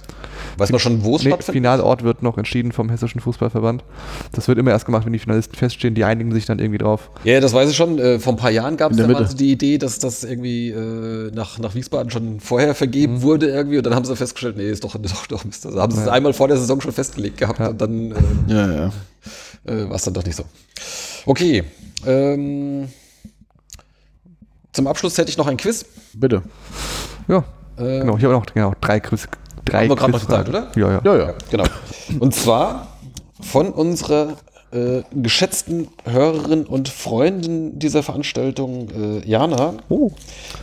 [0.56, 1.54] Weiß man schon, wo es Nee, stattfindet?
[1.54, 3.82] Finalort wird noch entschieden vom Hessischen Fußballverband.
[4.32, 5.94] Das wird immer erst gemacht, wenn die Finalisten feststehen.
[5.96, 7.10] Die einigen sich dann irgendwie drauf.
[7.24, 7.98] Ja, das weiß ich schon.
[7.98, 9.32] Äh, vor ein paar Jahren gab es In der da mal Mitte.
[9.32, 12.74] so die Idee, dass das irgendwie äh, nach, nach Wiesbaden schon vorher Mhm.
[12.74, 15.66] vergeben wurde irgendwie und dann haben sie festgestellt, nee, ist doch, doch, doch Mist.
[15.66, 16.12] Also haben sie es Ja.
[16.12, 17.68] einmal vor der Saison schon festgelegt gehabt Ja.
[17.68, 18.14] und dann äh,
[18.48, 18.92] Ja, ja.
[19.66, 20.44] äh, war es dann doch nicht so.
[21.26, 21.64] Okay.
[22.06, 22.88] Ähm,
[24.76, 25.84] zum Abschluss hätte ich noch ein Quiz.
[26.12, 26.42] Bitte.
[27.28, 27.44] Ja,
[27.78, 28.16] Äh, genau.
[28.16, 29.26] Ich habe noch genau, drei Quiz.
[29.64, 30.72] Drei Haben wir gerade noch.
[30.72, 31.00] Zeit, Ja, ja.
[31.04, 31.34] Ja, ja.
[31.50, 31.64] Genau.
[32.20, 32.86] Und zwar
[33.40, 34.36] von unserer
[34.70, 39.74] äh, geschätzten Hörerin und Freundin dieser Veranstaltung, äh, Jana.
[39.88, 40.10] Oh,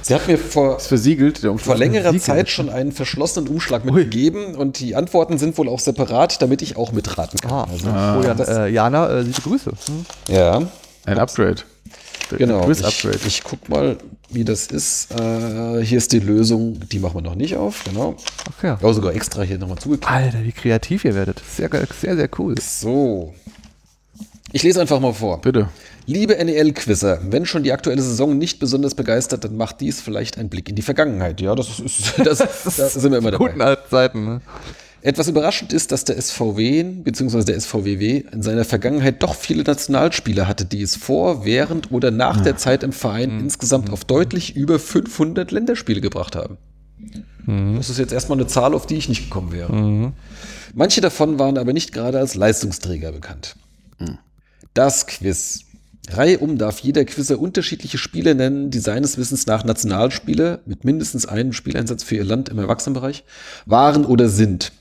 [0.01, 2.21] Sie hat mir vor, versiegelt, vor längerer Siegel.
[2.21, 6.77] Zeit schon einen verschlossenen Umschlag mitgegeben und die Antworten sind wohl auch separat, damit ich
[6.77, 7.51] auch mitraten kann.
[7.51, 7.67] ah.
[7.71, 9.71] Also, oh ja, äh, Jana, äh, liebe Grüße.
[9.71, 10.05] Hm?
[10.35, 10.61] ja,
[11.05, 11.61] Ein Upgrade.
[12.29, 12.69] Genau.
[12.69, 12.81] Ich,
[13.25, 13.97] ich guck mal,
[14.29, 15.11] wie das ist.
[15.11, 18.15] Äh, hier ist die Lösung, die machen wir noch nicht auf, genau.
[18.49, 18.93] Ach ja.
[18.93, 20.11] Sogar extra hier nochmal zugeklickt.
[20.11, 21.41] Alter, wie kreativ ihr werdet.
[21.55, 22.55] Sehr, sehr, sehr cool.
[22.59, 23.33] So.
[24.51, 25.41] Ich lese einfach mal vor.
[25.41, 25.69] Bitte.
[26.05, 30.49] Liebe NEL-Quizzer, wenn schon die aktuelle Saison nicht besonders begeistert, dann macht dies vielleicht ein
[30.49, 31.39] Blick in die Vergangenheit.
[31.41, 33.71] Ja, das ist, das, da sind wir immer Guten dabei.
[33.71, 34.25] alten Zeiten.
[34.25, 34.41] Ne?
[35.03, 37.43] Etwas überraschend ist, dass der SVW bzw.
[37.43, 42.39] der SVWW in seiner Vergangenheit doch viele Nationalspieler hatte, die es vor, während oder nach
[42.41, 46.57] der Zeit im Verein insgesamt auf deutlich über 500 Länderspiele gebracht haben.
[47.75, 50.13] Das ist jetzt erstmal eine Zahl, auf die ich nicht gekommen wäre.
[50.73, 53.57] Manche davon waren aber nicht gerade als Leistungsträger bekannt.
[54.73, 55.65] Das Quiz.
[56.09, 61.25] Reihe um darf jeder Quizzer unterschiedliche Spieler nennen, die seines Wissens nach Nationalspieler mit mindestens
[61.25, 63.23] einem Spieleinsatz für ihr Land im Erwachsenenbereich
[63.65, 64.71] waren oder sind.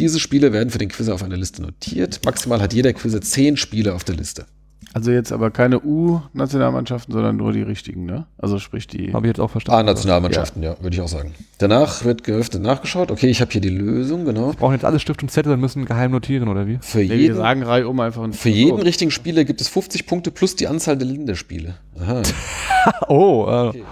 [0.00, 2.20] Diese Spieler werden für den Quizzer auf einer Liste notiert.
[2.24, 4.46] Maximal hat jeder Quizzer zehn Spieler auf der Liste.
[4.92, 8.26] Also jetzt aber keine U-Nationalmannschaften, sondern nur die richtigen, ne?
[8.38, 9.12] Also sprich die.
[9.12, 9.78] Habe ich jetzt auch verstanden.
[9.78, 11.32] Ah, Nationalmannschaften, ja, würde ich auch sagen.
[11.58, 13.12] Danach wird geöffnet nachgeschaut.
[13.12, 14.52] Okay, ich habe hier die Lösung, genau.
[14.58, 16.78] Brauchen jetzt alle Stift und Zettel und müssen geheim notieren, oder wie?
[16.80, 18.24] Für Nee, wir jeden, sagen Reihe um einfach.
[18.24, 21.74] ein- für jeden richtigen Spieler gibt es 50 Punkte plus die Anzahl der Länderspiele.
[22.00, 22.22] Aha.
[23.08, 23.84] Oh, äh, Okay.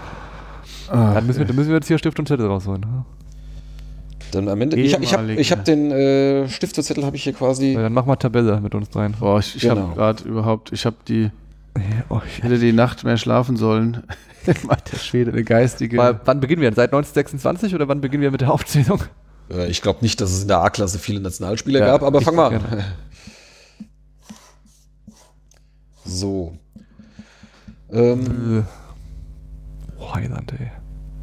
[0.91, 2.83] Dann, müssen wir, dann müssen wir jetzt hier Stift und Zettel rausholen.
[4.31, 4.77] Dann am Ende.
[4.77, 7.73] Ich, hab- ich habe hab den äh, Stift und Zettel habe ich hier quasi.
[7.73, 9.15] Ja, dann mach mal Tabelle mit uns dreien.
[9.19, 9.81] Boah, ich, ich Genau.
[9.87, 11.31] habe gerade überhaupt, ich habe die,
[12.09, 14.03] Oh, ich hätte die Nacht mehr schlafen sollen.
[14.45, 15.31] der Schwede.
[15.31, 15.97] Eine geistige.
[15.97, 16.69] Weil, wann beginnen wir?
[16.73, 19.01] Seit 1926 oder wann beginnen wir mit der Aufzählung?
[19.51, 22.35] Äh, ich glaube nicht, dass es in der A-Klasse viele Nationalspieler Ja, gab, aber fang
[22.35, 22.59] mal an.
[22.59, 22.85] gerne.
[26.05, 26.57] So.
[27.91, 28.65] Ähm,
[29.99, 30.71] Oh, Heiland, ey.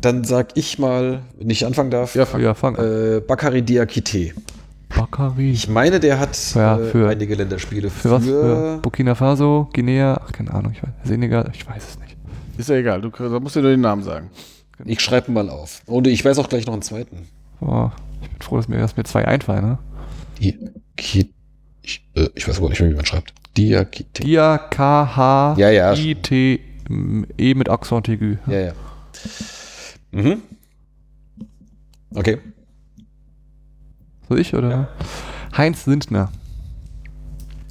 [0.06, 2.40] Dann sag ich mal, wenn ich anfangen darf, Ja, fang.
[2.40, 2.84] Ja, fang an.
[3.16, 4.32] äh, Bakary Diakite.
[4.88, 5.50] Bakary.
[5.50, 7.90] Ich meine, der hat Ja, äh, für- einige Länderspiele.
[7.90, 8.24] Für was?
[8.24, 10.90] Für Burkina Faso, Guinea, ach, keine Ahnung, ich weiß.
[11.04, 12.16] Senegal, ich weiß es nicht.
[12.56, 14.30] Ist ja egal, du da musst dir nur den Namen sagen.
[14.84, 15.82] Ich schreibe mal auf.
[15.86, 17.26] Und ich weiß auch gleich noch einen zweiten.
[17.60, 17.92] Boah,
[18.22, 19.78] ich bin froh, dass mir, dass mir zwei einfallen, ne?
[20.40, 21.30] Diakite.
[21.82, 23.32] Ich, äh, ich weiß aber nicht mehr, wie man schreibt.
[23.56, 24.22] Diakite.
[24.22, 25.94] Dia, K, H, Ja, ja.
[25.94, 26.60] I, T,
[27.38, 28.36] E mit Accent aigu.
[28.46, 28.72] Ja, ja.
[30.12, 30.42] Mhm.
[32.14, 32.38] Okay.
[34.28, 34.88] Soll ich, oder?
[35.56, 36.30] Heinz Lindner.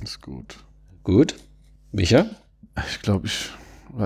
[0.03, 0.57] Ist gut.
[1.03, 1.35] Gut.
[1.91, 2.25] Micha?
[2.89, 3.49] Ich glaube, ich,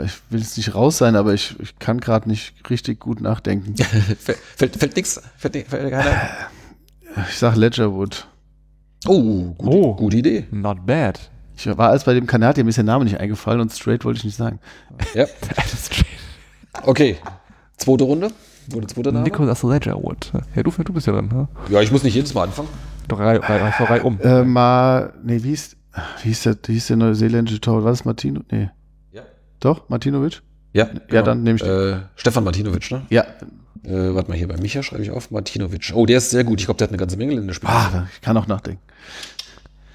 [0.05, 3.75] ich will jetzt nicht raus sein, aber ich, ich kann gerade nicht richtig gut nachdenken.
[4.19, 5.21] Fällt, fällt, fällt nix?
[5.37, 6.29] Fällt, fällt keiner?
[7.27, 8.27] Ich sag Ledgerwood.
[9.07, 9.95] Oh, gute, Oh.
[9.95, 10.47] gute Idee.
[10.51, 11.19] Not bad.
[11.57, 14.19] Ich war als bei dem Kanadier, mir ist der Name nicht eingefallen und straight wollte
[14.19, 14.59] ich nicht sagen.
[15.13, 15.25] Ja.
[16.83, 17.17] Okay.
[17.79, 18.29] Zweite Runde.
[18.69, 19.23] Wurde zweiter Name?
[19.23, 20.31] Nicholas Ledgerwood.
[20.55, 21.47] Ja, du, du bist ja dran, ne?
[21.69, 22.67] Ja, ich muss nicht jedes Mal anfangen.
[23.07, 24.19] Doch, Reihe, Reihe, Reihe, Reihe um.
[24.21, 25.75] Äh, mal, nee, wie hieß,
[26.21, 27.83] wie hieß der, wie hieß der neuseeländische Torwart?
[27.85, 28.41] War das Martino?
[28.51, 28.69] Nee.
[29.11, 29.23] Ja.
[29.59, 30.41] Doch, Martinovic?
[30.73, 31.21] Ja, Ja, genau.
[31.23, 31.93] dann nehme ich den.
[31.93, 33.01] Äh, Stefan Martinovic, ne?
[33.09, 33.23] Ja,
[33.83, 35.31] Äh, warte mal, hier bei Micha schreibe ich auf.
[35.31, 35.91] Martinovic.
[35.95, 36.59] Oh, der ist sehr gut.
[36.59, 37.71] Ich glaube, der hat eine ganze Menge Länderspiele.
[37.73, 38.81] Ah, ich kann auch nachdenken.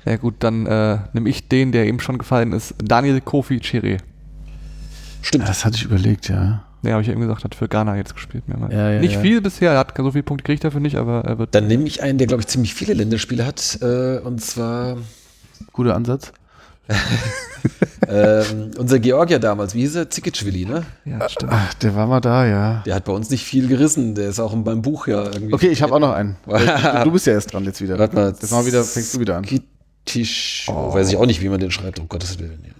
[0.06, 2.74] Ja gut, dann äh, nehme ich den, der eben schon gefallen ist.
[2.82, 3.98] Daniel Kofi Chiré.
[5.22, 5.48] Stimmt.
[5.48, 6.64] Das hatte ich überlegt, ja.
[6.84, 8.48] Ja, habe ich ja eben gesagt, hat für Ghana jetzt gespielt.
[8.48, 8.72] Mehrmals.
[8.72, 9.20] Ja, ja, nicht ja.
[9.20, 11.54] viel bisher, er hat so viele Punkte gekriegt dafür nicht, aber er wird.
[11.54, 13.78] Dann nehme ich einen, der, glaube ich, ziemlich viele Länderspiele hat.
[13.80, 14.96] Äh, und zwar
[15.72, 16.32] Guter Ansatz.
[18.08, 19.74] ähm, unser Georgier damals.
[19.74, 20.10] Wie hieß er?
[20.10, 20.84] Zikicvili, ne?
[21.04, 21.52] Ja, stimmt.
[21.54, 22.82] Ach, der war mal da, ja.
[22.84, 24.14] Der hat bei uns nicht viel gerissen.
[24.14, 25.54] Der ist auch in meinem Buch ja irgendwie.
[25.54, 26.36] Okay, ich habe auch noch einen.
[27.04, 27.98] du, bist ja erst dran jetzt wieder.
[27.98, 28.34] Warte mal.
[28.38, 29.46] Das mal wieder, fängst du wieder an.
[30.04, 30.66] Tisch.
[30.68, 30.92] Oh.
[30.92, 31.98] Weiß ich auch nicht, wie man den schreibt.
[31.98, 32.62] Um Gottes Willen.
[32.66, 32.72] Ja.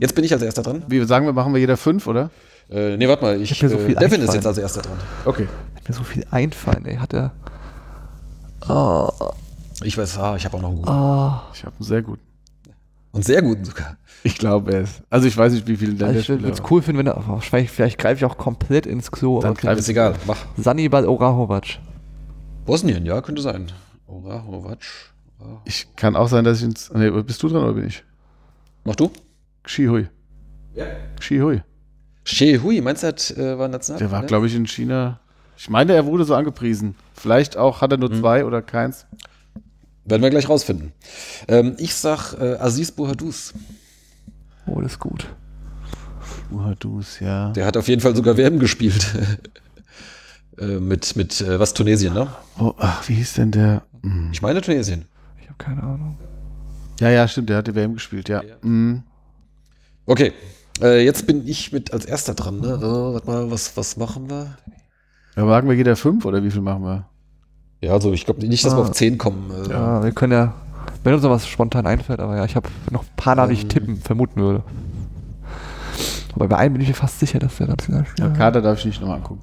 [0.00, 0.82] Jetzt bin ich als erster dran.
[0.88, 2.30] Wie sagen wir, machen wir jeder fünf, oder?
[2.68, 3.40] Äh, nee, warte mal.
[3.40, 4.98] Ich, Ich so äh, Devin ist jetzt als erster dran.
[5.24, 5.46] Okay.
[5.76, 6.96] Hat mir so viel einfallen, ey.
[6.96, 7.32] Hat er.
[8.68, 9.08] Oh,
[9.82, 10.88] Ich weiß, ah, ich habe auch noch einen guten.
[10.90, 11.32] oh.
[11.54, 12.20] Ich habe einen sehr guten.
[13.12, 13.96] Und sehr guten sogar.
[14.24, 15.02] Ich glaube es.
[15.08, 17.16] Also ich weiß nicht, wie viele Also ich würde es cool finden, wenn er.
[17.28, 19.40] Oh, vielleicht vielleicht greife ich auch komplett ins Klo.
[19.40, 19.68] Dann aber okay.
[19.68, 20.14] greif- Ist egal.
[20.26, 20.36] Mach.
[20.56, 21.78] Sannibal Orahovac.
[22.66, 23.70] Bosnien, ja, könnte sein.
[24.06, 24.78] Orahovac.
[25.64, 26.90] Ich kann auch sein, dass ich ins.
[26.92, 28.02] Nee, bist du dran oder bin ich?
[28.86, 29.10] Mach du?
[29.64, 30.08] Xihui.
[30.74, 30.86] Ja.
[31.18, 31.62] Xihui.
[32.24, 33.98] She Hui, meinst du, hat, äh, war national?
[33.98, 34.26] Der war, ne?
[34.26, 35.20] glaube ich, in China.
[35.56, 36.96] Ich meine, er wurde so angepriesen.
[37.14, 39.06] Vielleicht auch hat er nur zwei oder keins.
[40.04, 40.92] Werden wir gleich rausfinden.
[41.48, 43.54] Ähm, ich sag äh, Aziz Bouhadous.
[44.66, 45.26] Oh, das ist gut.
[46.50, 47.50] Uhadus, ja.
[47.50, 49.14] Der hat auf jeden Fall sogar WM gespielt.
[50.58, 52.28] äh, mit, mit äh, was, Tunesien, ne?
[52.58, 53.82] Oh, ach, wie hieß denn der?
[54.02, 54.30] Hm.
[54.32, 55.06] Ich meine Tunesien.
[55.40, 56.18] Ich habe keine Ahnung.
[57.00, 58.42] Ja, ja, stimmt, der hat die WM gespielt, ja.
[58.62, 59.02] Mhm.
[60.06, 60.32] Okay,
[60.80, 62.68] äh, jetzt bin ich mit als erster dran, ne?
[62.68, 62.80] Äh,
[63.14, 64.56] warte mal, was, was machen wir?
[65.36, 67.04] Ja, machen wir jeder fünf oder wie viel machen wir?
[67.82, 68.82] Ja, also ich glaube nicht, dass wir Ah.
[68.82, 69.50] auf 10 kommen.
[69.50, 70.54] Äh, Ja, wir können ja.
[71.04, 73.54] Wenn uns noch was spontan einfällt, aber ja, ich habe noch ein paar Namen, die
[73.56, 73.68] ich Ähm.
[73.68, 74.62] tippen, vermuten würde.
[76.34, 78.28] Aber bei einem bin ich mir fast sicher, dass der Nationalspieler.
[78.28, 79.40] Ja, Kader darf ich nicht nochmal angucken.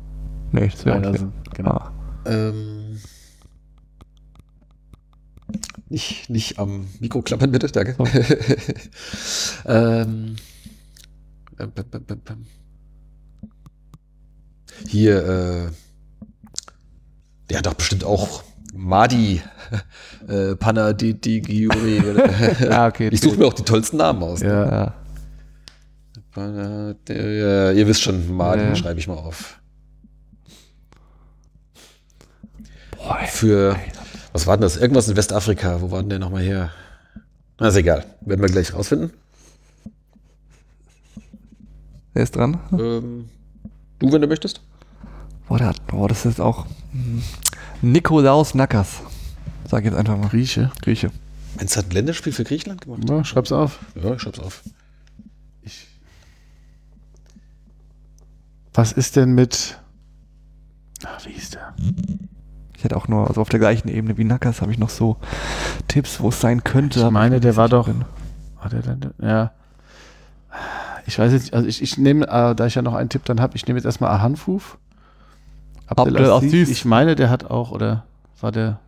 [0.51, 1.71] Nee, das wäre also, genau.
[1.71, 1.91] Ah.
[2.25, 2.82] Ähm,
[5.89, 7.95] nicht, nicht am Mikro klappern, bitte, danke.
[7.97, 8.05] So.
[9.69, 10.35] ähm,
[11.57, 12.45] bam, bam, bam, bam.
[14.87, 15.17] Hier,
[15.67, 15.71] äh,
[17.49, 18.43] der hat doch bestimmt auch
[18.73, 19.41] Madi
[20.27, 22.01] äh, Panadigiuri.
[22.69, 23.09] Ah, okay.
[23.11, 24.41] ich suche mir auch die tollsten Namen aus.
[24.41, 24.49] ne?
[24.49, 24.71] Ja.
[24.71, 24.93] Ja.
[26.33, 28.75] Panad- ja, ihr wisst schon, Madi Ja.
[28.75, 29.59] schreibe ich mal auf.
[32.97, 33.27] Boah, ey.
[33.27, 33.75] Für,
[34.33, 34.77] was war denn das?
[34.77, 35.81] Irgendwas in Westafrika.
[35.81, 36.71] Wo war denn der nochmal her?
[37.59, 38.05] Na, ist egal.
[38.21, 39.11] Werden wir gleich rausfinden.
[42.13, 42.59] Wer ist dran?
[42.71, 43.29] Ähm,
[43.99, 44.61] du, wenn du möchtest.
[45.47, 46.65] Boah, der hat, boah, das ist auch.
[46.91, 47.23] hm,
[47.81, 49.01] Nikolaus Nakas.
[49.67, 50.29] Sag ich jetzt einfach mal.
[50.29, 50.71] Grieche.
[50.81, 51.11] Grieche.
[51.55, 53.07] Meinst du, hat ein Länderspiel für Griechenland gemacht?
[53.09, 53.79] Ja, schreib's auf.
[53.95, 54.63] Ja, ich schreib's auf.
[55.61, 55.87] Ich.
[58.73, 59.79] Was ist denn mit.
[61.05, 61.75] Ach, wie hieß der?
[62.83, 65.15] Ich hätte auch nur, also auf der gleichen Ebene wie Nakas, habe ich noch so
[65.87, 66.99] Tipps, wo es sein könnte.
[66.99, 68.03] Ich meine, der war doch- drin.
[68.59, 69.13] War der denn?
[69.21, 69.51] Ja.
[71.05, 73.23] Ich weiß jetzt nicht, also ich, ich nehme, äh, da ich ja noch einen Tipp
[73.23, 74.77] dann habe, ich nehme jetzt erstmal Ahanfuf.
[75.87, 76.69] Abdelaziz.
[76.69, 78.03] Ich meine, der hat auch, oder
[78.41, 78.79] war der.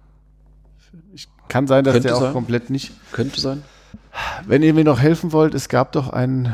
[1.13, 2.33] Ich kann sein, dass Könnte der auch sein.
[2.33, 2.91] komplett nicht.
[3.13, 3.63] Könnte sein.
[4.45, 6.53] Wenn ihr mir noch helfen wollt, es gab doch einen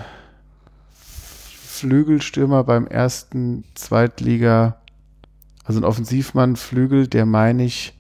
[0.94, 4.76] Flügelstürmer beim ersten Zweitliga,
[5.66, 7.94] also ein Offensivmann, Flügel, der meine ich,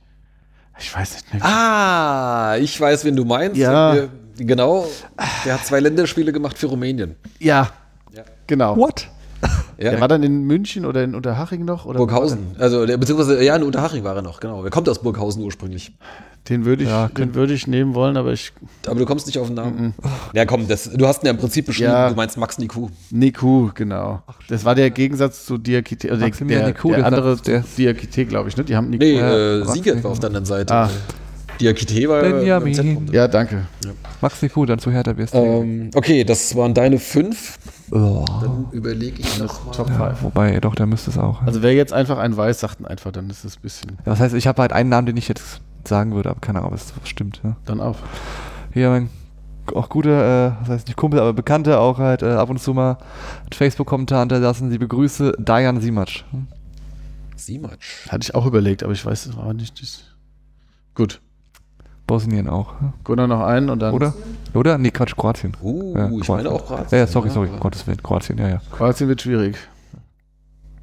[0.79, 1.43] ich weiß nicht mehr.
[1.45, 3.57] Ah, ich weiß, wen du meinst.
[3.57, 3.93] Ja.
[3.93, 4.87] Wir, genau.
[5.45, 7.15] Der hat zwei Länderspiele gemacht für Rumänien.
[7.39, 7.69] Ja,
[8.13, 8.23] Ja.
[8.47, 8.75] genau.
[8.77, 9.07] What?
[9.77, 11.85] Ja, Der war dann in München oder in Unterhaching noch?
[11.85, 12.55] Oder Burghausen.
[12.59, 14.63] Also, der, beziehungsweise, ja, in Unterhaching war er noch, genau.
[14.63, 15.93] Er kommt aus Burghausen ursprünglich.
[16.49, 18.51] Den würde ich, Ja, den würde ich nehmen wollen, aber ich.
[18.87, 19.93] Aber du kommst nicht auf den Namen.
[20.33, 21.91] Ja, komm, das, du hast ihn ja im Prinzip beschrieben.
[21.91, 22.09] Ja.
[22.09, 22.89] Du meinst Max Niku.
[23.11, 24.23] Niku, genau.
[24.49, 26.07] Das war der Gegensatz zu Diakite.
[26.07, 28.63] Oder der, der, Niku, der der andere der- Diakite, glaube ich, ne?
[28.63, 29.03] Die haben Niku.
[29.03, 30.73] Nee, Ja, äh, Siegert war auf der anderen Seite.
[30.73, 30.89] Ah.
[31.59, 32.73] Diakite war Benjamin.
[32.73, 33.05] Zentrum.
[33.11, 33.67] Ja, danke.
[34.19, 35.37] Max Niku, dann zu Hertha BSC.
[35.37, 37.59] Ähm, okay, das waren deine fünf.
[37.91, 38.25] Oh.
[38.41, 39.71] Dann überlege ich noch mal.
[39.73, 40.23] Top Ja, 5.
[40.23, 41.41] wobei, doch, der müsste es auch.
[41.43, 43.91] Also wer jetzt einfach einen weiß, sagt einfach, dann ist es ein bisschen.
[44.05, 46.59] Ja, was heißt, ich habe halt einen Namen, den ich jetzt sagen würde, aber keine
[46.59, 47.41] Ahnung, ob es stimmt.
[47.43, 47.55] Ja.
[47.65, 47.97] Dann auf.
[48.73, 49.09] Hier mein
[49.73, 52.73] auch guter, äh, was heißt nicht Kumpel, aber Bekannter auch halt äh, ab und zu
[52.73, 52.97] mal
[53.41, 54.69] einen Facebook-Kommentar hinterlassen.
[54.69, 56.23] Liebe Grüße, Dajan Simac.
[56.31, 56.47] Hm?
[57.35, 58.07] Simatsch.
[58.09, 59.81] Hatte ich auch überlegt, aber ich weiß es aber nicht.
[59.81, 60.03] Das
[60.95, 61.21] Gut.
[62.07, 62.79] Bosnien auch.
[62.79, 62.93] hm?
[63.03, 63.93] Gunnar noch einen und dann.
[63.93, 64.13] Oder?
[64.53, 64.77] Oder?
[64.77, 65.55] Nee, Quatsch, Kroatien.
[65.61, 66.35] Uh, Ja, ich Kroatien.
[66.35, 66.87] meine auch Kroatien.
[66.91, 68.61] Ja, ja, sorry, sorry, Gottes Willen, Kroatien, ja, ja.
[68.71, 69.55] Kroatien wird schwierig.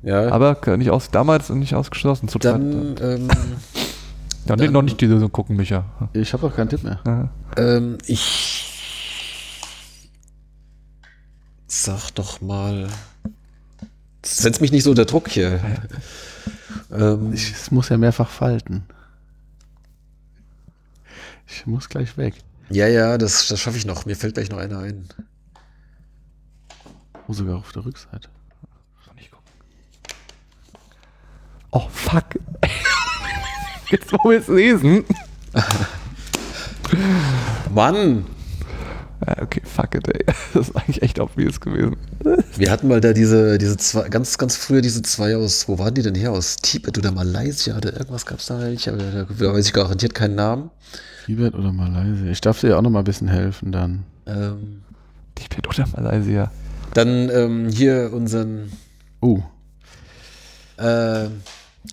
[0.03, 2.29] Ja, Aber nicht aus, damals nicht ausgeschlossen.
[2.29, 3.19] Zu dann, zweit.
[3.19, 3.29] ähm,
[4.49, 5.85] Dann, dann- noch nicht die Lösung gucken, Micha.
[6.15, 7.01] Ich habe doch keinen Tipp mehr.
[7.07, 7.31] Ja.
[7.57, 8.65] ähm, ich
[11.66, 12.89] sag doch mal
[14.25, 15.61] Setz mich nicht so unter Druck hier.
[16.91, 18.85] Ähm, Ich, es muss ja mehrfach falten.
[21.47, 22.35] Ich muss gleich weg.
[22.70, 24.07] ja, ja, das, das schaffe ich noch.
[24.07, 25.09] Mir fällt gleich noch einer ein.
[27.27, 28.29] Oh, sogar auf der Rückseite.
[31.70, 32.25] Oh, fuck.
[33.90, 35.05] Jetzt, wo wir es lesen.
[37.74, 38.27] Mann!
[39.40, 40.24] Okay, fuck it, ey.
[40.55, 41.97] Das ist eigentlich echt obvious gewesen.
[42.56, 45.93] Wir hatten mal da diese, diese zwei, ganz, ganz früher diese zwei aus, wo waren
[45.94, 46.32] die denn her?
[46.32, 49.73] Aus Tibet oder Malaysia oder irgendwas gab es da nicht, aber da, da weiß ich
[49.73, 50.70] garantiert keinen Namen.
[51.27, 52.31] Tibet oder Malaysia?
[52.31, 54.05] Ich darf dir ja auch noch mal ein bisschen helfen dann.
[54.27, 54.82] Ähm,
[55.35, 56.51] Tibet oder Malaysia.
[56.94, 58.70] dann ähm, hier unseren
[59.20, 59.40] Oh,
[60.77, 61.27] äh,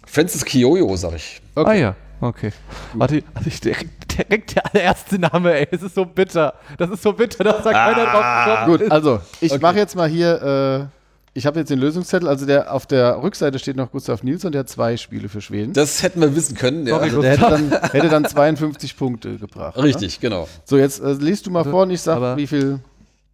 [0.06, 1.42] Francis Kiyoyo, sag ich.
[1.56, 2.52] Ah ja, okay.
[2.94, 5.68] Warte, also ich direkt, direkt der allererste Name, ey.
[5.72, 6.54] Es ist so bitter.
[6.78, 8.92] Das ist so bitter, dass da keiner drauf gekommen gut.
[8.92, 9.62] Also, ich Okay.
[9.62, 12.28] mache jetzt mal hier, äh, ich habe jetzt den Lösungszettel.
[12.30, 15.74] Also, der auf der Rückseite steht noch Gustav Nilsson, der hat zwei Spiele für Schweden.
[15.74, 16.86] Das hätten wir wissen können.
[16.88, 16.94] Ja.
[16.96, 19.76] Sorry, Also, der hätte dann, hätte dann 52 Punkte gebracht.
[19.76, 19.84] Ne?
[19.84, 20.48] Richtig, genau.
[20.64, 22.80] So, jetzt äh, liest du mal vor und ich sag, wie viel.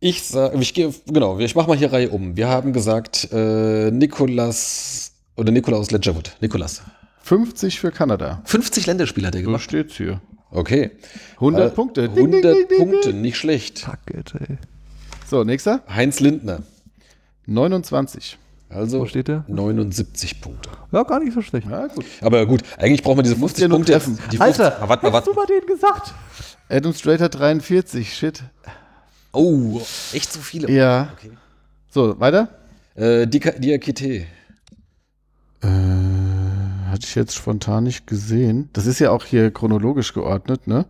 [0.03, 2.35] Ich sag, ich gehe, genau, ich mache mal hier Reihe um.
[2.35, 5.10] Wir haben gesagt, äh, Nikolas
[5.41, 6.37] oder Nikolaus Ledgerwood.
[6.39, 6.81] Nikolas.
[7.23, 8.41] 50 für Kanada.
[8.45, 9.63] 50 Länderspiele hat er So gemacht.
[9.63, 10.21] steht's hier.
[10.51, 10.91] Okay.
[11.35, 12.09] 100 Äh, Punkte.
[12.09, 13.21] Ding, 100 ding, ding, ding, Punkte, ding.
[13.21, 13.79] nicht schlecht.
[13.79, 14.57] Fuck it, ey.
[15.27, 15.81] So, nächster.
[15.89, 16.59] Heinz Lindner.
[17.47, 18.37] 29.
[18.69, 19.43] Also Wo steht der?
[19.47, 20.69] 79 Punkte.
[20.91, 21.67] Ja, gar nicht so schlecht.
[21.69, 22.05] Ja, gut.
[22.21, 23.93] Aber gut, eigentlich brauchen wir diese 50 ja nur Punkte.
[23.93, 24.17] treffen.
[24.31, 25.29] Die 50, Alter, Ah, warte mal, hast warte.
[25.31, 26.13] du mal denen gesagt?
[26.69, 28.13] Adam Strater 43.
[28.13, 28.43] Shit.
[29.33, 29.81] Oh,
[30.13, 30.69] echt so viele.
[30.71, 31.09] Ja.
[31.17, 31.31] Okay.
[31.89, 32.47] So, weiter.
[32.95, 34.25] Äh, Diakite.
[35.61, 35.67] Äh,
[36.89, 38.69] hatte ich jetzt spontan nicht gesehen.
[38.73, 40.85] Das ist ja auch hier chronologisch geordnet, ne?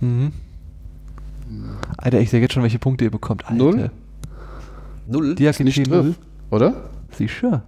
[0.00, 0.32] Mhm.
[1.96, 3.44] Alter, ich sehe jetzt schon, welche Punkte ihr bekommt.
[3.44, 3.56] Alter.
[3.56, 3.90] Null?
[5.06, 5.34] Null.
[5.34, 6.02] Diakite Nicht null.
[6.02, 6.14] drin,
[6.50, 6.90] oder?
[7.16, 7.62] Sicher.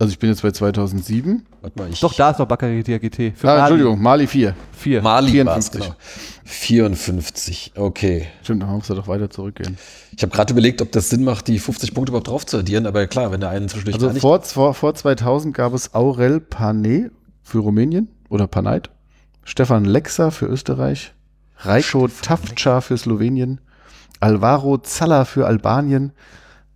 [0.00, 1.44] Also ich bin jetzt bei 2007.
[1.60, 1.98] Warte mal, ich.
[2.00, 3.32] Doch, da ist noch Bakary Diakite.
[3.34, 3.60] Für Ah, Mali.
[3.62, 4.54] Entschuldigung, Mali 4.
[4.72, 5.02] Vier.
[5.02, 5.80] Mali 54.
[5.80, 5.96] war's, genau.
[6.44, 8.26] 54, okay.
[8.42, 9.76] Stimmt, dann muss er doch weiter zurückgehen.
[10.16, 12.86] Ich habe gerade überlegt, ob das Sinn macht, die 50 Punkte überhaupt drauf zu addieren,
[12.86, 14.20] aber klar, wenn der einen zwischendurch Also nicht.
[14.20, 17.10] vor, vor, vor 2000 gab es Aurel Pane
[17.42, 18.90] für Rumänien oder Panait,
[19.44, 21.12] Stefan Lexa für Österreich,
[21.58, 23.60] Reiko Tafca für Slowenien,
[24.20, 26.12] Alvaro Zalla für Albanien,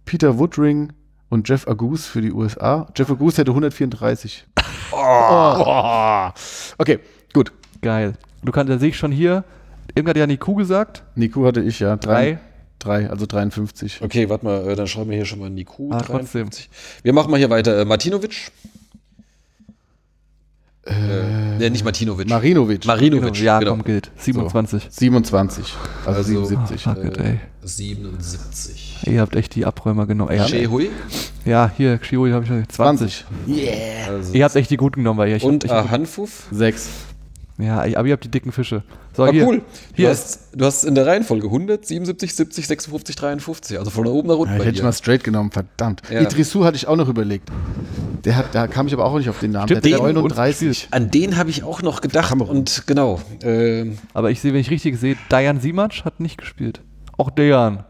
[0.05, 0.93] Peter Woodring
[1.33, 2.87] und Jeff Agus für die USA.
[2.95, 4.45] Jeff Agus hätte 134.
[4.95, 6.29] Oh.
[6.77, 6.99] Okay,
[7.33, 7.51] gut.
[7.81, 8.13] Geil.
[8.45, 9.43] Du kannst, da sehe ich schon hier,
[9.95, 11.03] irgendwer hat ja Niku gesagt.
[11.15, 11.97] Niku hatte ich ja.
[11.97, 12.39] Drei.
[12.79, 14.03] Drei, also 53.
[14.03, 15.91] Okay, warte mal, äh, dann schreiben wir hier schon mal Niku.
[15.91, 16.51] Ah, trotzdem.
[17.03, 17.81] Wir machen mal hier weiter.
[17.81, 18.53] Äh, Martinovic.
[20.85, 20.93] Äh,
[21.59, 22.29] ne, nicht Martinovic.
[22.29, 22.85] Marinovic.
[22.85, 23.71] Marinovic, ja, genau.
[23.73, 24.11] komm, gilt.
[24.19, 24.89] 27.
[24.91, 25.75] 27.
[26.05, 26.87] Also, Also- 77.
[26.87, 27.41] Ah, fuck it, ey.
[27.63, 28.92] 77.
[29.07, 30.39] Ihr habt echt die Abräumer genommen.
[30.49, 30.91] Shehui.
[31.45, 33.25] ja, hier, Xioi habe ich schon 20.
[33.47, 33.69] 20.
[34.09, 36.47] Also Ihr habt echt die guten genommen, weil ihr ich und hab, ich, Ahanfuf.
[36.51, 36.89] 6.
[37.59, 38.83] Ja, aber ihr habt die dicken Fische.
[39.15, 39.47] So, Ah, hier.
[39.47, 39.59] cool.
[39.59, 39.63] Du
[39.95, 40.09] Hier.
[40.09, 43.79] hast, du hast in der Reihenfolge 100, 77, 70, 56, 53.
[43.79, 44.85] Also von oben nach unten Ja, ich bei hätte dir.
[44.85, 46.03] mal straight genommen, verdammt.
[46.11, 46.23] Ja.
[46.23, 47.51] Idrissou hatte ich auch noch überlegt.
[48.25, 49.69] Der hat, da kam ich aber auch nicht auf den Namen.
[49.69, 50.89] Stimmt, der den hat und 39.
[50.93, 52.33] An den habe ich auch noch gedacht.
[52.33, 53.21] Und genau.
[53.43, 56.81] ähm, Aber ich sehe, wenn ich richtig sehe, Dayan Simac hat nicht gespielt.
[57.19, 57.85] Auch Dayan.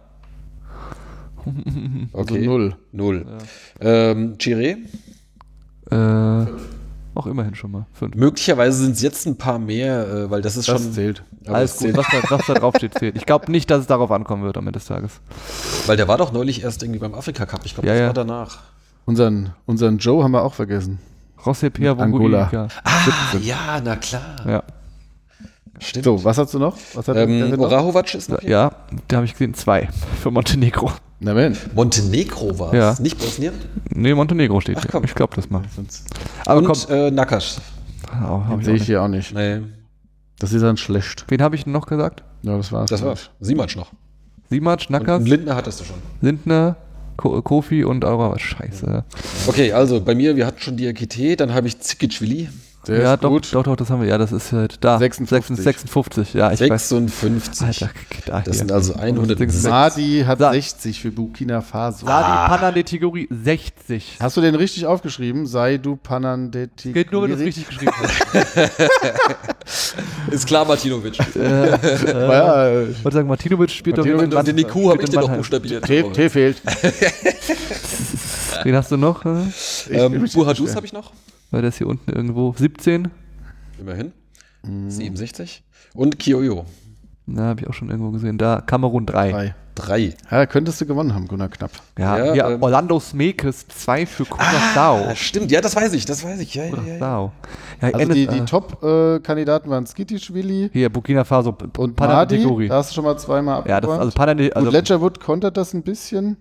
[2.12, 2.46] Also okay.
[2.46, 2.76] null.
[2.92, 3.26] Null.
[3.80, 4.76] Ähm, Chiré.
[5.90, 6.46] Äh,
[7.14, 7.86] auch immerhin schon mal.
[7.92, 8.14] Fünf.
[8.14, 10.92] Möglicherweise sind es jetzt ein paar mehr, äh, weil das ist Das schon.
[10.92, 11.22] zählt.
[11.46, 13.16] Alles es gut, zählt- was da, was da drauf steht, zählt.
[13.16, 15.20] Ich glaube nicht, dass es darauf ankommen wird am Ende des Tages.
[15.86, 17.60] Weil der war doch neulich erst irgendwie beim Afrika Cup.
[17.64, 18.06] Ich glaube, Ja, das ja.
[18.06, 18.58] war danach.
[19.04, 20.98] Unseren, unseren Joe haben wir auch vergessen.
[21.44, 22.68] José Pierre Angola.
[22.84, 24.36] Ah, ja, na klar.
[24.48, 24.62] Ja.
[25.82, 26.04] Stimmt.
[26.04, 26.76] So, was hast du noch?
[26.94, 27.58] Was hat ähm?
[27.60, 28.50] Orahovac ist noch hier.
[28.50, 28.72] Ja,
[29.08, 29.88] da habe ich gesehen, zwei
[30.22, 30.92] für Montenegro.
[31.20, 31.58] Na Mensch.
[31.74, 32.78] Montenegro war es.
[32.98, 33.02] Ja.
[33.02, 33.52] Nicht Bosnien.
[33.90, 34.90] Nee, Montenegro steht Ach, hier.
[34.90, 35.04] komm.
[35.04, 35.62] Ich glaube das mal.
[36.46, 37.56] Aber Und komm, äh, Nakash.
[38.28, 39.32] oh, ich sehe ich hier auch nicht.
[39.34, 39.60] Nee,
[40.38, 41.24] Das ist dann schlecht.
[41.28, 42.24] Wen habe ich denn noch gesagt?
[42.42, 42.90] Ja, das war's.
[42.90, 43.30] das war's.
[43.40, 43.92] Simac noch.
[44.50, 45.96] Simac, Und Nakas, Lindner hattest du schon.
[46.20, 46.76] Lindner,
[47.16, 48.36] Ko Kofi und Aura.
[48.38, 49.04] Scheiße.
[49.46, 52.48] Okay, also bei mir, wir hatten schon Diakite, dann habe ich Zikicvili.
[52.88, 53.54] Der ja, ist doch, gut.
[53.54, 54.08] doch, doch, das haben wir.
[54.08, 54.98] Ja, das ist halt da.
[54.98, 55.56] 56.
[55.56, 56.88] 56, ja, ich weiß.
[56.88, 57.62] 56.
[57.84, 57.90] Alter,
[58.26, 59.62] da das sind also 106.
[59.62, 62.06] Madi hat Sa- 60 für Burkina Faso.
[62.06, 64.16] Sadi Panandetigori 60.
[64.18, 65.46] Hast du den richtig aufgeschrieben?
[65.46, 66.90] Sei du Panandeti.
[66.92, 68.72] Geht nur, wenn du es richtig geschrieben hast.
[70.32, 71.20] Ist klar, Martinovic.
[71.36, 75.00] äh, Ja, äh, ich wollte sagen, Martinovic spielt doch Martinovic in Und den Niku habe
[75.04, 75.84] ich dir noch buchstabiert.
[75.84, 76.60] T, T fehlt.
[78.64, 79.24] Wen hast du noch?
[79.24, 79.28] äh?
[79.90, 81.12] Ähm, Buhadus habe ich noch.
[81.52, 83.08] Weil das hier unten irgendwo 17.
[83.78, 84.12] Immerhin.
[84.88, 85.62] 67.
[85.94, 86.64] Und Kyoyo.
[87.26, 88.38] Na, habe ich auch schon irgendwo gesehen.
[88.38, 89.30] Da, Kamerun 3.
[89.30, 89.54] Drei.
[89.74, 90.00] Drei.
[90.30, 91.70] Ja, da könntest du gewonnen haben, Gunnar Knapp.
[91.98, 95.06] Ja, Ja, hier ähm, Orlando Smekes 2 für Curaçao.
[95.08, 96.54] Ah, stimmt, ja, das weiß ich, das weiß ich.
[96.54, 96.98] Ja, ja, ja, ja.
[96.98, 97.30] Curaçao.
[97.80, 101.56] Ja, Also die, die Top-Kandidaten waren Skitischwili Hier, Burkina Faso.
[101.78, 102.68] und Panamá Madi.
[102.68, 104.10] Da hast du schon mal zweimal Ja, das also.
[104.12, 106.36] Panamá, also, Gut, Ledgerwood kontert das ein bisschen,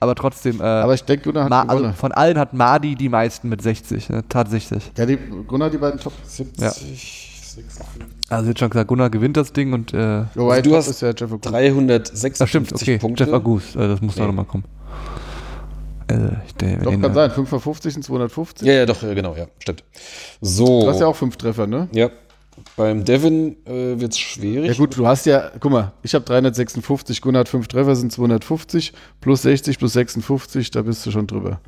[0.00, 1.84] aber trotzdem, äh, aber ich denke, Gunnar hat Ma, gewonnen.
[1.86, 4.92] also von allen hat Madi die meisten mit 60, ne, tatsächlich.
[4.96, 5.16] ja, die,
[5.46, 6.12] Gunnar die beiden Top.
[6.24, 6.70] 70, Ja.
[6.70, 8.02] 56.
[8.28, 11.00] Also jetzt schon gesagt, Gunnar gewinnt das Ding und äh, Wobei, du Top hast ist
[11.02, 11.50] ja Jeff Okuda.
[11.50, 13.24] 356 das stimmt, okay, Punkte.
[13.24, 14.20] Jeff August, äh, das muss Nee.
[14.22, 14.64] doch nochmal kommen.
[16.08, 17.30] Äh, ich, der, Doch, kann äh, sein.
[17.32, 18.66] 5 von 50 sind 250.
[18.68, 19.82] Ja, ja, doch, genau, ja, stimmt.
[20.40, 20.82] So.
[20.82, 21.88] Du hast ja auch fünf Treffer, ne?
[21.92, 22.10] Ja.
[22.76, 24.68] Beim Devin äh, wird es schwierig.
[24.68, 28.12] Ja gut, du hast ja, guck mal, ich habe 356, Gunnar hat fünf Treffer, sind
[28.12, 31.60] 250, plus 60 plus 56, da bist du schon drüber.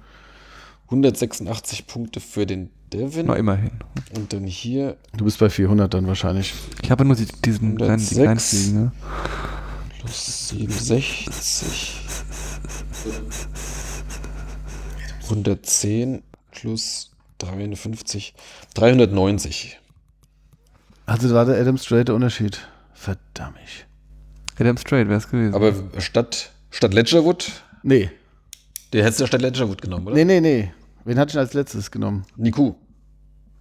[0.87, 3.27] 186 Punkte für den Devin.
[3.27, 3.73] Na, immerhin.
[4.17, 6.55] Und dann hier Du bist bei 400 dann wahrscheinlich.
[6.83, 8.17] Ich habe nur die, diesen kleinen, die 106.
[8.17, 8.93] Kleinfliegen, ne?
[10.01, 12.01] plus 67.
[15.25, 16.23] 110
[16.53, 18.35] plus 53.
[18.75, 19.78] 390.
[21.09, 22.61] Also da war der Adam Strait der Unterschied.
[22.93, 23.57] Verdammt.
[24.61, 25.55] Adam Straight wäre es gewesen.
[25.55, 27.51] Aber statt, statt Ledgerwood,
[27.83, 28.11] Nee,
[28.93, 30.17] der hättest du ja statt Ledgerwood genommen, oder?
[30.17, 30.73] nee, nee, nee.
[31.05, 32.25] Wen hatte ich denn als letztes genommen?
[32.37, 32.75] Niku.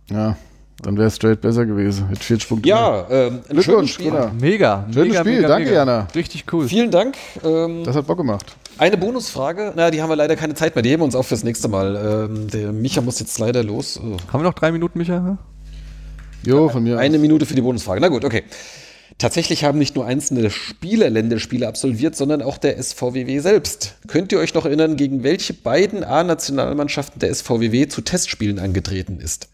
[0.09, 0.35] Ja,
[0.81, 2.09] dann wäre Strait besser gewesen.
[2.09, 2.67] Mit 40 Punkten.
[2.67, 4.09] Ja, ähm, ein schönes Spiel.
[4.09, 4.31] Gunnar.
[4.33, 5.77] mega, Schönes mega, Spiel, mega, danke, mega.
[5.79, 6.07] Jana.
[6.15, 6.67] Richtig cool.
[6.67, 7.15] Vielen Dank.
[7.43, 8.55] Ähm, Das hat Bock gemacht.
[8.77, 9.73] eine Bonusfrage.
[9.75, 10.81] Na, die haben wir leider keine Zeit mehr.
[10.81, 12.27] Die heben wir uns auf fürs nächste Mal.
[12.29, 13.99] Ähm, der Micha muss jetzt leider los.
[14.03, 14.17] Oh.
[14.33, 15.37] Haben wir noch drei Minuten, Micha?
[16.47, 17.21] Jo, von mir Eine aus.
[17.21, 18.01] Minute für die Bonusfrage.
[18.01, 18.43] Na gut, okay.
[19.17, 23.95] Tatsächlich haben nicht nur einzelne Spieler Länderspiele absolviert, sondern auch der SVWW selbst.
[24.07, 29.49] Könnt ihr euch noch erinnern, gegen welche beiden A-Nationalmannschaften der SVWW zu Testspielen angetreten ist?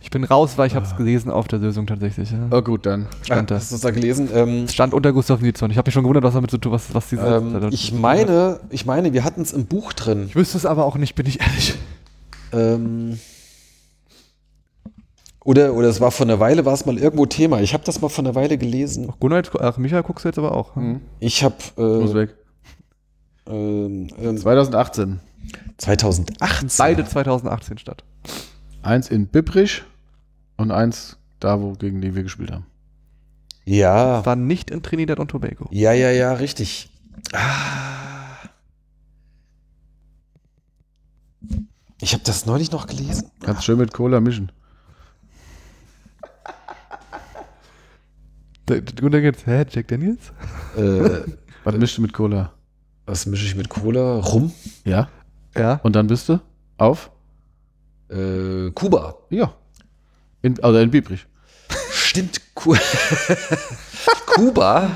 [0.00, 2.30] Ich bin raus, weil ich habe es gelesen auf der Lösung tatsächlich.
[2.30, 2.46] Ja.
[2.50, 3.08] Oh gut, dann.
[3.22, 3.56] Stand da.
[3.56, 4.30] Hast du das da gelesen?
[4.32, 5.70] Ähm, Es stand unter Gustav Nilsson.
[5.70, 7.22] Ich habe mich schon gewundert, was damit zu tun, was, was diese.
[7.22, 10.26] ähm, ich meine, ich meine, wir hatten es im Buch drin.
[10.28, 11.74] Ich wüsste es aber auch nicht, bin ich ehrlich.
[12.52, 13.18] Ähm,
[15.48, 17.62] oder, oder es war vor einer Weile, war es mal irgendwo Thema.
[17.62, 19.10] Ich habe das mal vor einer Weile gelesen.
[19.18, 20.76] Gunnar, jetzt, ach, Micha guckst du jetzt aber auch.
[20.76, 21.00] Mhm.
[21.20, 22.34] Ich habe Muss äh, weg.
[23.46, 25.20] ähm, ähm, 2018.
[25.78, 26.68] 2018.
[26.76, 28.04] Beide 2018 statt.
[28.82, 29.84] Eins in Bibbrich
[30.58, 32.66] und eins da, wo gegen die wir gespielt haben.
[33.64, 34.26] Ja.
[34.26, 35.66] War nicht in Trinidad und Tobago.
[35.70, 36.90] Ja, ja, ja, richtig.
[37.32, 38.50] Ah.
[42.02, 43.30] Ich habe das neulich noch gelesen.
[43.40, 44.52] Kannst schön mit Cola mischen.
[48.68, 50.32] Der Gunnar jetzt, hä, Jack Daniels?
[50.76, 51.20] Äh,
[51.64, 52.52] Was mischst du mit Cola?
[53.06, 54.18] was mische ich mit Cola?
[54.18, 54.52] Rum?
[54.84, 55.08] Ja.
[55.56, 55.80] Ja.
[55.82, 56.38] Und dann bist du
[56.76, 57.10] auf?
[58.10, 59.14] Äh, Kuba.
[59.30, 59.54] Ja.
[60.42, 61.26] In, also in Biebrich.
[61.90, 62.74] Stimmt, Ku
[64.26, 64.90] Kuba.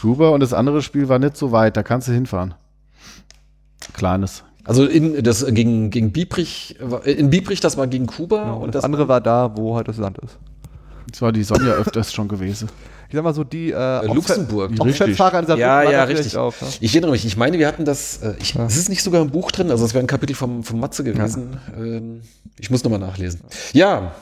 [0.00, 2.54] Kuba und das andere Spiel war nicht so weit, da kannst du hinfahren.
[3.92, 4.42] Kleines.
[4.64, 8.42] Also in, das gegen, gegen Biebrich, war- in Biebrich, das war gegen Kuba.
[8.42, 10.36] Genau, und und das, das andere war da, wo halt das Land ist.
[11.10, 12.68] Das war die Sonja öfters schon gewesen.
[13.08, 14.70] Ich sag mal so, die äh, Luxemburg.
[14.70, 16.36] In Saarbrücken Ja, ja, richtig.
[16.36, 16.68] Auch, ja.
[16.80, 18.66] Ich erinnere mich, ich meine, wir hatten das, äh, ich, Ja.
[18.66, 21.02] es ist nicht sogar im Buch drin, also es wäre ein Kapitel vom, vom Matze
[21.02, 21.58] gewesen.
[21.76, 22.20] Ähm,
[22.58, 23.40] ich muss nochmal nachlesen.
[23.72, 24.12] Ja,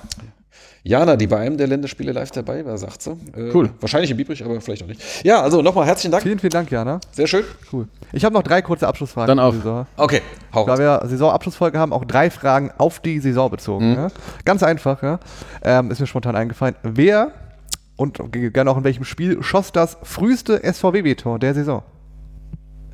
[0.85, 3.11] Jana, die bei einem der Länderspiele live dabei war, sagt sie.
[3.37, 3.71] Äh, Cool.
[3.81, 5.01] Wahrscheinlich in Biebrich, aber vielleicht auch nicht.
[5.25, 6.23] Ja, also nochmal herzlichen Dank.
[6.23, 7.01] Vielen, vielen Dank, Jana.
[7.13, 7.45] Sehr schön.
[7.73, 7.89] Cool.
[8.13, 9.27] Ich habe noch drei kurze Abschlussfragen.
[9.29, 9.55] Dann auf.
[9.55, 9.87] Saison.
[9.97, 10.23] Okay,
[10.55, 13.95] hau Da wir Saisonabschlussfolge haben, auch drei Fragen auf die Saison bezogen.
[13.95, 14.09] Ja?
[14.45, 15.19] Ganz einfach, ja.
[15.63, 16.77] Ähm, ist mir spontan eingefallen.
[16.83, 17.33] Wer
[17.97, 21.83] und gerne auch in welchem Spiel schoss das früheste SVW-Tor der Saison?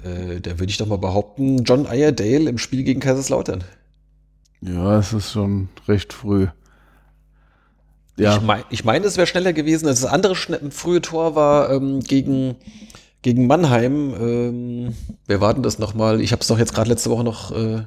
[0.03, 3.63] Äh, da würde ich doch mal behaupten, John Iredale im Spiel gegen Kaiserslautern.
[4.61, 6.47] Ja, es ist schon recht früh.
[8.17, 9.87] Ja, Ich, mein, ich meine, es wäre schneller gewesen.
[9.87, 12.57] Das andere frühe Tor war ähm, gegen,
[13.23, 14.15] gegen Mannheim.
[14.21, 14.95] Ähm,
[15.27, 16.21] wer war denn das nochmal?
[16.21, 17.51] Ich habe es doch jetzt gerade letzte Woche noch.
[17.51, 17.85] Äh,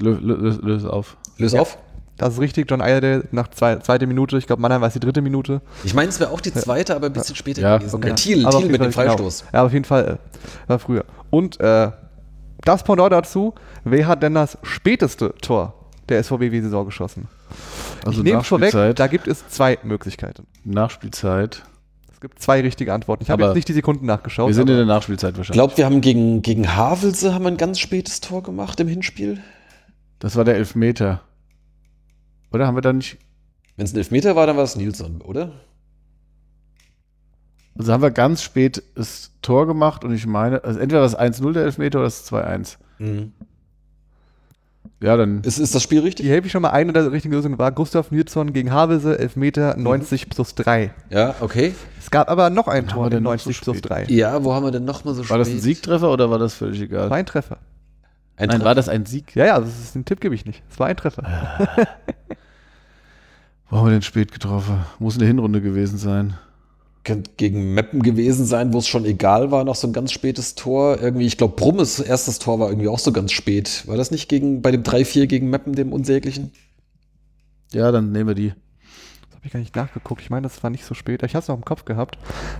[0.00, 1.16] lö- lö- löse lös auf.
[1.36, 1.76] löse auf.
[2.16, 4.38] Das ist richtig, John Iredale nach zwei, zweite Minute.
[4.38, 5.60] Ich glaube, Mannheim war es die dritte Minute.
[5.84, 7.94] Ich meine, es wäre auch die zweite, aber ein bisschen später Ja, gewesen.
[7.94, 8.08] okay.
[8.08, 9.16] Ja, Thiel, Thiel jeden mit dem Fall, genau.
[9.18, 9.44] Freistoß.
[9.52, 10.18] Ja, auf jeden Fall
[10.66, 11.04] äh, war früher.
[11.30, 11.92] Und äh,
[12.64, 13.54] das Pendant dazu,
[13.84, 15.74] wer hat denn das späteste Tor
[16.08, 17.28] der SVW-Saison geschossen?
[18.04, 18.98] Also ich nehme vorweg, Nachspielzeit.
[18.98, 20.46] da gibt es zwei Möglichkeiten.
[20.64, 21.62] Nachspielzeit.
[22.12, 23.22] Es gibt zwei richtige Antworten.
[23.22, 24.48] Ich habe jetzt nicht die Sekunden nachgeschaut.
[24.48, 25.54] Wir sind in der Nachspielzeit Ich wahrscheinlich.
[25.56, 29.40] glaube, wir haben gegen, gegen Havelse haben wir ein ganz spätes Tor gemacht im Hinspiel.
[30.18, 31.20] Das war der Elfmeter.
[32.50, 33.18] Oder haben wir da nicht.
[33.76, 35.52] Wenn es ein Elfmeter war, dann war es Nilsson, oder?
[37.78, 41.52] Also haben wir ganz spät das Tor gemacht und ich meine, also entweder das 1-0
[41.52, 42.78] der Elfmeter oder das 2-1.
[42.98, 43.32] Mhm.
[45.00, 46.26] Ja, dann Ist, ist das Spiel richtig?
[46.26, 46.70] Die helfe ich schon mal.
[46.70, 50.92] Eine der richtigen Lösungen war Gustav Nilsson gegen Havelse, Elfmeter, 90 plus 3.
[51.10, 51.74] Ja, okay.
[52.00, 53.90] Es gab aber noch ein Tor noch 90 so plus spät?
[53.90, 54.04] 3.
[54.08, 56.80] Ja, wo haben wir denn nochmal so war das ein Siegtreffer oder war das völlig
[56.80, 57.10] egal?
[57.10, 57.58] War ein Treffer.
[58.36, 58.64] Ein Nein, Treffer.
[58.64, 59.36] war das ein Sieg?
[59.36, 60.62] Ja, ja, das ist, den Tipp gebe ich nicht.
[60.70, 61.22] Es war ein Treffer.
[63.70, 64.84] Wo haben wir denn spät getroffen?
[64.98, 66.34] Muss in der Hinrunde gewesen sein.
[67.08, 70.54] Könnte gegen Meppen gewesen sein, wo es schon egal war, noch so ein ganz spätes
[70.56, 71.00] Tor.
[71.00, 73.84] Irgendwie, ich glaube, Brummes erstes Tor war irgendwie auch so ganz spät.
[73.86, 76.52] War das nicht gegen, bei dem 3-4 gegen Meppen, dem Unsäglichen?
[77.72, 78.48] Ja, dann nehmen wir die.
[78.50, 80.20] Das habe ich gar nicht nachgeguckt.
[80.20, 81.22] Ich meine, das war nicht so spät.
[81.22, 82.18] Ich habe es noch im Kopf gehabt.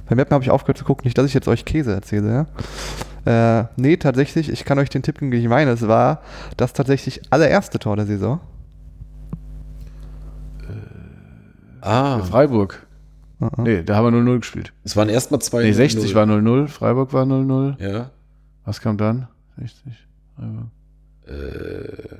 [0.08, 1.04] Beim Mappen habe ich aufgehört zu gucken.
[1.04, 2.46] Nicht, dass ich jetzt euch Käse erzähle.
[3.26, 3.60] Ja?
[3.60, 5.72] Äh, nee, tatsächlich, ich kann euch den Tipp geben, wie ich meine.
[5.72, 6.22] Es war
[6.56, 8.40] das tatsächlich allererste Tor der Saison.
[11.82, 12.87] Ah, Freiburg.
[13.38, 13.50] Mhm.
[13.58, 14.72] Nee, da haben wir 0-0 gespielt.
[14.84, 15.62] es waren erstmal zwei.
[15.62, 17.80] Nee, 60 war 0-0, Freiburg war 0-0.
[17.80, 18.10] Ja.
[18.64, 19.28] Was kam dann?
[19.58, 19.92] 60,
[20.36, 20.66] Freiburg.
[21.26, 22.16] Äh,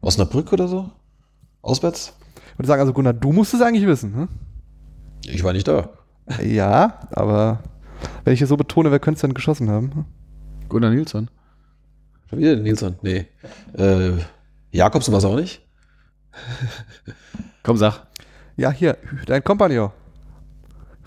[0.00, 0.90] Osnabrück oder so?
[1.62, 2.14] Auswärts?
[2.52, 4.14] Ich würde sagen, also Gunnar, du musst es eigentlich wissen.
[4.14, 4.28] Hm?
[5.26, 5.90] Ich war nicht da.
[6.42, 7.60] Ja, aber
[8.24, 10.06] wenn ich es so betone, wer könnte es denn geschossen haben?
[10.68, 11.28] Gunnar Nilsson.
[12.30, 12.96] Schon wieder Nilsson?
[13.02, 13.26] Nee.
[13.76, 14.12] Äh,
[14.70, 15.60] Jakobsen war es auch nicht?
[17.62, 18.06] Komm, sag.
[18.56, 18.96] Ja, hier,
[19.26, 19.90] dein Kompagnon.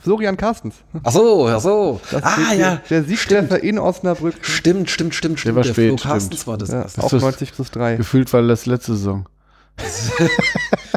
[0.01, 0.75] Florian Carstens.
[1.03, 1.99] Ach so, ach so.
[2.11, 2.81] Das ah, ja.
[2.89, 4.35] Der Siegtreffer in Osnabrück.
[4.41, 5.55] Stimmt, stimmt, stimmt, stimmt.
[5.55, 6.69] war Der spät, Flo Carstens war das.
[6.69, 7.95] Ja, das- 90 plus 3.
[7.97, 9.27] Gefühlt war das letzte Saison.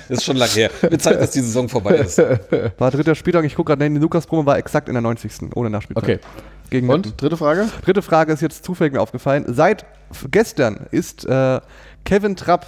[0.08, 0.70] Das ist schon lange her.
[0.82, 2.18] Wird Zeit, dass die Saison vorbei ist.
[2.78, 3.44] War dritter Spieltag.
[3.46, 5.54] Ich gucke gerade, nein, die Lukas Brumme war exakt in der 90.
[5.54, 6.02] Ohne Nachspielzeit.
[6.02, 6.18] Okay.
[6.68, 6.90] Gegen.
[6.90, 7.68] Und dritte Frage?
[7.82, 9.44] Dritte Frage ist jetzt zufällig mir aufgefallen.
[9.48, 9.86] Seit
[10.30, 11.60] gestern ist äh,
[12.04, 12.66] Kevin Trapp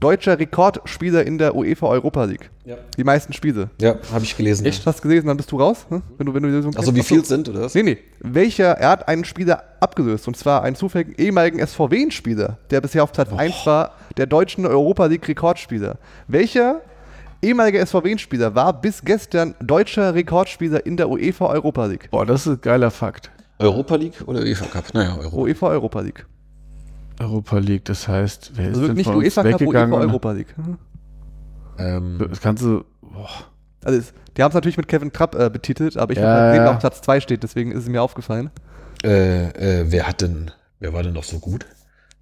[0.00, 2.50] deutscher Rekordspieler in der UEFA Europa League.
[2.64, 3.70] Ja, Die meisten Spiele.
[3.80, 4.64] ja habe ich gelesen.
[4.66, 4.84] Echt?
[4.86, 5.86] Hast du gesehen, dann bist du raus?
[5.88, 6.02] Hm?
[6.18, 7.74] Wenn du, wenn du die Lösung Also wie viel es sind, oder was?
[7.74, 7.98] Nee, nee.
[8.20, 13.12] Welcher, er hat einen Spieler abgelöst, und zwar einen zufälligen ehemaligen SVW-Spieler, der bisher auf
[13.12, 15.98] Platz 1 war, der deutschen Europa League Rekordspieler.
[16.28, 16.80] Welcher
[17.42, 22.10] ehemalige SVW-Spieler war bis gestern deutscher Rekordspieler in der UEFA Europa League?
[22.10, 23.30] Boah, das ist ein geiler Fakt.
[23.58, 24.94] Europa League oder UEFA Cup?
[24.94, 25.36] Naja, Europa.
[25.36, 26.26] UEFA Europa League.
[27.20, 29.92] Europa League, das heißt, wer ist Also denn nicht von uns UEFA Cup, UEFA weggegangen?
[30.10, 30.54] Europa League.
[30.58, 30.78] Mhm.
[31.78, 33.28] Ähm, Das kannst du, boah,
[33.84, 36.50] Also es, die haben es natürlich mit Kevin Trapp äh, betitelt, aber ich Ja, habe
[36.50, 36.70] gesehen, ja.
[36.72, 38.50] auf Platz 2 steht, deswegen ist es mir aufgefallen.
[39.04, 41.66] äh, äh, wer hat denn, wer war denn noch so gut?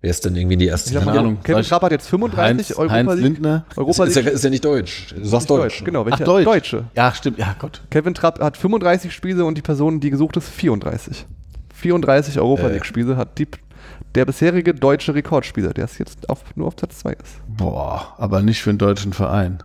[0.00, 1.38] Wer ist denn irgendwie in die erste Keine Ahnung.
[1.42, 2.38] Kevin Trapp hat jetzt 35
[2.68, 3.22] Heinz, Europa Heinz League.
[3.24, 3.64] Lindner.
[3.76, 5.08] Europa ist, ja, League ist ja nicht deutsch.
[5.12, 5.82] Du sagst nicht Deutsch.
[5.84, 6.06] Genau?
[6.08, 6.44] Ach, Deutsch.
[6.44, 6.84] Deutsche.
[6.94, 7.38] Ja, stimmt.
[7.38, 7.82] Ja, Gott.
[7.90, 11.26] Kevin Trapp hat 35 Spiele und die Person, die gesucht ist, 34.
[11.74, 12.72] 34 Europa Äh.
[12.74, 13.48] League Spiele hat die,
[14.18, 17.40] der bisherige deutsche Rekordspieler, der es jetzt auf, nur auf Platz 2 ist.
[17.46, 19.62] Boah, aber nicht für einen deutschen Verein.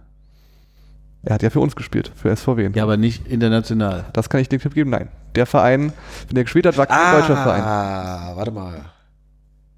[1.23, 2.69] Er hat ja für uns gespielt, für SVW.
[2.75, 4.05] Ja, aber nicht international.
[4.13, 4.91] Das kann ich den Tipp geben?
[4.91, 5.07] Nein.
[5.33, 5.91] Der Verein,
[6.27, 7.63] wenn der gespielt hat, war kein deutscher Verein.
[7.63, 8.81] Ah, warte mal.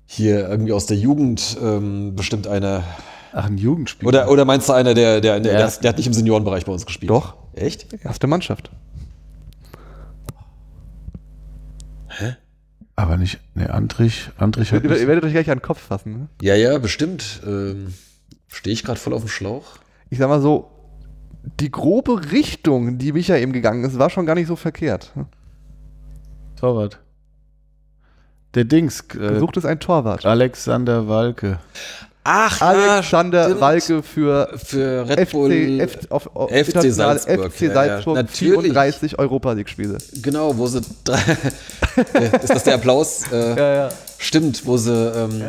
[0.08, 2.84] Hier irgendwie aus der Jugend ähm, bestimmt einer.
[3.32, 4.10] Ach, ein Jugendspiel.
[4.10, 6.86] Oder, oder meinst du einer, der, der, der, der hat nicht im Seniorenbereich bei uns
[6.86, 7.10] gespielt?
[7.10, 7.36] Doch.
[7.54, 7.88] Echt?
[8.04, 8.72] Erste Mannschaft.
[12.96, 16.14] Aber nicht, ne, Andrich, Andrich Ihr, hat ihr werdet euch gleich an den Kopf fassen.
[16.14, 16.28] Ne?
[16.42, 17.42] Ja, ja, bestimmt.
[17.46, 17.94] Ähm,
[18.48, 19.78] Stehe ich gerade voll auf dem Schlauch?
[20.10, 20.72] Ich sag mal so,
[21.60, 25.14] die grobe Richtung, die Micha eben gegangen ist, war schon gar nicht so verkehrt.
[26.56, 27.00] Torwart.
[28.54, 30.26] Der Dings, äh, Gesucht ist ein Torwart.
[30.26, 31.60] Alexander Walke.
[32.28, 33.62] Ach, Alexander stimmt.
[33.62, 35.88] Walke für Für Red Bull.
[35.88, 37.74] FC, auf, auf FC Salzburg, FC ja, ja.
[37.74, 38.62] Salzburg Natürlich.
[38.74, 40.00] 34 Europa League Spiele.
[40.24, 40.82] Genau, wo sie.
[41.04, 41.20] drei-
[42.14, 43.24] Äh, ist das der Applaus?
[43.32, 43.90] Äh, Ja, ja.
[44.18, 44.92] Stimmt, wo sie.
[44.92, 45.42] Ähm,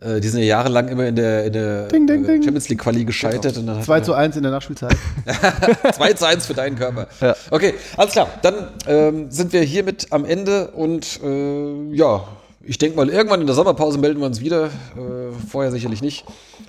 [0.00, 2.42] äh, die sind ja jahrelang immer in der, in der Ding, ding, äh, ding.
[2.42, 3.58] Champions League Quali gescheitert.
[3.58, 4.96] Und dann hat 2 man- zu 1 in der Nachspielzeit.
[5.94, 7.06] 2 zu 1 für deinen Körper.
[7.20, 7.36] Ja.
[7.50, 8.28] Okay, alles klar.
[8.42, 8.54] Dann
[8.88, 12.24] ähm, sind wir hiermit am Ende und äh, ja,
[12.62, 14.66] ich denke mal, irgendwann in der Sommerpause melden wir uns wieder.
[14.66, 16.24] Äh, vorher sicherlich nicht.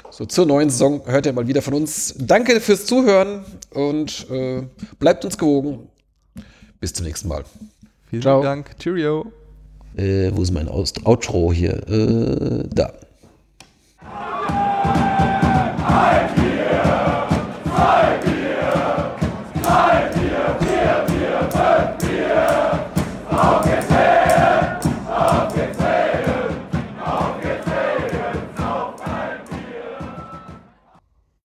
[0.10, 2.16] So zur neuen Saison hört ihr mal wieder von uns.
[2.18, 4.64] Danke fürs Zuhören und äh,
[5.00, 5.90] bleibt uns gewogen.
[6.80, 7.44] Bis zum nächsten Mal.
[8.10, 8.42] Vielen Ciao.
[8.42, 8.78] Dank.
[8.80, 9.32] Cheerio.
[9.98, 11.88] Äh, wo ist mein Out Outro hier?
[11.88, 12.94] Äh, da.
[15.94, 16.82] I'm here.
[17.66, 18.11] I'm